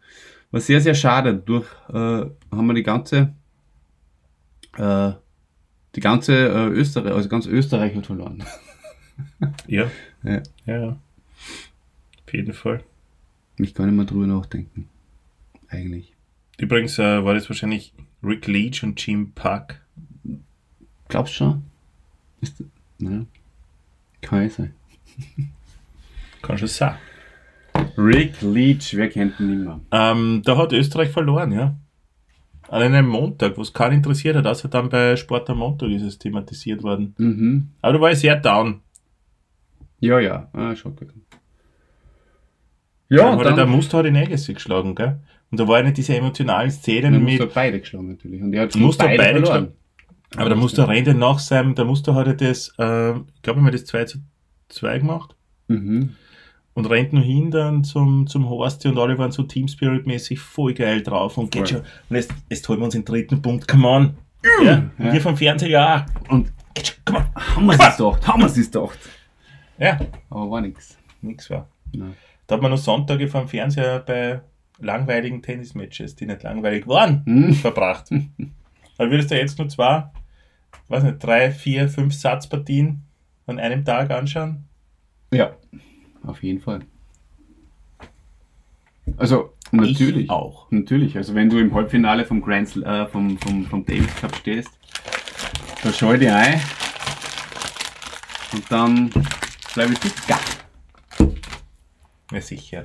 war 0.51 0.61
sehr, 0.61 0.81
sehr 0.81 0.95
schade. 0.95 1.35
Durch 1.35 1.67
äh, 1.89 1.93
haben 1.93 2.67
wir 2.67 2.75
die 2.75 2.83
ganze, 2.83 3.35
äh, 4.77 5.13
die 5.95 6.01
ganze 6.01 6.35
äh, 6.35 6.69
Österreich, 6.69 7.13
also 7.13 7.29
ganz 7.29 7.47
Österreich 7.47 7.95
hat 7.95 8.07
verloren. 8.07 8.45
Ja. 9.67 9.91
Ja. 10.23 10.43
Ja, 10.65 10.81
ja. 10.81 10.89
Auf 12.27 12.33
jeden 12.33 12.55
Fall. 12.55 12.83
Ich 13.59 13.75
kann 13.75 13.87
nicht 13.87 13.97
mehr 13.97 14.07
drüber 14.07 14.27
nachdenken. 14.27 14.89
Eigentlich. 15.69 16.15
Übrigens 16.59 16.99
äh, 16.99 17.23
war 17.23 17.35
das 17.35 17.49
wahrscheinlich 17.51 17.93
Rick 18.23 18.47
Leach 18.47 18.83
und 18.83 19.05
Jim 19.05 19.33
Puck. 19.33 19.75
Glaubst 21.09 21.35
du 21.35 21.37
schon? 21.37 21.63
Ist, 22.41 22.65
naja. 22.99 23.27
Kann 24.23 24.43
ja 24.43 24.49
sein. 24.49 24.75
Kann 26.43 26.59
schon 26.59 26.69
sein. 26.69 26.95
Rick 27.97 28.41
Leach, 28.43 28.95
wer 28.97 29.09
kennt 29.09 29.39
ihn 29.41 29.65
mehr? 29.65 29.81
Ähm, 29.93 30.43
da 30.45 30.57
hat 30.57 30.73
Österreich 30.73 31.11
verloren, 31.11 31.53
ja. 31.53 31.77
An 32.69 32.83
einem 32.83 33.09
Montag, 33.09 33.57
wo 33.57 33.63
es 33.63 33.73
keinen 33.73 33.95
interessiert 33.95 34.37
hat, 34.37 34.47
außer 34.47 34.69
dann 34.69 34.89
bei 34.89 35.17
Sport 35.17 35.51
am 35.51 35.59
Montag 35.59 35.91
ist 35.91 36.03
es 36.03 36.19
thematisiert 36.19 36.83
worden. 36.83 37.15
Mhm. 37.19 37.71
Aber 37.83 37.95
da 37.95 38.01
war 38.01 38.13
ich 38.13 38.19
sehr 38.19 38.37
down. 38.37 38.81
Ja, 39.99 40.21
ja. 40.21 40.49
Ah, 40.53 40.75
schon 40.75 40.97
gut. 40.97 41.09
Ja, 43.09 43.25
dann 43.25 43.39
hat 43.39 43.39
er 43.41 43.45
der 43.45 43.57
dann, 43.65 43.71
Muster 43.71 43.99
hat 43.99 44.07
in 44.07 44.17
Agassi 44.17 44.55
geschlagen, 44.55 44.95
gell? 44.95 45.19
Und 45.51 45.59
da 45.59 45.67
war 45.67 45.79
ja 45.79 45.85
nicht 45.85 45.97
diese 45.97 46.17
emotionalen 46.17 46.71
Szenen 46.71 47.13
der 47.13 47.21
mit. 47.21 47.31
Muster 47.31 47.45
hat 47.45 47.55
beide 47.55 47.81
geschlagen 47.81 48.09
natürlich. 48.09 48.41
Und 48.41 48.53
er 48.53 48.63
hat 48.63 48.77
Muster 48.77 49.09
hat 49.09 49.17
beide 49.17 49.41
verloren. 49.41 49.73
Aber 50.37 50.49
der 50.49 50.59
Muster 50.59 50.89
rennt 50.89 51.09
ja 51.09 51.15
nach 51.15 51.41
seinem, 51.41 51.75
der 51.75 51.85
Muster 51.85 52.15
hat 52.15 52.29
ja 52.29 52.35
das, 52.35 52.73
äh, 52.79 53.11
ich 53.17 53.43
glaube, 53.43 53.61
er 53.61 53.65
hat 53.65 53.75
das 53.75 53.85
2 53.87 54.05
zu 54.05 54.19
2 54.71 54.99
gemacht. 54.99 55.35
Mhm. 55.69 56.17
und 56.75 56.87
rennt 56.87 57.13
nur 57.13 57.23
hin 57.23 57.51
dann 57.51 57.85
zum, 57.85 58.27
zum 58.27 58.49
Horst 58.49 58.85
und 58.87 58.99
alle 58.99 59.17
waren 59.19 59.31
so 59.33 59.43
Team 59.45 59.69
Spirit-mäßig 59.69 60.39
voll 60.41 60.73
geil 60.75 61.03
drauf 61.03 61.37
und 61.39 61.51
geht 61.53 61.69
schon. 61.69 61.81
Und 62.09 62.17
jetzt, 62.17 62.33
jetzt 62.49 62.69
holen 62.69 62.81
wir 62.81 62.85
uns 62.87 62.95
den 62.95 63.05
dritten 63.05 63.41
Punkt, 63.43 63.69
come 63.69 63.87
on. 63.87 64.15
Ja, 64.65 64.91
und 64.99 65.05
Ja. 65.07 65.13
wir 65.13 65.21
vom 65.21 65.37
Fernseher, 65.37 65.69
ja. 65.69 66.07
Und 66.29 66.51
Geht 66.75 66.89
schon, 66.89 67.05
come 67.05 67.19
on. 67.19 67.27
haben 67.57 67.67
wir 67.67 67.73
es 67.75 67.97
gedacht, 67.97 68.27
haben 68.27 68.41
wir 68.41 68.47
es 68.47 68.55
gedacht. 68.55 68.99
Ja, 69.79 70.01
Aber 70.31 70.51
war 70.51 70.61
nichts. 70.61 70.97
nix 71.23 71.51
war. 71.51 71.69
Nein. 71.93 72.15
Da 72.47 72.55
hat 72.57 72.63
man 72.63 72.71
noch 72.71 72.79
Sonntage 72.79 73.29
vom 73.29 73.47
Fernseher 73.47 73.99
bei 74.01 74.41
langweiligen 74.81 75.43
Tennismatches, 75.43 76.17
die 76.17 76.27
nicht 76.27 76.43
langweilig 76.43 76.87
waren, 76.89 77.23
Hm. 77.27 77.53
verbracht. 77.55 78.11
Weil 78.97 79.11
würdest 79.11 79.31
du 79.31 79.37
jetzt 79.37 79.59
nur 79.59 79.69
zwei, 79.69 80.11
weiß 80.89 81.03
nicht, 81.05 81.19
drei, 81.23 81.51
vier, 81.51 81.89
fünf 81.89 82.15
Satzpartien 82.15 83.03
an 83.51 83.59
einem 83.59 83.85
Tag 83.85 84.11
anschauen? 84.11 84.65
Ja, 85.33 85.57
auf 86.25 86.43
jeden 86.43 86.61
Fall. 86.61 86.81
Also, 89.17 89.53
natürlich. 89.71 90.25
Ich 90.25 90.31
auch. 90.31 90.71
Natürlich. 90.71 91.17
Also, 91.17 91.35
wenn 91.35 91.51
du 91.51 91.59
im 91.59 91.75
Halbfinale 91.75 92.25
vom 92.25 92.41
Grand 92.41 92.69
Sl 92.69 92.83
äh, 92.85 93.07
vom, 93.07 93.39
vom, 93.39 93.67
vom 93.67 93.85
Davis 93.85 94.15
Cup 94.17 94.35
stehst, 94.37 94.71
da 95.83 95.93
schau 95.93 96.13
ich 96.15 96.21
dich 96.21 96.31
ein. 96.31 96.61
Und 98.53 98.65
dann 98.71 99.11
bleibe 99.75 99.93
ich 99.93 99.99
dicker. 99.99 100.39
Ja, 102.33 102.41
sicher. 102.41 102.85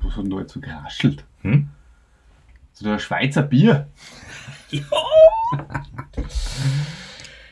Was 0.00 0.16
hat 0.16 0.24
denn 0.24 0.30
da 0.30 0.38
jetzt 0.40 0.52
so 0.52 0.60
geraschelt? 0.60 1.24
Hm? 1.42 1.68
So 2.72 2.84
der 2.84 2.98
Schweizer 2.98 3.42
Bier. 3.42 3.88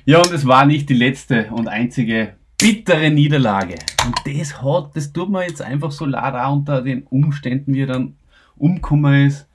Ja, 0.06 0.18
und 0.18 0.32
es 0.32 0.46
war 0.46 0.66
nicht 0.66 0.88
die 0.88 0.94
letzte 0.94 1.50
und 1.50 1.68
einzige 1.68 2.34
bittere 2.60 3.10
Niederlage. 3.10 3.76
Und 4.04 4.16
das 4.26 4.62
hat, 4.62 4.94
das 4.94 5.12
tut 5.12 5.30
mir 5.30 5.42
jetzt 5.46 5.62
einfach 5.62 5.90
so 5.90 6.04
leid 6.04 6.34
auch 6.34 6.52
unter 6.52 6.82
den 6.82 7.04
Umständen, 7.04 7.74
wie 7.74 7.82
er 7.82 7.86
dann 7.86 8.16
umgekommen 8.56 9.26
ist, 9.26 9.46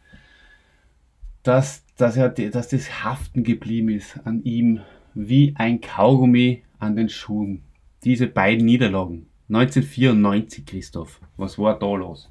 dass, 1.43 1.83
dass, 1.97 2.17
er, 2.17 2.29
dass 2.29 2.69
das 2.69 3.03
haften 3.03 3.43
geblieben 3.43 3.89
ist 3.89 4.19
an 4.25 4.43
ihm 4.43 4.81
wie 5.13 5.53
ein 5.57 5.81
Kaugummi 5.81 6.63
an 6.79 6.95
den 6.95 7.09
Schuhen. 7.09 7.61
Diese 8.03 8.27
beiden 8.27 8.65
Niederlagen. 8.65 9.27
1994, 9.49 10.65
Christoph. 10.65 11.19
Was 11.37 11.59
war 11.59 11.77
da 11.77 11.93
los? 11.93 12.29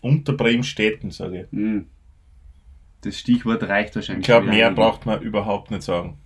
Unter 0.00 0.32
Bremstetten, 0.32 1.10
sage 1.10 1.42
ich. 1.42 1.52
Hm. 1.52 1.86
Das 3.02 3.18
Stichwort 3.18 3.62
reicht 3.64 3.90
Ich 3.90 3.96
wahrscheinlich. 3.96 4.24
glaube, 4.26 4.46
wieder 4.46 4.54
mehr 4.56 4.70
braucht 4.72 5.06
man 5.06 5.20
überhaupt 5.20 5.70
nicht 5.70 5.82
sagen. 5.82 6.16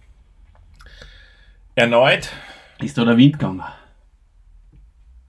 Erneut 1.74 2.30
Ist 2.83 2.99
da 2.99 3.05
der 3.05 3.16
Wind 3.16 3.39
gegangen? 3.39 3.62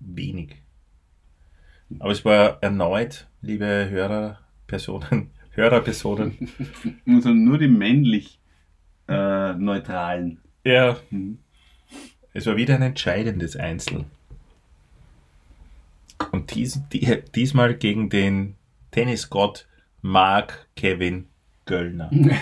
wenig. 0.06 0.58
Aber 2.00 2.12
es 2.12 2.26
war 2.26 2.62
erneut, 2.62 3.26
liebe 3.42 3.88
Hörerpersonen, 3.90 5.32
Hörerpersonen, 5.52 6.50
Also 7.08 7.30
nur 7.30 7.58
die 7.58 7.70
männlich 7.70 8.38
äh, 9.08 9.54
neutralen. 9.54 10.40
ja, 10.66 10.98
Mhm. 11.10 11.38
es 12.34 12.46
war 12.48 12.58
wieder 12.58 12.76
ein 12.76 12.82
entscheidendes 12.82 13.56
Einzel. 13.56 14.04
Und 16.32 16.54
dies, 16.54 16.82
die, 16.92 17.22
diesmal 17.34 17.76
gegen 17.76 18.10
den 18.10 18.56
Tennisgott 18.92 19.68
Mark 20.02 20.68
Kevin 20.76 21.28
Göllner. 21.66 22.12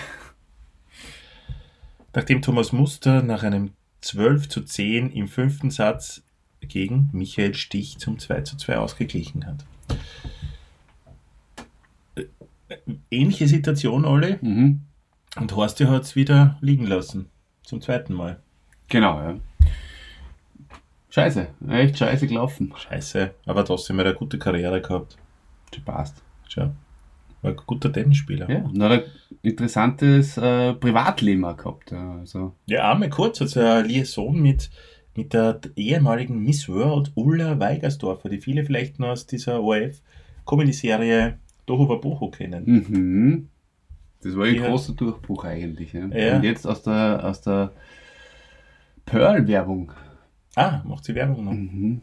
Nachdem 2.14 2.42
Thomas 2.42 2.72
Muster 2.72 3.22
nach 3.22 3.42
einem 3.44 3.72
12 4.02 4.48
zu 4.48 4.62
10 4.62 5.10
im 5.12 5.28
fünften 5.28 5.70
Satz 5.70 6.22
gegen 6.60 7.08
Michael 7.12 7.54
Stich 7.54 7.98
zum 7.98 8.18
2 8.18 8.42
zu 8.42 8.56
2 8.56 8.78
ausgeglichen 8.78 9.46
hat. 9.46 9.64
Äh, 12.14 12.26
Ähnliche 13.10 13.48
Situation, 13.48 14.04
Olli. 14.04 14.38
Mhm. 14.40 14.82
Und 15.36 15.56
Horsti 15.56 15.84
hat 15.84 16.02
es 16.02 16.14
wieder 16.14 16.58
liegen 16.60 16.86
lassen. 16.86 17.30
Zum 17.64 17.80
zweiten 17.80 18.12
Mal. 18.12 18.40
Genau, 18.88 19.18
ja. 19.20 19.38
Scheiße, 21.10 21.48
echt 21.68 21.98
scheiße 21.98 22.26
gelaufen. 22.26 22.72
Scheiße. 22.76 23.34
Aber 23.46 23.64
trotzdem 23.64 23.98
hat 23.98 24.06
er 24.06 24.10
eine 24.10 24.18
gute 24.18 24.38
Karriere 24.38 24.80
gehabt. 24.80 25.16
Schon 25.74 25.84
passt. 25.84 26.22
Schau. 26.48 26.72
War 27.42 27.50
ein 27.50 27.56
guter 27.66 27.92
Tennisspieler. 27.92 28.48
Ja, 28.48 28.62
und 28.64 28.82
hat 28.82 28.92
ein 28.92 29.02
interessantes 29.42 30.36
äh, 30.38 30.74
Privatleben 30.74 31.44
auch 31.44 31.56
gehabt. 31.56 31.90
Ja, 31.90 32.18
also, 32.20 32.54
Ja, 32.66 32.92
einmal 32.92 33.10
kurz 33.10 33.40
hat 33.40 33.54
er 33.56 33.74
eine 33.74 33.88
Liaison 33.88 34.40
mit, 34.40 34.70
mit 35.16 35.32
der 35.34 35.60
ehemaligen 35.76 36.38
Miss 36.42 36.68
World 36.68 37.10
Ulla 37.16 37.58
Weigersdorfer, 37.58 38.28
die 38.28 38.38
viele 38.40 38.64
vielleicht 38.64 38.98
noch 39.00 39.08
aus 39.08 39.26
dieser 39.26 39.60
ORF-Comedy-Serie 39.62 41.38
Doho 41.66 41.98
Boho 41.98 42.30
kennen. 42.30 42.64
mhm. 42.64 43.48
Das 44.22 44.36
war 44.36 44.44
ein 44.46 44.54
Die 44.54 44.60
hat- 44.60 44.68
großer 44.68 44.92
Durchbruch 44.94 45.44
eigentlich. 45.44 45.92
Ja. 45.94 46.06
Ja. 46.06 46.36
Und 46.36 46.44
jetzt 46.44 46.64
aus 46.64 46.82
der, 46.84 47.24
aus 47.24 47.40
der 47.40 47.72
Pearl-Werbung. 49.04 49.92
Ah, 50.54 50.82
macht 50.84 51.04
sie 51.04 51.14
Werbung 51.14 51.44
noch. 51.44 51.52
Mhm. 51.52 52.02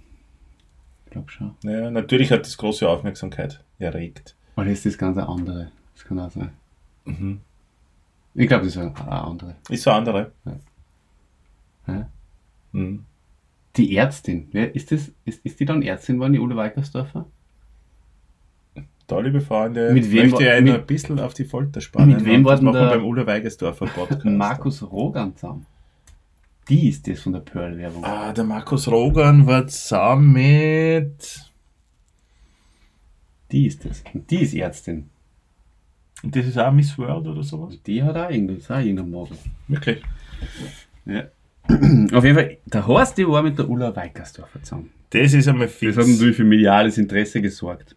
Ich 1.06 1.12
glaube 1.12 1.32
schon. 1.32 1.56
Ja, 1.64 1.90
natürlich 1.90 2.32
hat 2.32 2.42
das 2.42 2.58
große 2.58 2.88
Aufmerksamkeit 2.88 3.64
erregt. 3.80 4.36
Oder 4.60 4.72
ist 4.72 4.86
das 4.86 4.98
ganz 4.98 5.18
eine 5.18 5.28
andere? 5.28 5.72
Das 5.96 6.06
kann 6.06 6.20
auch 6.20 6.32
sein. 6.32 6.52
Mhm. 7.06 7.40
Ich 8.36 8.48
glaube, 8.48 8.66
das 8.66 8.76
ist 8.76 8.82
eine 8.82 8.96
eine 8.96 9.12
andere. 9.24 9.56
Ist 9.70 9.84
so 9.84 9.92
andere. 9.92 10.32
Ja. 11.88 12.10
Mhm. 12.72 13.06
Die 13.76 13.96
Ärztin, 13.96 14.48
wer 14.52 14.74
ist 14.76 14.92
das? 14.92 15.12
Ist, 15.26 15.44
ist 15.46 15.60
die 15.60 15.66
dann 15.66 15.82
Ärztin 15.82 16.16
geworden, 16.16 16.34
die 16.34 16.40
Ulle 16.40 16.56
Weikersdorfer? 16.56 17.26
Da, 19.08 19.20
liebe 19.20 19.42
Freunde, 19.42 19.92
Mit 19.92 20.12
wem 20.12 20.30
möchte 20.30 20.44
ich 20.44 20.50
einen 20.52 20.66
mit- 20.68 20.76
ein 20.82 20.86
bisschen 20.86 21.20
auf 21.20 21.34
die 21.34 21.44
Folter 21.46 21.82
spannen. 21.82 22.10
Mit 22.18 22.26
wem 22.26 22.44
war 22.46 22.52
das 22.52 22.60
denn 22.62 22.72
der- 22.72 22.90
beim 22.90 23.04
Ulla 23.06 23.26
Weigersdorfer 23.26 23.88
Podcast. 23.88 24.24
Markus 24.26 24.84
Rogan 24.84 25.36
zusammen. 25.36 25.66
Die 26.70 26.90
ist 26.90 27.08
das 27.08 27.22
von 27.22 27.34
der 27.34 27.40
Pearl-Werbung. 27.40 28.04
Ah, 28.06 28.32
der 28.32 28.44
Markus 28.44 28.88
Rogan 28.88 29.48
war 29.48 29.66
zusammen 29.66 30.34
mit. 30.34 31.49
Die 33.52 33.68
ist 33.68 33.86
das. 33.86 34.04
Und 34.14 34.30
die 34.30 34.42
ist 34.42 34.54
Ärztin. 34.54 35.10
Und 36.24 36.36
das 36.36 36.46
ist 36.46 36.58
auch 36.58 36.72
Miss 36.72 36.98
World 36.98 37.28
oder 37.28 37.44
sowas? 37.44 37.82
Die 37.86 38.04
hat 38.04 38.16
auch 38.16 38.30
irgendein, 38.30 38.58
ist 38.58 38.72
auch 38.72 38.80
irgendein 38.80 39.10
Model. 39.10 39.38
Wirklich? 39.68 40.04
Ja. 41.06 41.24
Auf 42.14 42.24
jeden 42.24 42.36
Fall, 42.36 42.58
der 42.66 42.88
Horst, 42.88 43.18
die 43.18 43.28
war 43.28 43.42
mit 43.42 43.58
der 43.58 43.70
Ulla 43.70 43.96
Weikersdorfer 43.96 44.62
zusammen. 44.64 44.92
Das 45.12 45.34
ist 45.34 45.48
einmal 45.48 45.68
fix. 45.68 45.96
Das 45.96 46.06
hat 46.06 46.12
natürlich 46.12 46.36
für 46.36 46.44
mediales 46.44 46.98
Interesse 46.98 47.42
gesorgt. 47.42 47.96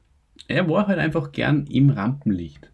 Er 0.48 0.68
war 0.68 0.86
halt 0.86 0.98
einfach 0.98 1.32
gern 1.32 1.66
im 1.66 1.90
Rampenlicht. 1.90 2.70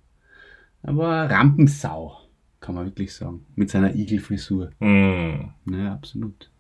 Er 0.83 0.97
war 0.97 1.31
Rampensau, 1.31 2.17
kann 2.61 2.75
man 2.75 2.87
wirklich 2.87 3.15
sagen. 3.15 3.47
Mit 3.57 3.71
seiner 3.71 3.95
Igelfrisur. 3.95 4.71
Hm. 4.81 5.51
Ja, 5.71 5.93
absolut. 5.93 6.51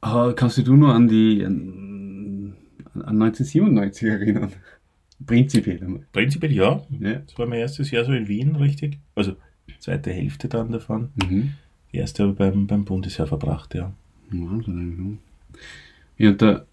Ah, 0.00 0.32
kannst 0.34 0.58
du 0.58 0.62
dich 0.62 0.72
nur 0.72 0.94
an 0.94 1.08
die 1.08 1.44
an, 1.44 2.56
an 2.94 3.22
1997 3.22 4.08
erinnern? 4.08 4.52
Prinzipiell 5.26 5.82
einmal. 5.82 6.02
Prinzipiell 6.12 6.52
ja. 6.52 6.82
Ja. 7.00 7.14
Das 7.14 7.38
war 7.38 7.46
mein 7.46 7.60
erstes 7.60 7.90
Jahr 7.90 8.04
so 8.04 8.12
in 8.12 8.28
Wien, 8.28 8.56
richtig? 8.56 8.98
Also 9.14 9.36
zweite 9.78 10.12
Hälfte 10.12 10.48
dann 10.48 10.72
davon. 10.72 11.10
Mhm. 11.16 11.54
Die 11.92 11.98
erste 11.98 12.24
aber 12.24 12.32
beim, 12.32 12.66
beim 12.66 12.84
Bundesheer 12.84 13.26
verbracht, 13.26 13.74
ja. 13.74 13.92
Wahnsinn, 14.30 15.18
ja. 16.18 16.26
Ja, 16.26 16.32
der, 16.32 16.66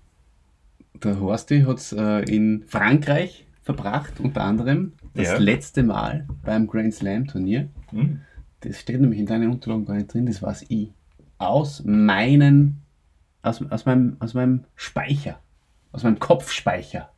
der 1.04 1.20
Horsti 1.20 1.62
hat 1.62 1.78
es 1.78 1.94
äh, 1.94 2.20
in 2.34 2.64
Frankreich 2.68 3.46
verbracht, 3.64 4.20
unter 4.20 4.44
anderem 4.44 4.94
das 5.14 5.28
Ja. 5.28 5.38
letzte 5.38 5.84
Mal 5.84 6.28
beim 6.44 6.68
Grand 6.68 6.94
Slam 6.94 7.28
Turnier. 7.28 7.68
Hm. 7.92 8.22
Das 8.62 8.80
steht 8.80 9.02
nämlich 9.02 9.20
in 9.20 9.26
deinen 9.26 9.52
Unterlagen 9.52 9.86
gar 9.86 9.96
nicht 9.96 10.14
drin, 10.14 10.26
das 10.26 10.42
weiß 10.42 10.66
ich. 10.70 10.90
Aus 11.38 11.84
meinen, 11.84 12.82
aus, 13.42 13.62
aus, 13.70 13.86
meinem, 13.86 14.16
aus 14.20 14.34
meinem 14.34 14.64
Speicher, 14.76 15.40
aus 15.92 16.04
meinem 16.04 16.20
Kopfspeicher. 16.20 17.10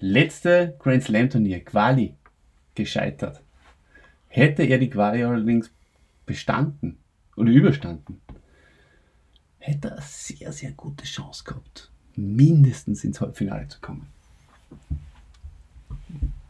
Letzte 0.00 0.74
Grand 0.78 1.02
Slam 1.02 1.28
Turnier, 1.28 1.60
Quali, 1.60 2.14
gescheitert. 2.74 3.42
Hätte 4.28 4.62
er 4.62 4.78
die 4.78 4.88
Quali 4.88 5.22
allerdings 5.22 5.70
bestanden 6.24 6.96
oder 7.36 7.50
überstanden, 7.50 8.20
hätte 9.58 9.88
er 9.88 9.92
eine 9.94 10.02
sehr, 10.02 10.52
sehr 10.52 10.70
gute 10.72 11.04
Chance 11.04 11.44
gehabt, 11.44 11.90
mindestens 12.16 13.04
ins 13.04 13.20
Halbfinale 13.20 13.68
zu 13.68 13.80
kommen. 13.80 14.06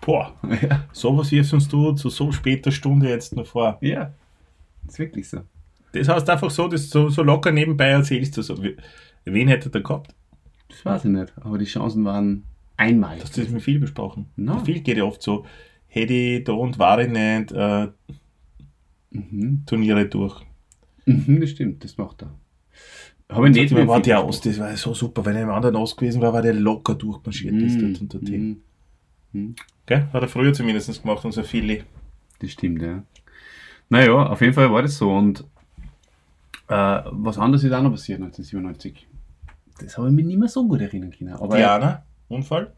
Boah, 0.01 0.35
Ja, 0.63 0.87
sowas 0.93 1.31
wirfst 1.31 1.53
uns 1.53 1.69
du 1.69 1.93
zu 1.93 2.09
so 2.09 2.33
später 2.33 2.71
Stunde 2.71 3.09
jetzt 3.09 3.35
noch 3.35 3.47
vor. 3.47 3.79
ja 3.81 4.13
ist 4.87 4.99
wirklich 4.99 5.29
so. 5.29 5.43
Das 5.93 6.09
heißt 6.09 6.29
einfach 6.31 6.51
so, 6.51 6.69
dass 6.69 6.89
du 6.89 7.11
so 7.11 7.23
locker 7.23 7.51
nebenbei 7.53 7.89
erzählst 7.89 8.37
du 8.37 8.43
so. 8.43 8.57
Wen 9.25 9.49
hätte 9.49 9.71
der 9.71 9.83
gehabt? 9.83 10.15
Das 10.69 10.85
weiß 10.85 11.05
ich 11.05 11.11
nicht, 11.11 11.33
aber 11.41 11.59
die 11.59 11.65
Chancen 11.65 12.05
waren 12.05 12.45
einmalig. 12.81 13.21
Das 13.23 13.37
ist 13.39 13.51
mir 13.51 13.61
viel 13.61 13.79
besprochen. 13.79 14.27
Bei 14.37 14.59
Viel 14.65 14.81
geht 14.81 14.97
ja 14.97 15.05
oft 15.05 15.23
so, 15.23 15.45
hätte 15.87 16.13
ich 16.13 16.45
da 16.45 16.53
und 16.53 16.79
war 16.79 16.99
ich 17.01 17.09
nicht 17.09 17.53
äh, 17.53 17.89
Mhm. 19.13 19.65
Turniere 19.67 20.07
durch. 20.07 20.41
Mhm, 21.05 21.41
das 21.41 21.51
stimmt, 21.51 21.83
das 21.83 21.97
macht 21.99 22.23
er. 22.23 22.31
Habe 23.29 23.49
ich 23.49 23.55
nicht 23.57 23.73
mehr 23.73 23.89
war 23.89 24.01
der 24.01 24.21
aus, 24.21 24.41
das 24.41 24.59
war 24.59 24.77
so 24.77 24.95
super. 24.95 25.25
Wenn 25.25 25.37
er 25.37 25.43
im 25.43 25.51
anderen 25.51 25.77
aus 25.77 25.97
gewesen 25.97 26.21
war, 26.23 26.33
war 26.33 26.43
der 26.43 26.55
locker 26.55 26.95
durchmarschiert. 26.95 27.55
ist 27.57 27.77
Mm, 27.81 27.81
dort 27.93 28.01
unter 28.03 28.19
dem. 28.21 28.63
mm. 29.33 29.55
Gell? 29.87 30.09
Hat 30.13 30.23
er 30.23 30.29
früher 30.29 30.53
zumindest 30.53 31.03
gemacht, 31.03 31.25
unser 31.25 31.43
Philly. 31.45 31.83
Das 32.41 32.53
stimmt, 32.53 32.83
ja. 32.83 33.03
Naja, 33.89 34.13
auf 34.27 34.41
jeden 34.41 34.53
Fall 34.53 34.71
war 34.73 34.83
das 34.83 34.97
so. 34.97 35.11
Und 35.13 35.45
äh, 36.69 37.03
was 37.11 37.39
anderes 37.39 37.65
ist 37.65 37.73
auch 37.73 37.83
noch 37.83 37.91
passiert 37.91 38.21
1997. 38.21 39.09
Das 39.81 39.99
habe 39.99 40.09
ich 40.09 40.15
mich 40.15 40.27
nicht 40.27 40.39
mehr 40.39 40.49
so 40.49 40.67
gut 40.69 40.81
erinnern 40.81 41.11
können. 41.11 41.33
Aber 41.33 41.57
Diana, 41.57 42.05
Unfall. 42.31 42.73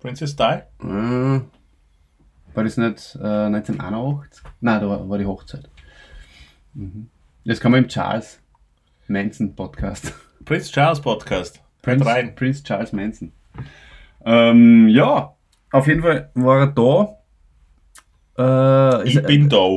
Princess 0.00 0.34
Di. 0.36 0.42
Äh, 0.82 1.40
war 2.54 2.64
das 2.64 2.76
nicht 2.76 3.16
äh, 3.20 3.24
1981? 3.46 4.42
Nein, 4.60 4.80
da 4.80 4.88
war, 4.88 5.08
war 5.08 5.18
die 5.18 5.26
Hochzeit. 5.26 5.68
Mhm. 6.74 7.08
Das 7.44 7.60
kann 7.60 7.70
man 7.72 7.84
im 7.84 7.88
Charles 7.88 8.40
Manson 9.06 9.54
Podcast. 9.54 10.12
Prince 10.44 10.72
Charles 10.72 11.00
Podcast. 11.00 11.62
Prince, 11.82 12.04
rein. 12.04 12.34
Prince 12.34 12.62
Charles 12.64 12.92
Manson. 12.92 13.32
Ähm, 14.24 14.88
ja, 14.88 15.32
auf 15.70 15.86
jeden 15.86 16.02
Fall 16.02 16.30
war 16.34 16.58
er 16.60 16.66
da. 18.36 19.02
Äh, 19.02 19.08
Ich 19.08 19.14
ist- 19.16 19.26
bin 19.26 19.48
da. 19.48 19.76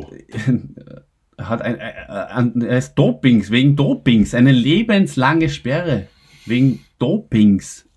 hat 1.37 1.61
ein, 1.61 1.79
ein, 1.79 2.53
ein, 2.55 2.61
er 2.61 2.81
Dopings, 2.81 3.49
wegen 3.51 3.75
Dopings, 3.75 4.33
eine 4.35 4.51
lebenslange 4.51 5.49
Sperre. 5.49 6.07
Wegen 6.45 6.83
Dopings 6.99 7.87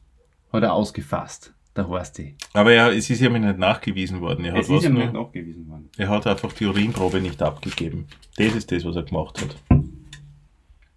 hat 0.55 0.62
er 0.62 0.72
ausgefasst, 0.72 1.52
der 1.76 1.88
Horsti. 1.88 2.34
Aber 2.52 2.72
ja, 2.72 2.90
es 2.90 3.11
ist 3.11 3.20
ja 3.20 3.28
mir 3.30 3.40
nicht 3.40 3.59
nachgewiesen 3.59 4.20
worden. 4.20 4.44
Er 4.44 4.52
hat, 4.52 4.61
Es 4.61 4.70
ist 4.70 4.82
ja 4.84 4.88
nur- 4.90 5.02
nicht 5.02 5.12
nachgewiesen 5.12 5.68
worden. 5.68 5.90
er 5.96 6.09
hat 6.09 6.26
einfach 6.26 6.52
die 6.52 6.66
Urinprobe 6.66 7.20
nicht 7.20 7.42
abgegeben. 7.42 8.07
Das 8.36 8.55
ist 8.55 8.70
das, 8.72 8.84
was 8.84 8.96
er 8.96 9.02
gemacht 9.02 9.40
hat. 9.42 9.57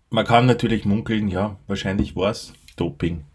Man 0.09 0.25
kann 0.25 0.45
natürlich 0.45 0.85
munkeln, 0.85 1.27
ja, 1.27 1.57
wahrscheinlich 1.67 2.15
war 2.15 2.31
es 2.31 2.53
Doping. 2.77 3.25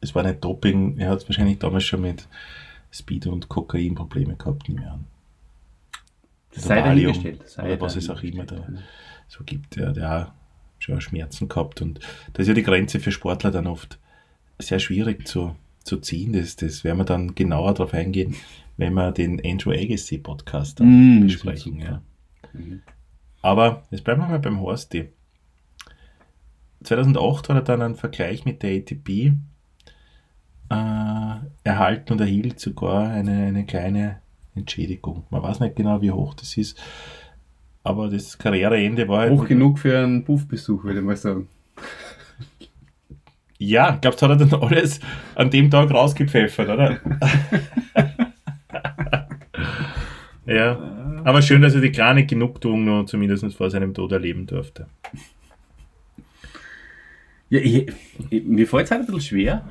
Es 0.00 0.14
war 0.14 0.22
nicht 0.22 0.44
Doping, 0.44 0.98
er 0.98 1.10
hat 1.10 1.26
wahrscheinlich 1.28 1.58
damals 1.58 1.84
schon 1.84 2.02
mit 2.02 2.28
Speed 2.92 3.26
und 3.26 3.48
Kokain 3.48 3.94
Probleme 3.94 4.36
gehabt, 4.36 4.68
nehme 4.68 4.82
ich 4.82 4.86
an. 4.88 5.06
Oder 6.52 6.60
Sei 6.60 6.82
dahingestellt. 6.82 7.48
Sei 7.48 7.72
oder 7.72 7.80
was 7.80 7.96
es 7.96 8.08
auch 8.10 8.22
immer 8.22 8.44
da 8.44 8.68
so 9.26 9.42
gibt, 9.44 9.74
der, 9.76 9.92
der 9.92 10.26
auch 10.28 10.32
schon 10.78 11.00
Schmerzen 11.00 11.48
gehabt. 11.48 11.80
Und 11.82 11.98
da 12.34 12.42
ist 12.42 12.48
ja 12.48 12.54
die 12.54 12.62
Grenze 12.62 13.00
für 13.00 13.10
Sportler 13.10 13.50
dann 13.50 13.66
oft 13.66 13.98
sehr 14.58 14.78
schwierig 14.78 15.26
zu, 15.26 15.54
zu 15.82 15.98
ziehen. 15.98 16.32
Das, 16.32 16.56
das 16.56 16.84
werden 16.84 16.98
wir 16.98 17.04
dann 17.04 17.34
genauer 17.34 17.74
darauf 17.74 17.94
eingehen, 17.94 18.34
wenn 18.76 18.94
wir 18.94 19.12
den 19.12 19.40
Andrew 19.44 19.72
Agassi 19.72 20.18
Podcast 20.18 20.80
dann 20.80 21.20
Mm, 21.20 21.22
besprechen. 21.22 21.80
Ja. 21.80 22.02
Mhm. 22.52 22.82
Aber 23.42 23.84
jetzt 23.90 24.04
bleiben 24.04 24.22
wir 24.22 24.28
mal 24.28 24.38
beim 24.38 24.60
Horsti. 24.60 25.10
2008 26.82 27.48
hat 27.48 27.56
er 27.56 27.62
dann 27.62 27.82
einen 27.82 27.94
Vergleich 27.94 28.44
mit 28.44 28.62
der 28.62 28.76
ATP 28.76 29.32
äh, 30.70 31.36
erhalten 31.64 32.12
und 32.12 32.20
erhielt 32.20 32.60
sogar 32.60 33.10
eine, 33.10 33.46
eine 33.46 33.64
kleine 33.64 34.20
Entschädigung. 34.54 35.24
Man 35.30 35.42
weiß 35.42 35.60
nicht 35.60 35.76
genau, 35.76 36.00
wie 36.02 36.10
hoch 36.10 36.34
das 36.34 36.56
ist, 36.56 36.80
aber 37.82 38.08
das 38.08 38.38
Karriereende 38.38 39.08
war 39.08 39.20
halt 39.20 39.32
Hoch 39.32 39.46
genug 39.46 39.78
für 39.78 39.98
einen 39.98 40.24
Puffbesuch, 40.24 40.84
würde 40.84 41.00
ich 41.00 41.04
mal 41.04 41.16
sagen. 41.16 41.48
Ja, 43.58 43.98
glaubst 44.00 44.20
du, 44.20 44.28
hat 44.28 44.40
er 44.40 44.46
dann 44.46 44.62
alles 44.62 45.00
an 45.34 45.50
dem 45.50 45.70
Tag 45.70 45.90
rausgepfeffert, 45.90 46.68
oder? 46.68 46.98
ja, 50.46 50.78
aber 51.24 51.40
schön, 51.40 51.62
dass 51.62 51.74
er 51.74 51.80
die 51.80 51.92
kleine 51.92 52.26
Genugtuung 52.26 52.84
noch 52.84 53.04
zumindest 53.06 53.54
vor 53.54 53.70
seinem 53.70 53.94
Tod 53.94 54.12
erleben 54.12 54.46
durfte. 54.46 54.86
Ja, 57.48 57.60
ich, 57.60 57.86
ich, 58.30 58.44
mir 58.44 58.66
fällt 58.66 58.86
es 58.86 58.90
halt 58.90 59.02
ein 59.02 59.06
bisschen 59.06 59.20
schwer, 59.20 59.68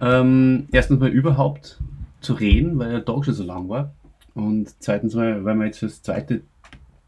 ähm, 0.00 0.68
erstens 0.72 1.00
mal 1.00 1.10
überhaupt 1.10 1.78
zu 2.20 2.34
reden, 2.34 2.78
weil 2.78 2.90
der 2.90 3.04
Tag 3.04 3.24
schon 3.24 3.34
so 3.34 3.44
lang 3.44 3.68
war. 3.68 3.92
Und 4.34 4.74
zweitens 4.80 5.14
mal, 5.14 5.44
weil 5.44 5.54
wir 5.56 5.66
jetzt 5.66 5.82
das 5.82 6.02
zweite, 6.02 6.42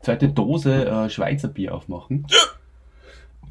zweite 0.01 0.29
Dose 0.29 0.87
äh, 0.87 1.11
Schweizer 1.11 1.49
Bier 1.49 1.75
aufmachen. 1.75 2.27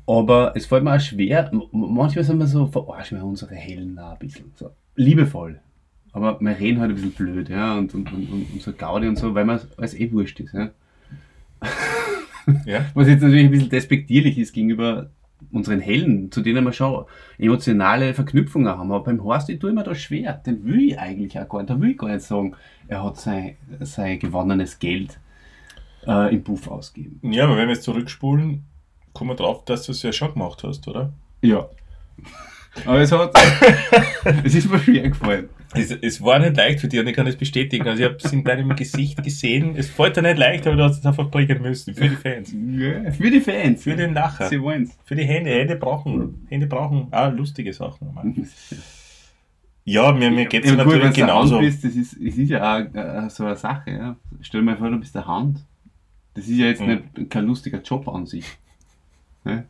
Aber 0.08 0.54
es 0.56 0.66
fällt 0.66 0.84
mir 0.84 0.96
auch 0.96 1.00
schwer, 1.02 1.52
manchmal 1.72 2.24
sind 2.24 2.40
wir 2.40 2.48
so, 2.48 2.68
verarschen 2.68 3.18
wir 3.18 3.26
unsere 3.26 3.56
Hellen 3.56 4.00
auch 4.00 4.14
ein 4.14 4.20
bisschen. 4.20 4.52
So, 4.56 4.72
liebevoll. 4.96 5.60
Aber 6.14 6.40
wir 6.40 6.58
reden 6.58 6.80
halt 6.80 6.92
ein 6.92 6.96
bisschen 6.96 7.12
blöd, 7.12 7.50
ja, 7.50 7.78
und, 7.78 7.94
und, 7.94 8.12
und, 8.14 8.32
und, 8.32 8.62
so 8.62 8.72
Gaudi 8.72 9.08
und 9.08 9.18
so, 9.18 9.36
weil 9.36 9.46
man 9.46 9.60
es 9.78 9.94
eh 9.94 10.12
wurscht 10.12 10.40
ist, 10.40 10.54
ja. 10.54 10.70
Ja, 12.66 12.86
Was 12.94 13.08
jetzt 13.08 13.22
natürlich 13.22 13.46
ein 13.46 13.52
bisschen 13.52 13.70
despektierlich 13.70 14.38
ist 14.38 14.54
gegenüber 14.54 15.10
unseren 15.52 15.82
Helden, 15.82 16.32
zu 16.32 16.42
denen 16.42 16.64
wir 16.64 16.74
schon 16.74 17.06
emotionale 17.38 18.14
Verknüpfungen 18.14 18.70
haben. 18.70 18.92
Aber 18.92 19.04
beim 19.04 19.24
Horst, 19.24 19.50
ich 19.50 19.60
tue 19.60 19.74
mir 19.74 19.84
da 19.84 19.94
schwer. 19.94 20.42
Den 20.46 20.66
will 20.66 20.90
ich 20.90 21.00
eigentlich 21.00 21.38
auch 21.40 21.48
gar 21.48 21.60
nicht. 21.60 21.70
Da 21.70 21.80
will 21.80 21.92
ich 21.92 21.98
gar 21.98 22.10
nicht 22.10 22.22
sagen, 22.22 22.56
er 22.88 23.04
hat 23.04 23.18
sein, 23.18 23.58
sein 23.82 24.20
gewonnenes 24.20 24.80
Geld 24.80 25.20
äh, 26.08 26.34
im 26.34 26.44
Puff 26.44 26.68
ausgeben. 26.68 27.20
ja 27.22 27.44
aber 27.44 27.58
wenn 27.58 27.68
wir 27.68 27.76
jetzt 27.76 27.84
zurückspulen, 27.84 28.64
kommen 29.18 29.32
wir 29.32 29.36
drauf, 29.36 29.66
dass 29.66 29.84
du 29.86 29.92
es 29.92 30.02
ja 30.04 30.12
schon 30.14 30.34
gemacht 30.34 30.64
hast, 30.64 30.88
oder? 30.88 31.12
Ja. 31.42 31.68
Aber 32.86 33.00
es 33.00 33.12
hat. 33.12 33.34
es 34.44 34.54
ist 34.56 34.70
mir 34.70 34.80
schwer 34.80 35.10
gefallen. 35.10 35.50
Es, 35.74 35.92
es 35.92 36.22
war 36.22 36.40
nicht 36.40 36.56
leicht 36.56 36.80
für 36.80 36.88
dich 36.88 37.00
und 37.00 37.08
ich 37.08 37.16
kann 37.16 37.26
das 37.26 37.36
bestätigen. 37.36 37.88
Also 37.88 38.02
ich 38.04 38.08
habe 38.10 38.18
es 38.24 38.32
in 38.32 38.44
deinem 38.44 38.76
Gesicht 38.76 39.22
gesehen. 39.24 39.74
Es 39.76 39.90
fällt 39.90 40.16
dir 40.16 40.22
nicht 40.22 40.38
leicht, 40.38 40.66
aber 40.68 40.76
du 40.78 40.84
hast 40.84 41.00
es 41.00 41.06
einfach 41.06 41.30
bringen 41.30 41.62
müssen. 41.62 41.94
Für 41.94 42.08
die 42.08 42.16
Fans. 42.16 42.54
Ja, 42.54 43.12
für 43.12 43.30
die 43.32 43.42
Fans. 43.42 43.84
Für 43.84 43.96
den 43.96 44.14
Lacher. 44.14 44.48
Sie 44.48 44.62
wollen's. 44.62 44.96
Für 45.04 45.16
die 45.16 45.26
Hände. 45.26 45.50
Hände 45.52 45.76
brauchen, 45.76 46.46
Hände 46.50 46.68
brauchen 46.68 47.08
auch 47.12 47.32
lustige 47.34 47.74
Sachen. 47.74 48.14
Mann. 48.14 48.48
Ja, 49.90 50.12
mir, 50.12 50.30
mir 50.30 50.48
geht 50.48 50.66
es 50.66 50.72
Ja, 50.72 50.76
natürlich 50.76 51.06
Hand 51.06 51.16
genauso. 51.16 51.60
bist, 51.60 51.82
das 51.82 51.96
ist, 51.96 52.12
es 52.18 52.38
ist 52.38 52.50
ja 52.50 52.76
auch 52.76 52.80
äh, 52.94 53.30
so 53.30 53.46
eine 53.46 53.56
Sache. 53.56 53.90
Ja. 53.92 54.16
Stell 54.42 54.60
dir 54.60 54.66
mal 54.66 54.76
vor, 54.78 54.90
du 54.90 55.00
bist 55.00 55.16
der 55.16 55.26
Hand. 55.26 55.64
Das 56.34 56.44
ist 56.46 56.58
ja 56.58 56.66
jetzt 56.66 56.82
Mhm. 56.82 56.88
nicht 57.16 57.30
kein 57.30 57.46
lustiger 57.46 57.82
Job 57.82 58.06
an 58.10 58.26
sich. 58.26 58.44
Ja. 59.48 59.64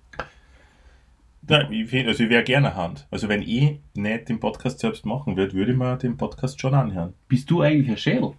Ja, 1.49 1.69
ich, 1.71 1.89
find- 1.89 2.07
also 2.07 2.23
ich 2.23 2.29
wäre 2.29 2.43
gerne 2.43 2.75
Hand. 2.75 3.07
Also 3.09 3.29
wenn 3.29 3.41
ich 3.41 3.79
nicht 3.93 4.27
den 4.29 4.39
Podcast 4.39 4.79
selbst 4.79 5.05
machen 5.05 5.37
würde, 5.37 5.53
würde 5.53 5.71
ich 5.71 5.77
mir 5.77 5.95
den 5.97 6.17
Podcast 6.17 6.59
schon 6.59 6.73
anhören. 6.73 7.13
Bist 7.29 7.49
du 7.49 7.61
eigentlich 7.61 7.89
ein 7.89 7.97
Schädel? 7.97 8.33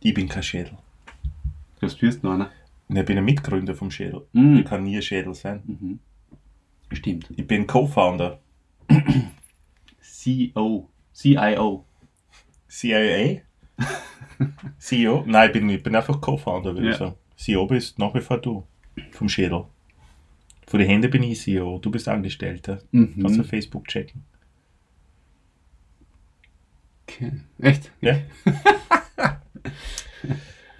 Ich 0.00 0.14
bin 0.14 0.28
kein 0.28 0.42
Schädel. 0.42 0.78
Du 1.80 1.88
spürst 1.90 2.22
noch 2.22 2.32
einer. 2.32 2.50
Ich 2.88 3.04
bin 3.04 3.18
ein 3.18 3.24
Mitgründer 3.24 3.74
vom 3.74 3.90
Schädel. 3.90 4.26
Mhm. 4.32 4.58
Ich 4.58 4.64
kann 4.64 4.84
nie 4.84 4.96
ein 4.96 5.02
Schädel 5.02 5.34
sein. 5.34 5.62
Mhm. 5.66 5.98
Stimmt. 6.92 7.28
Ich 7.36 7.46
bin 7.46 7.66
Co-Founder. 7.66 8.38
CEO. 10.00 10.88
CIO. 11.12 11.84
CIA? 12.68 13.40
CEO? 14.78 15.24
Nein, 15.26 15.46
ich 15.48 15.52
bin, 15.52 15.68
ich 15.68 15.82
bin 15.82 15.96
einfach 15.96 16.20
Co-Founder, 16.20 16.74
würde 16.74 16.86
ich 16.90 16.92
Ja. 16.94 16.98
sagen. 16.98 17.14
CEO 17.36 17.66
bist 17.66 17.98
nach 17.98 18.14
wie 18.14 18.20
vor 18.20 18.38
du. 18.38 18.64
Vom 19.12 19.28
Schädel. 19.28 19.64
Von 20.66 20.80
den 20.80 20.88
Händen 20.88 21.10
bin 21.10 21.22
ich 21.22 21.40
CEO. 21.40 21.78
Du 21.78 21.90
bist 21.90 22.08
Angestellter. 22.08 22.78
Kannst 22.92 23.16
du 23.16 23.28
Mhm. 23.28 23.40
auf 23.40 23.46
Facebook 23.46 23.86
checken. 23.88 24.24
Okay. 27.08 27.32
Echt? 27.60 27.90
Ja? 28.00 28.16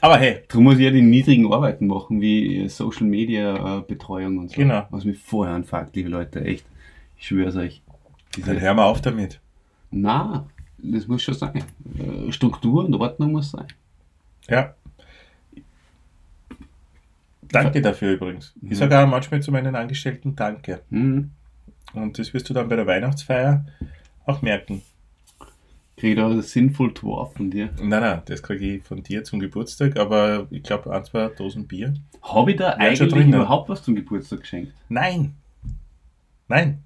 Aber 0.01 0.18
hey, 0.18 0.41
Darum 0.49 0.64
muss 0.64 0.74
ich 0.76 0.82
ja 0.84 0.91
die 0.91 1.03
niedrigen 1.03 1.53
Arbeiten 1.53 1.87
machen, 1.87 2.20
wie 2.20 2.68
Social 2.68 3.07
Media 3.07 3.78
äh, 3.78 3.82
Betreuung 3.82 4.39
und 4.39 4.51
so. 4.51 4.57
Genau. 4.57 4.87
Was 4.91 5.05
mich 5.05 5.18
vorher 5.18 5.55
anfuckt, 5.55 5.95
liebe 5.97 6.09
Leute, 6.09 6.45
echt. 6.45 6.66
Ich 7.16 7.26
schwöre 7.28 7.57
euch. 7.59 7.82
dann 8.45 8.61
hör 8.61 8.74
mal 8.74 8.84
auf 8.84 9.01
damit. 9.01 9.41
na, 9.91 10.47
das 10.78 11.07
muss 11.09 11.22
schon 11.22 11.34
sein. 11.34 11.64
Äh, 11.99 12.30
Struktur 12.32 12.84
und 12.84 12.95
Ordnung 12.95 13.32
muss 13.32 13.51
sein. 13.53 13.66
Ja. 14.49 14.74
Danke 17.53 17.80
dafür 17.80 18.12
übrigens. 18.12 18.55
Mhm. 18.61 18.72
Ich 18.72 18.78
sage 18.78 18.99
auch 18.99 19.07
manchmal 19.07 19.40
zu 19.42 19.53
meinen 19.53 19.74
Angestellten 19.74 20.36
Danke. 20.36 20.82
Mhm. 20.90 21.30
Und 21.94 22.18
das 22.18 22.34
wirst 22.34 22.49
du 22.49 22.55
dann 22.55 22.68
bei 22.68 22.76
der 22.76 22.86
Weihnachtsfeier 22.86 23.64
auch 24.24 24.42
merken. 24.42 24.82
Krieg 25.97 26.11
ich 26.11 26.16
da 26.16 26.42
sinnvoll 26.42 26.92
Dwarf 26.92 27.32
von 27.34 27.51
dir? 27.51 27.70
Nein, 27.78 28.03
nein, 28.03 28.22
das 28.26 28.42
kriege 28.42 28.76
ich 28.76 28.82
von 28.82 29.03
dir 29.03 29.24
zum 29.24 29.40
Geburtstag, 29.40 29.99
aber 29.99 30.47
ich 30.51 30.62
glaube 30.62 30.92
ein, 30.92 31.05
zwei 31.05 31.28
Dosen 31.28 31.66
Bier. 31.66 31.94
Habe 32.22 32.51
ich 32.51 32.59
da 32.59 32.72
schon 32.72 32.80
eigentlich 32.80 33.28
überhaupt 33.28 33.70
was 33.70 33.82
zum 33.82 33.94
Geburtstag 33.94 34.40
geschenkt? 34.40 34.74
Nein. 34.90 35.34
Nein. 36.49 36.84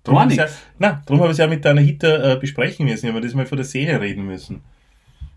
Ja, 0.79 1.03
darum 1.05 1.21
habe 1.21 1.33
ich 1.33 1.33
es 1.33 1.39
ja 1.39 1.47
mit 1.49 1.65
deiner 1.65 1.81
Hitter 1.81 2.33
äh, 2.33 2.37
besprechen 2.37 2.87
müssen, 2.87 3.09
aber 3.09 3.21
das 3.21 3.35
mal 3.35 3.47
von 3.47 3.57
der 3.57 3.65
Seele 3.65 4.01
reden 4.01 4.27
müssen. 4.27 4.63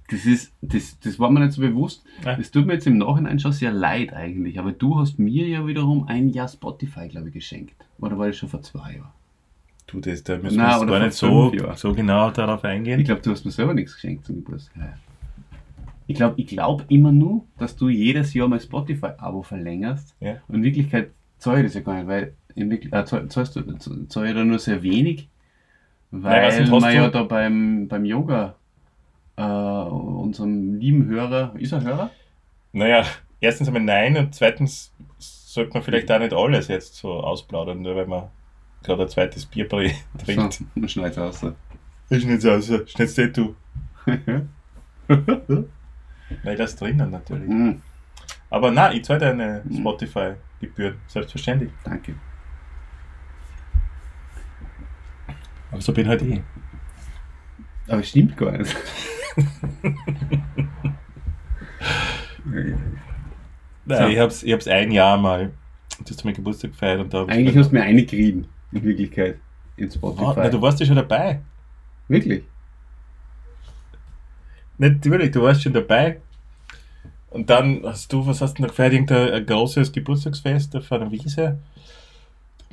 Das 0.10 0.26
ist, 0.26 0.51
das, 0.62 0.99
das 0.99 1.18
war 1.18 1.32
mir 1.32 1.39
nicht 1.39 1.54
so 1.54 1.62
bewusst. 1.62 2.04
Ja. 2.26 2.36
Das 2.36 2.51
tut 2.51 2.66
mir 2.68 2.74
jetzt 2.74 2.86
im 2.88 2.97
Nachhinein 2.97 3.39
schon 3.39 3.54
sehr 3.54 3.72
leid 3.72 4.14
eigentlich. 4.14 4.60
Aber 4.60 4.72
du 4.72 4.99
hast 4.99 5.18
mir 5.18 5.47
ja 5.47 5.66
wiederum 5.66 6.08
ein 6.08 6.30
Jahr 6.30 6.47
Spotify, 6.47 7.08
glaube 7.08 7.30
ich, 7.30 7.34
geschenkt. 7.34 7.74
Oder 7.99 8.18
war 8.18 8.28
das 8.28 8.38
schon 8.38 8.49
vor 8.49 8.62
zwei 8.62 8.95
Jahren? 8.95 9.12
Du, 9.88 9.99
das, 9.99 10.24
da 10.24 10.38
müssen 10.38 10.58
Nein, 10.58 10.80
wir 10.82 10.88
gar 10.88 10.99
nicht 10.99 11.14
so, 11.14 11.51
so 11.76 11.93
genau 11.93 12.32
darauf 12.32 12.64
eingehen. 12.64 12.99
Ich 12.99 13.06
glaube, 13.06 13.22
du 13.22 13.32
hast 13.32 13.45
mir 13.45 13.51
selber 13.51 13.74
nichts 13.74 13.93
geschenkt 13.95 14.26
zum 14.26 14.38
Geburtstag. 14.43 14.97
Ich 16.06 16.16
glaube 16.16 16.36
ich 16.38 16.47
glaub 16.47 16.84
immer 16.89 17.12
nur, 17.12 17.45
dass 17.58 17.76
du 17.76 17.88
jedes 17.89 18.34
Jahr 18.34 18.47
mein 18.49 18.60
Spotify-Abo 18.60 19.41
verlängerst. 19.41 20.16
Ja. 20.20 20.36
Und 20.47 20.56
in 20.56 20.64
Wirklichkeit 20.64 21.12
zahle 21.38 21.60
ich 21.60 21.66
das 21.68 21.76
ja 21.76 21.82
gar 21.82 21.95
nicht, 21.95 22.08
weil 22.08 22.34
in 22.56 22.70
Wirklichkeit, 22.70 23.06
äh, 23.06 23.10
zahl- 23.10 23.28
zahlst 23.30 23.56
du, 23.56 23.62
zahl 24.08 24.28
ich 24.28 24.34
da 24.34 24.43
nur 24.43 24.60
sehr 24.60 24.84
wenig, 24.84 25.30
Nein, 26.12 26.24
weil 26.24 26.60
wir 26.60 26.80
du- 26.80 26.88
ja 26.88 27.10
da 27.10 27.24
beim, 27.24 27.88
beim 27.88 28.06
Yoga 28.06 28.56
äh, 29.38 29.41
unserem 29.43 30.75
lieben 30.75 31.05
Hörer, 31.07 31.53
ist 31.57 31.71
er 31.73 31.81
Hörer? 31.81 32.09
Naja, 32.71 33.05
erstens 33.39 33.67
einmal 33.67 33.84
nein 33.84 34.17
und 34.17 34.34
zweitens 34.36 34.91
sollte 35.17 35.73
man 35.73 35.84
vielleicht 35.84 36.11
auch 36.11 36.19
nicht 36.19 36.34
alles 36.34 36.67
jetzt 36.67 36.95
so 36.95 37.13
ausplaudern, 37.13 37.81
nur 37.81 37.95
weil 37.95 38.07
man 38.07 38.29
gerade 38.84 39.03
ein 39.03 39.09
zweites 39.09 39.45
Bier 39.45 39.67
trinkt. 39.69 40.53
So, 40.53 40.65
man 40.75 40.89
schneidet 40.89 41.17
aus. 41.19 41.45
Ich 42.09 42.25
nicht 42.25 42.45
aus, 42.45 42.65
schneidest 42.67 43.19
eh 43.19 43.27
du. 43.29 43.55
Nein, 45.07 46.57
das 46.57 46.75
drinnen 46.75 47.11
natürlich. 47.11 47.47
Mm, 47.49 47.81
Aber 48.49 48.71
nein, 48.71 48.97
ich 48.97 49.03
zahle 49.05 49.19
deine 49.19 49.61
Mhm. 49.65 49.77
Spotify-Gebühr, 49.79 50.95
selbstverständlich. 51.07 51.71
danke. 51.84 52.15
Aber 55.71 55.81
so 55.81 55.91
bin 55.93 56.07
halt 56.07 56.21
ich. 56.21 56.41
Aber 57.88 57.99
es 58.01 58.09
stimmt 58.09 58.38
gar 58.38 58.51
nicht. 58.51 58.75
Nein, 63.86 64.11
ich 64.11 64.19
hab's, 64.19 64.43
ich 64.43 64.53
hab's 64.53 64.67
ein 64.67 64.91
Jahr 64.91 65.17
mal, 65.17 65.51
du 65.99 66.09
hast 66.09 66.23
mein 66.23 66.34
Geburtstag 66.34 66.71
gefeiert 66.71 67.01
und 67.01 67.13
da 67.13 67.23
ich 67.23 67.31
Eigentlich 67.31 67.57
hast 67.57 67.71
du 67.71 67.75
mir 67.75 67.84
eine 67.84 68.05
gekriegt, 68.05 68.47
in 68.71 68.84
Wirklichkeit, 68.84 69.38
in 69.77 69.91
Spotify. 69.91 70.23
Oh, 70.23 70.34
na, 70.36 70.49
du 70.49 70.61
warst 70.61 70.79
ja 70.79 70.86
schon 70.86 70.95
dabei. 70.95 71.41
Wirklich? 72.07 72.43
Natürlich, 74.77 75.31
du 75.31 75.41
warst 75.41 75.63
schon 75.63 75.73
dabei. 75.73 76.21
Und 77.29 77.49
dann 77.49 77.81
hast 77.84 78.13
du, 78.13 78.25
was 78.25 78.41
hast 78.41 78.57
du 78.57 78.61
da 78.61 78.67
gefeiert? 78.67 78.93
Irgendein 78.93 79.34
ein 79.34 79.45
großes 79.45 79.91
Geburtstagsfest 79.91 80.75
auf 80.75 80.91
einer 80.91 81.11
Wiese. 81.11 81.57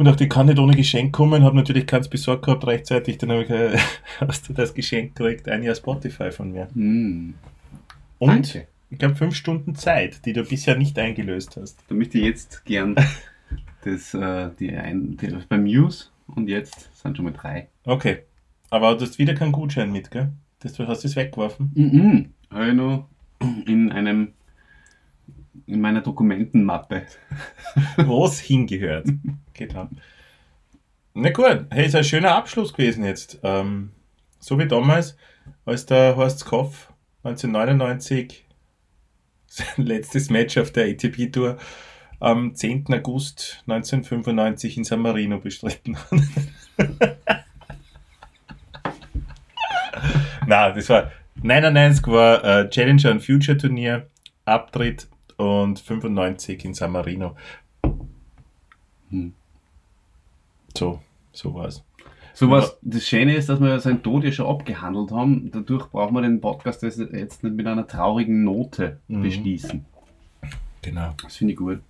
Und 0.01 0.07
dachte, 0.07 0.25
ich 0.25 0.31
kann 0.31 0.47
nicht 0.47 0.59
ohne 0.59 0.75
Geschenk 0.75 1.13
kommen, 1.13 1.45
habe 1.45 1.55
natürlich 1.55 1.87
keins 1.87 2.09
besorgt 2.09 2.47
gehabt 2.47 2.67
rechtzeitig. 2.67 3.19
Dann 3.19 3.33
habe 3.33 3.43
ich, 3.43 3.51
äh, 3.51 3.77
hast 4.21 4.49
du 4.49 4.55
das 4.55 4.73
Geschenk 4.73 5.15
gekriegt, 5.15 5.47
ein 5.47 5.63
Jahr 5.63 5.75
Spotify 5.75 6.31
von 6.31 6.53
mir. 6.53 6.69
Mm, 6.73 7.35
Und 8.19 8.29
danke. 8.31 8.67
ich 8.89 8.99
glaube 8.99 9.17
fünf 9.17 9.35
Stunden 9.35 9.75
Zeit, 9.75 10.25
die 10.25 10.33
du 10.33 10.43
bisher 10.43 10.79
nicht 10.79 10.99
eingelöst 10.99 11.59
hast. 11.61 11.85
Da 11.87 11.95
möchte 11.95 12.17
ich 12.17 12.25
jetzt 12.25 12.65
gern 12.65 12.97
das, 13.85 14.15
äh, 14.15 14.49
die 14.59 14.75
ein, 14.75 15.19
die, 15.19 15.37
beim 15.51 15.65
News 15.65 16.11
und 16.29 16.49
jetzt 16.49 16.89
sind 16.97 17.19
schon 17.19 17.27
mal 17.27 17.35
drei. 17.35 17.69
Okay. 17.85 18.21
Aber 18.71 18.95
du 18.95 19.05
hast 19.05 19.19
wieder 19.19 19.35
keinen 19.35 19.53
Gutschein 19.53 19.93
mit, 19.93 20.11
gell? 20.11 20.33
Das, 20.61 20.73
du 20.73 20.89
hast 20.89 21.05
es 21.05 21.15
weggeworfen. 21.15 21.73
Mhm. 21.75 22.31
Ich 22.51 22.73
noch 22.73 23.07
in 23.67 23.93
einem 23.93 24.33
in 25.67 25.81
meiner 25.81 26.01
Dokumentenmappe. 26.01 27.07
Wo 27.97 28.27
es 28.27 28.41
hingehört. 28.41 29.09
Genau. 29.55 29.89
Na 31.15 31.31
gut, 31.31 31.67
hey, 31.71 31.87
ist 31.87 31.95
ein 31.95 32.05
schöner 32.05 32.35
Abschluss 32.35 32.73
gewesen 32.73 33.05
jetzt. 33.05 33.41
Ähm, 33.43 33.91
so 34.39 34.59
wie 34.59 34.67
damals, 34.67 35.17
als 35.65 35.87
der 35.87 36.17
Horst 36.17 36.45
Koff 36.45 36.93
1999 37.25 38.45
sein 39.47 39.85
letztes 39.85 40.31
Match 40.31 40.57
auf 40.57 40.71
der 40.71 40.87
ATP-Tour 40.87 41.59
am 42.21 42.55
10. 42.55 42.87
August 42.95 43.65
1995 43.67 44.77
in 44.79 44.85
San 44.85 45.01
Marino 45.01 45.39
bestritten 45.39 45.97
hat. 45.97 46.21
Na, 50.47 50.71
das 50.71 50.89
war 50.89 51.11
99 51.43 52.07
war 52.09 52.45
äh, 52.45 52.69
Challenger 52.71 53.11
und 53.11 53.25
Future 53.25 53.57
Turnier, 53.57 54.07
Abtritt 54.45 55.09
und 55.41 55.79
95 55.81 56.65
in 56.65 56.75
San 56.75 56.93
Marino. 56.93 57.37
Hm. 59.11 59.33
So, 60.77 61.01
so 61.33 61.55
war's. 61.55 61.83
So 62.35 62.49
was, 62.51 62.79
das 62.83 63.07
Schöne 63.07 63.35
ist, 63.35 63.49
dass 63.49 63.61
wir 63.61 63.81
seinen 63.81 64.03
Tod 64.03 64.23
ja 64.25 64.31
schon 64.33 64.47
abgehandelt 64.47 65.11
haben. 65.11 65.51
Dadurch 65.51 65.87
brauchen 65.91 66.15
wir 66.15 66.23
den 66.23 66.41
Podcast 66.41 66.83
jetzt 66.83 66.99
jetzt 66.99 67.43
nicht 67.43 67.57
mit 67.57 67.67
einer 67.67 67.87
traurigen 67.87 68.45
Note 68.45 69.01
Mhm. 69.09 69.23
beschließen. 69.23 69.85
Genau. 70.83 71.15
Das 71.23 71.37
finde 71.37 71.53
ich 71.55 71.59
gut. 71.59 71.81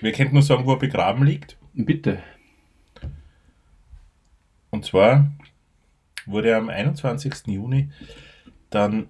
Wir 0.00 0.12
könnten 0.12 0.34
nur 0.34 0.42
sagen, 0.42 0.64
wo 0.64 0.72
er 0.72 0.78
begraben 0.78 1.24
liegt. 1.24 1.56
Bitte. 1.74 2.22
Und 4.70 4.84
zwar 4.84 5.30
wurde 6.26 6.50
er 6.50 6.58
am 6.58 6.68
21. 6.68 7.48
Juni 7.48 7.90
dann 8.70 9.08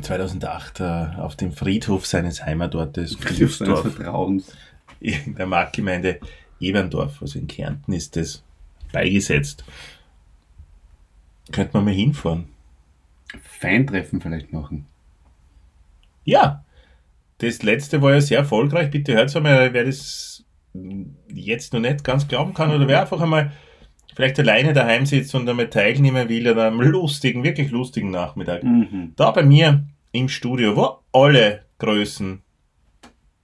2008 0.00 0.80
äh, 0.80 0.84
auf 1.18 1.36
dem 1.36 1.52
Friedhof 1.52 2.06
seines 2.06 2.44
Heimatortes 2.44 3.16
Friedhof 3.16 3.56
seines 3.56 3.80
Vertrauens. 3.80 4.56
in 5.00 5.34
der 5.34 5.46
Marktgemeinde 5.46 6.20
Eberndorf, 6.60 7.20
also 7.20 7.38
in 7.38 7.46
Kärnten, 7.46 7.92
ist 7.92 8.16
das 8.16 8.42
beigesetzt. 8.92 9.64
Könnte 11.52 11.76
man 11.76 11.84
mal 11.84 11.94
hinfahren. 11.94 12.48
Feintreffen 13.42 14.20
vielleicht 14.20 14.52
machen. 14.52 14.86
Ja, 16.24 16.64
das 17.38 17.62
letzte 17.62 18.02
war 18.02 18.14
ja 18.14 18.20
sehr 18.20 18.38
erfolgreich. 18.38 18.90
Bitte 18.90 19.14
hört 19.14 19.34
einmal, 19.36 19.72
wer 19.72 19.84
das 19.84 20.44
jetzt 21.28 21.72
noch 21.72 21.80
nicht 21.80 22.04
ganz 22.04 22.26
glauben 22.28 22.54
kann 22.54 22.70
oder 22.70 22.88
wer 22.88 23.00
einfach 23.00 23.20
einmal 23.20 23.52
vielleicht 24.16 24.38
alleine 24.40 24.72
daheim 24.72 25.04
sitzt 25.04 25.34
und 25.34 25.48
einmal 25.48 25.68
teilnehmen 25.68 26.28
will 26.28 26.48
an 26.48 26.58
einem 26.58 26.80
lustigen, 26.80 27.44
wirklich 27.44 27.70
lustigen 27.70 28.10
Nachmittag. 28.10 28.64
Mhm. 28.64 29.12
Da 29.14 29.30
bei 29.30 29.42
mir 29.42 29.84
im 30.10 30.28
Studio, 30.28 30.74
wo 30.74 30.98
alle 31.12 31.62
Größen 31.78 32.40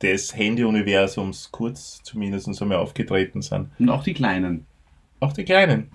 des 0.00 0.34
Handy-Universums 0.34 1.50
kurz 1.52 2.02
zumindest 2.02 2.60
einmal 2.60 2.78
aufgetreten 2.78 3.42
sind. 3.42 3.68
Und 3.78 3.90
auch 3.90 4.02
die 4.02 4.14
Kleinen. 4.14 4.66
Auch 5.20 5.34
die 5.34 5.44
Kleinen. 5.44 5.90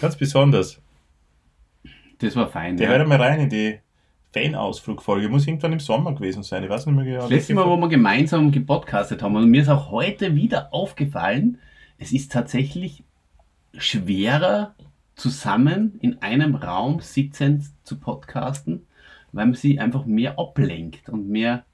Ganz 0.00 0.16
besonders. 0.16 0.80
Das 2.18 2.34
war 2.34 2.48
fein. 2.48 2.76
Der 2.76 2.86
ja. 2.86 2.92
hört 2.92 3.02
einmal 3.02 3.22
rein 3.22 3.40
in 3.40 3.48
die 3.48 3.78
Fan-Ausflugfolge. 4.32 5.28
Muss 5.28 5.46
irgendwann 5.46 5.72
im 5.72 5.80
Sommer 5.80 6.12
gewesen 6.12 6.42
sein. 6.42 6.64
Ich 6.64 6.70
weiß 6.70 6.86
nicht 6.86 6.96
mehr 6.96 7.04
genau. 7.04 7.20
Das 7.20 7.30
letzte 7.30 7.54
Mal, 7.54 7.66
wo 7.66 7.76
wir 7.76 7.88
gemeinsam 7.88 8.50
gepodcastet 8.50 9.22
haben, 9.22 9.36
und 9.36 9.48
mir 9.48 9.62
ist 9.62 9.68
auch 9.68 9.92
heute 9.92 10.34
wieder 10.34 10.74
aufgefallen, 10.74 11.58
es 11.98 12.10
ist 12.10 12.32
tatsächlich 12.32 13.04
schwerer, 13.78 14.74
zusammen 15.16 15.98
in 16.00 16.20
einem 16.22 16.54
Raum 16.56 17.00
sitzend 17.00 17.64
zu 17.84 17.98
podcasten, 17.98 18.86
weil 19.32 19.46
man 19.46 19.54
sie 19.54 19.78
einfach 19.78 20.04
mehr 20.06 20.38
ablenkt 20.38 21.08
und 21.08 21.28
mehr 21.28 21.64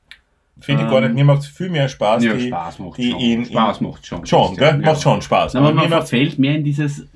Finde 0.63 0.85
ich 0.85 0.91
gar 0.91 1.01
nicht. 1.01 1.09
Ähm, 1.11 1.15
Mir 1.15 1.25
macht 1.25 1.41
es 1.41 1.47
viel 1.49 1.71
mehr 1.71 1.89
Spaß. 1.89 2.23
ja, 2.23 2.35
die, 2.35 2.49
Spaß 2.49 2.81
macht 2.81 2.99
die 2.99 3.11
schon. 3.13 3.21
in- 3.21 3.45
Spaß 3.47 3.81
in- 3.81 3.87
macht 3.87 4.07
schon. 4.07 4.27
Schon, 4.27 4.57
gell? 4.57 4.79
Ja. 4.83 4.93
Macht 4.93 5.01
schon 5.01 5.23
Spaß. 5.23 5.57
Aber 5.57 5.69
Aber 5.69 5.75
man 5.77 5.89
verfällt 5.89 6.39
mehr 6.39 6.55
in 6.57 6.65
dieses 6.65 7.07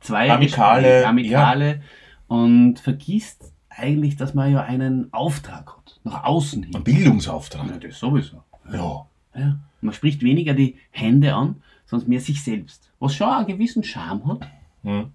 zwei 0.00 0.30
Amikale, 0.30 1.06
Amikale 1.06 1.80
und 2.28 2.78
vergisst 2.78 3.50
eigentlich, 3.70 4.16
dass 4.16 4.34
man 4.34 4.52
ja 4.52 4.62
einen 4.62 5.10
Auftrag 5.14 5.74
hat, 5.74 6.00
nach 6.04 6.24
außen 6.24 6.64
hin. 6.64 6.76
ein 6.76 6.84
Bildungsauftrag. 6.84 7.66
Ja, 7.70 7.76
das 7.78 7.98
sowieso. 7.98 8.42
Ja. 8.70 9.06
Ja. 9.34 9.56
Man 9.80 9.94
spricht 9.94 10.22
weniger 10.22 10.52
die 10.52 10.76
Hände 10.90 11.34
an, 11.34 11.62
sondern 11.86 12.08
mehr 12.08 12.20
sich 12.20 12.42
selbst. 12.42 12.90
Was 12.98 13.14
schon 13.14 13.28
einen 13.28 13.46
gewissen 13.46 13.82
Charme 13.82 14.26
hat, 14.26 14.48
Hm. 14.82 15.12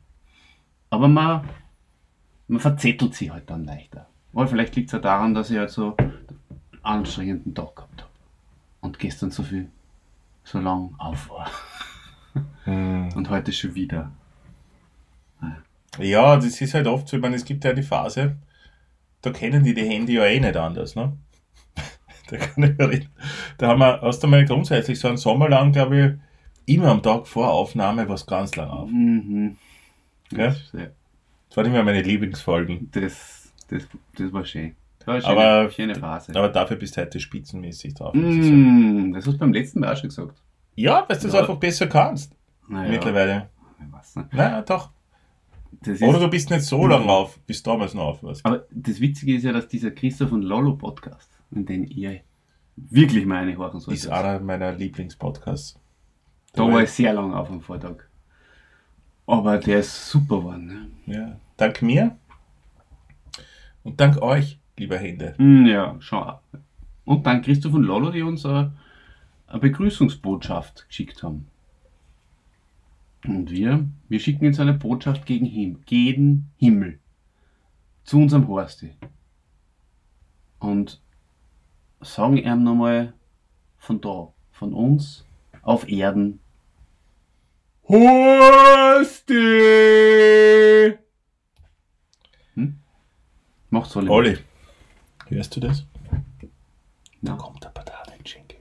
aber 0.90 1.08
man, 1.08 1.48
man 2.48 2.60
verzettelt 2.60 3.14
sich 3.16 3.30
halt 3.32 3.50
dann 3.50 3.66
leichter. 3.66 4.08
Weil 4.34 4.48
vielleicht 4.48 4.76
liegt 4.76 4.88
es 4.88 4.94
ja 4.94 5.00
daran, 5.00 5.34
dass 5.34 5.50
ich 5.50 5.58
halt 5.58 5.70
so 5.70 5.96
einen 5.98 6.14
anstrengenden 6.82 7.54
Tag 7.54 7.76
gehabt 7.76 8.02
habe. 8.02 8.12
Und 8.82 9.00
gestern 9.00 9.32
so 9.32 9.44
viel, 9.44 9.70
so 10.44 10.60
lang 10.60 10.96
auf 10.98 11.30
war. 11.30 11.50
Hm. 12.64 13.10
Und 13.16 13.30
heute 13.30 13.52
schon 13.52 13.76
wieder. 13.76 14.12
Ja, 16.00 16.36
das 16.38 16.62
ist 16.62 16.74
halt 16.74 16.88
oft 16.88 17.08
so. 17.08 17.18
Ich 17.18 17.22
meine, 17.22 17.36
es 17.36 17.46
gibt 17.46 17.66
ja 17.66 17.74
die 17.74 17.84
Phase, 17.84 18.38
da 19.22 19.32
kennen 19.32 19.64
die 19.64 19.74
die 19.74 19.88
Handy 19.88 20.14
ja 20.14 20.26
eh 20.26 20.40
nicht 20.40 20.56
anders. 20.56 20.96
Ne? 20.96 21.18
da, 22.30 22.38
kann 22.38 22.64
ich 22.64 22.80
reden. 22.80 23.10
da 23.58 23.68
haben 23.68 23.80
wir, 23.80 24.02
hast 24.02 24.24
du 24.24 24.28
mal 24.28 24.46
grundsätzlich 24.46 25.00
so 25.00 25.08
einen 25.10 25.18
Sommer 25.18 25.50
lang, 25.50 25.72
glaube 25.74 26.00
ich, 26.00 26.31
immer 26.74 26.88
am 26.90 27.02
Tag 27.04 27.28
vor 27.28 27.50
Aufnahme 27.52 28.08
was 28.10 28.26
ganz 28.26 28.56
lang 28.56 28.70
auf. 28.70 28.90
Mhm. 28.90 29.58
Gell? 30.30 30.48
Das, 30.50 30.72
ja, 30.74 30.88
Das 31.50 31.58
waren 31.58 31.66
immer 31.68 31.84
meine 31.84 32.02
Lieblingsfolgen. 32.02 32.90
das, 32.92 33.52
das, 33.70 33.88
das 34.18 34.32
war 34.34 34.46
schön. 34.46 34.76
Das 35.00 35.08
war 35.08 35.14
eine 35.16 35.24
schöne, 35.24 35.38
Aber- 35.42 35.72
schöne 35.72 35.96
Phase. 35.96 36.36
Aber 36.36 36.50
dafür 36.50 36.78
bist 36.78 36.96
du 36.98 37.02
heute 37.02 37.20
spitzenmäßig 37.20 37.96
drauf. 37.96 38.14
Mm, 38.14 39.14
das 39.14 39.26
hast 39.26 39.34
du 39.34 39.38
beim 39.40 39.52
letzten 39.54 39.80
Mal 39.80 39.94
auch 39.94 39.98
schon 39.98 40.10
gesagt. 40.10 40.42
Ja, 40.76 41.06
weil 41.08 41.18
du 41.20 41.28
es 41.28 41.34
Ja. 41.34 41.40
einfach 41.42 41.58
besser 41.58 41.88
kannst. 41.88 42.34
Naja, 42.68 42.92
Mittlerweile. 42.92 43.50
ich 43.86 43.92
weiß 43.92 44.16
nicht. 44.18 44.28
Na, 44.32 44.62
doch. 44.62 44.90
Oder 46.02 46.20
du 46.20 46.28
bist 46.30 46.50
nicht 46.52 46.64
so 46.64 46.86
lang 46.86 47.08
auf, 47.10 47.40
bis 47.40 47.64
damals 47.64 47.94
noch 47.94 48.04
auf 48.04 48.24
warst. 48.24 48.46
Aber 48.46 48.66
das 48.72 49.00
Witzige 49.02 49.36
ist 49.36 49.44
ja, 49.44 49.52
dass 49.52 49.68
dieser 49.68 49.90
Christoph 49.92 50.32
und 50.32 50.44
Lolo 50.44 50.76
Podcast, 50.76 51.30
in 51.52 51.66
den 51.66 51.86
ihr 51.88 52.20
wirklich 52.76 53.26
mal 53.26 53.38
reinhorchen 53.44 53.80
solltet, 53.80 54.04
Ist 54.04 54.10
einer 54.12 54.40
meiner 54.40 54.74
Lieblingspodcasts. 54.74 55.80
Da 56.54 56.64
war 56.64 56.84
ich 56.84 56.92
sehr 56.92 57.14
lange 57.14 57.36
auf 57.36 57.50
am 57.50 57.62
Vortag. 57.62 58.04
Aber 59.26 59.58
der 59.58 59.80
ist 59.80 60.10
super 60.10 60.38
geworden. 60.38 60.92
Ne? 61.06 61.14
Ja, 61.14 61.40
dank 61.58 61.82
mir 61.82 62.18
und 63.84 64.00
dank 64.00 64.22
euch, 64.22 64.60
lieber 64.78 64.98
Hände. 64.98 65.36
Mm, 65.38 65.66
ja, 65.66 65.96
schon. 66.00 66.34
Und 67.06 67.26
dann 67.26 67.42
Christoph 67.42 67.74
und 67.74 67.84
Lolo, 67.84 68.12
die 68.12 68.22
uns 68.22 68.46
äh, 68.46 68.70
eine 69.48 69.60
Begrüßungsbotschaft 69.60 70.88
geschickt 70.88 71.24
haben. 71.24 71.48
Und 73.26 73.52
wir, 73.52 73.88
wir 74.10 74.20
schicken 74.20 74.46
jetzt 74.46 74.60
eine 74.60 74.74
Botschaft 74.74 75.26
gegen, 75.26 75.46
Him 75.46 75.82
gegen 75.86 76.52
Himmel. 76.58 77.00
Zu 78.04 78.18
unserem 78.18 78.48
Horsti. 78.48 78.94
Und 80.60 81.00
sagen 82.02 82.38
ihm 82.38 82.64
nochmal 82.64 83.14
von 83.78 84.02
da, 84.02 84.30
von 84.52 84.74
uns 84.74 85.26
auf 85.62 85.88
Erden. 85.90 86.40
Horsti! 87.88 89.34
Hm? 92.56 92.80
Macht's 93.70 93.98
alle. 93.98 94.10
Olli, 94.10 94.38
hörst 95.28 95.56
du 95.56 95.60
das? 95.60 95.86
Da 97.22 97.36
kommt 97.36 97.64
der 97.64 97.70
Bananenschinkel. 97.70 98.58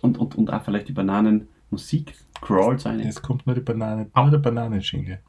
Und, 0.00 0.18
und, 0.18 0.34
und 0.34 0.52
auch 0.52 0.64
vielleicht 0.64 0.88
die 0.88 0.92
Bananenmusik 0.92 2.14
crawlt 2.40 2.80
so 2.80 2.88
eine. 2.88 3.04
Jetzt 3.04 3.22
kommt 3.22 3.46
nur 3.46 3.54
die 3.54 3.60
Banane, 3.60 4.10
nur 4.14 4.30
der 4.30 4.38
Bananenschinkel. 4.38 5.20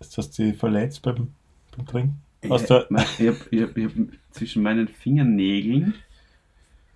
Hast 0.00 0.16
du 0.16 0.22
dich 0.22 0.56
verletzt 0.56 1.02
beim, 1.02 1.34
beim 1.76 1.86
Trinken? 1.86 2.22
Hast 2.48 2.70
du, 2.70 2.86
Nein, 2.90 3.06
ich 3.18 3.28
hab, 3.28 3.52
ich 3.52 3.62
hab, 3.62 3.76
ich 3.76 3.84
hab 3.84 3.92
zwischen 4.30 4.62
meinen 4.62 4.88
Fingernägeln 4.88 5.94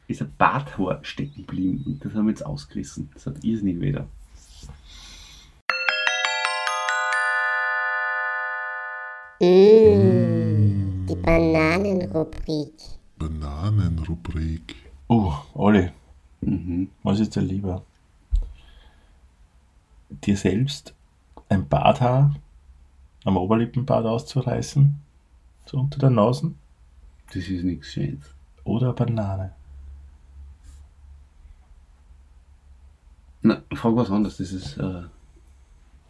ist 0.09 0.23
ein 0.23 0.33
Barthaar 0.37 0.99
stecken 1.05 1.47
geblieben 1.47 1.83
und 1.87 2.05
das 2.05 2.15
haben 2.15 2.25
wir 2.27 2.31
jetzt 2.31 2.45
ausgerissen. 2.45 3.11
Das 3.15 3.27
hat 3.27 3.45
irrsinnig 3.45 3.81
weh. 3.81 3.95
Mmh, 9.89 11.07
die 11.09 11.15
Bananenrubrik. 11.15 12.73
Bananenrubrik. 13.19 14.75
oh, 15.09 15.33
Olli, 15.55 15.91
Mhm. 16.41 16.91
was 17.03 17.21
ist 17.21 17.35
dir 17.37 17.41
lieber? 17.43 17.83
Dir 20.11 20.37
selbst 20.37 20.95
ein 21.49 21.69
Barthaar 21.69 22.35
am 23.25 23.37
Oberlippenbart 23.37 24.07
auszureißen, 24.07 24.95
so 25.67 25.79
unter 25.79 25.99
der 25.99 26.11
Nase, 26.11 26.53
Das 27.29 27.37
ist 27.49 27.65
nichts 27.65 27.89
Schönes. 27.93 28.25
oder 28.65 28.87
eine 28.89 28.95
Banane? 28.95 29.53
Na, 33.43 33.63
frag 33.75 33.97
was 33.97 34.11
anderes. 34.11 34.37
Das 34.39 34.53
ist. 34.53 34.77
Äh, 34.79 35.03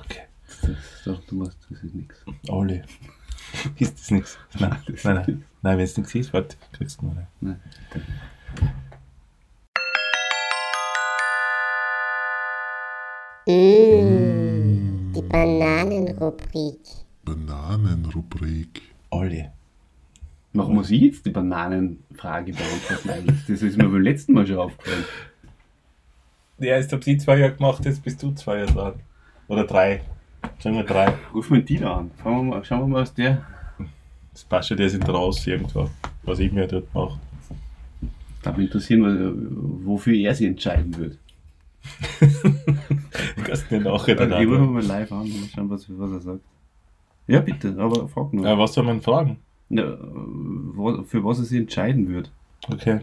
Okay, 0.01 0.23
das, 0.63 0.77
das, 1.05 1.27
du 1.27 1.35
musst, 1.35 1.59
das 1.69 1.83
ist 1.83 1.95
nichts. 1.95 2.25
Olli. 2.49 2.83
ist 3.79 3.99
das 3.99 4.11
nichts? 4.13 4.39
Nein, 4.59 4.77
nein, 5.05 5.15
nein. 5.27 5.45
Nein, 5.63 5.79
wenn 5.79 5.85
es 5.85 5.97
nichts 5.97 6.15
ist, 6.15 6.33
warte, 6.33 6.57
kriegst 6.73 7.01
du 7.01 7.07
nur 7.07 7.17
eine. 7.17 7.27
Nein. 7.41 7.61
Mmh, 13.47 15.13
die 15.15 15.23
Bananenrubrik. 15.23 16.81
Bananenrubrik. 17.25 18.83
Olli. 19.11 19.49
Warum 20.53 20.75
muss 20.77 20.91
ich 20.91 21.01
jetzt 21.03 21.27
die 21.27 21.31
Bananenfrage 21.31 22.53
beantworten 22.53 23.11
eigentlich? 23.11 23.47
Das 23.47 23.63
ist 23.63 23.77
mir 23.77 23.89
beim 23.89 24.01
letzten 24.03 24.33
Mal 24.33 24.47
schon 24.47 24.59
aufgefallen. 24.59 25.05
Ja, 26.59 26.77
jetzt 26.77 26.93
hab 26.93 27.05
sie 27.05 27.17
zwei 27.19 27.39
Jahre 27.39 27.55
gemacht, 27.55 27.85
jetzt 27.85 28.03
bist 28.03 28.23
du 28.23 28.33
zwei 28.33 28.59
Jahre 28.59 28.73
dran. 28.73 28.93
Oder 29.47 29.65
drei. 29.65 30.01
Sagen 30.59 30.77
wir 30.77 30.85
drei. 30.85 31.15
Ruf 31.33 31.51
mal 31.51 31.63
die 31.63 31.79
da 31.79 31.99
an. 31.99 32.11
Schauen 32.23 32.37
wir 32.37 32.55
mal, 32.55 32.65
schauen 32.65 32.81
wir 32.81 32.87
mal 32.89 33.03
was 33.03 33.15
der. 33.15 33.47
Das 34.33 34.45
passt 34.45 34.71
ja, 34.71 34.77
der 34.77 34.91
sind 34.91 35.09
raus 35.09 35.47
irgendwo. 35.47 35.89
Was 36.23 36.39
ich 36.39 36.53
mir 36.53 36.67
dort 36.67 36.93
mache. 36.95 37.19
Darf 38.43 38.57
mich 38.57 38.67
interessieren, 38.67 39.83
wofür 39.85 40.15
er 40.15 40.35
sich 40.35 40.47
entscheiden 40.47 40.97
wird. 40.97 41.19
Du 43.37 43.45
kannst 43.45 43.71
mir 43.71 43.81
nachher 43.81 44.17
dann 44.17 44.33
Also, 44.33 44.45
ich 44.45 44.51
rufe 44.51 44.71
mal 44.71 44.83
live 44.83 45.13
an 45.13 45.21
und 45.21 45.51
schauen, 45.55 45.71
was, 45.71 45.87
was 45.89 46.11
er 46.11 46.21
sagt. 46.21 46.41
Ja, 47.29 47.41
bitte, 47.41 47.75
aber 47.79 48.09
frag 48.09 48.33
nur. 48.33 48.45
Ja, 48.45 48.59
was 48.59 48.75
soll 48.75 48.85
man 48.85 49.01
fragen? 49.01 49.39
Wo, 49.71 51.03
für 51.05 51.25
was 51.25 51.39
er 51.39 51.45
sich 51.45 51.59
entscheiden 51.59 52.09
wird. 52.09 52.31
Okay. 52.69 53.01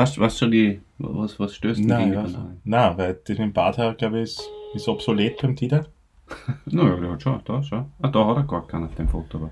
Was, 0.00 0.18
was 0.18 0.38
schon 0.38 0.50
die. 0.50 0.80
Was, 0.98 1.38
was 1.38 1.54
stößt 1.54 1.80
denn 1.80 1.86
Nein, 1.86 2.10
gegen 2.12 2.26
die 2.26 2.32
Banane? 2.32 2.56
Nein, 2.64 2.98
weil 2.98 3.20
mit 3.28 3.38
dem 3.38 3.52
Barthaar, 3.52 3.94
glaube 3.94 4.20
ich, 4.20 4.30
ist, 4.30 4.50
ist 4.74 4.88
obsolet 4.88 5.40
beim 5.42 5.54
Dieter. 5.54 5.86
Na 6.64 6.84
ja, 6.84 6.96
der 6.96 7.10
hat 7.10 7.22
schon, 7.22 7.40
da, 7.44 7.62
schau. 7.62 7.86
Ah, 8.00 8.08
da 8.08 8.26
hat 8.26 8.36
er 8.38 8.44
gar 8.44 8.66
keinen 8.66 8.86
auf 8.86 8.94
dem 8.94 9.08
Foto, 9.08 9.36
aber. 9.36 9.50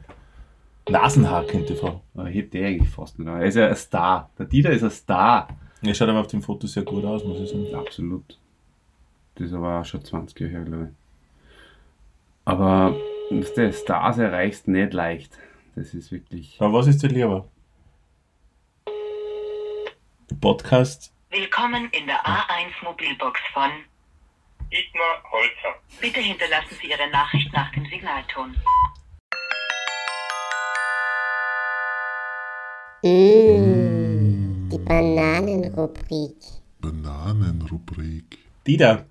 Nasenhaar 0.89 1.45
könnte 1.45 1.75
ich 1.75 1.79
fragen. 1.79 2.01
aber 2.15 2.29
hebt 2.29 2.55
der 2.55 2.69
eigentlich 2.69 2.89
fast 2.89 3.19
nicht 3.19 3.29
an. 3.29 3.43
Er 3.43 3.47
ist 3.47 3.57
ja 3.57 3.69
ein 3.69 3.77
Star. 3.77 4.31
Der 4.39 4.47
Dieter 4.47 4.71
ist 4.71 4.83
ein 4.83 4.91
Star. 4.91 5.49
Er 5.83 5.93
schaut 5.95 6.09
aber 6.09 6.21
auf 6.21 6.29
dem 6.29 6.41
Foto 6.41 6.67
sehr 6.67 6.83
gut 6.83 7.05
aus, 7.05 7.25
muss 7.25 7.41
ich 7.41 7.51
sagen. 7.51 7.75
Absolut. 7.75 8.39
Das 9.35 9.49
ist 9.49 9.53
aber 9.53 9.81
auch 9.81 9.85
schon 9.85 10.03
20 10.03 10.41
Jahre 10.41 10.53
her, 10.53 10.63
glaube 10.63 10.85
ich. 10.85 10.91
Aber 12.47 12.97
dass 13.31 13.53
der 13.53 13.73
Stars 13.73 14.17
erreichst 14.17 14.67
nicht 14.67 14.95
leicht. 14.95 15.39
Das 15.75 15.93
ist 15.93 16.11
wirklich. 16.11 16.57
Aber 16.59 16.73
was 16.73 16.87
ist 16.87 17.03
dir 17.03 17.09
lieber? 17.09 17.45
Podcast 20.37 21.13
Willkommen 21.31 21.91
in 21.93 22.07
der 22.07 22.25
A1 22.25 22.71
Mobilbox 22.83 23.39
von. 23.53 23.71
Dietmar 24.73 25.23
Holzer. 25.31 25.79
Bitte 26.01 26.21
hinterlassen 26.21 26.75
Sie 26.81 26.89
Ihre 26.89 27.11
Nachricht 27.11 27.53
nach 27.53 27.71
dem 27.73 27.85
Signalton. 27.85 28.57
Mmh, 33.03 34.71
die 34.71 34.79
Bananenrubrik. 34.79 36.37
Bananenrubrik. 36.81 38.39
Dieter, 38.67 39.07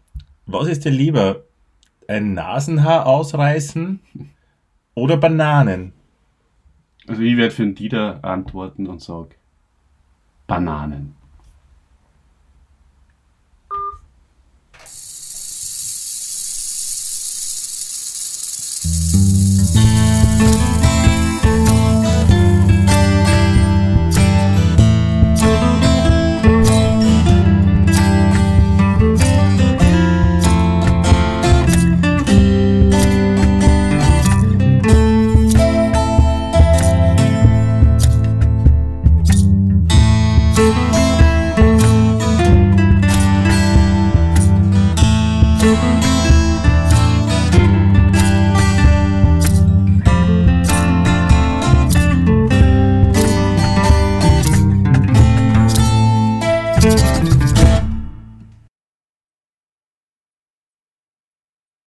was 0.48 0.68
ist 0.68 0.86
dir 0.86 0.92
lieber? 0.92 1.44
Ein 2.08 2.34
Nasenhaar 2.34 3.06
ausreißen 3.06 4.02
oder 4.96 5.18
Bananen? 5.18 5.94
Also 7.08 7.22
ich 7.22 7.38
werde 7.38 7.54
für 7.54 7.64
den 7.64 7.76
Dieter 7.76 8.24
antworten 8.24 8.88
und 8.88 9.02
sage 9.02 9.36
Bananen. 10.48 11.14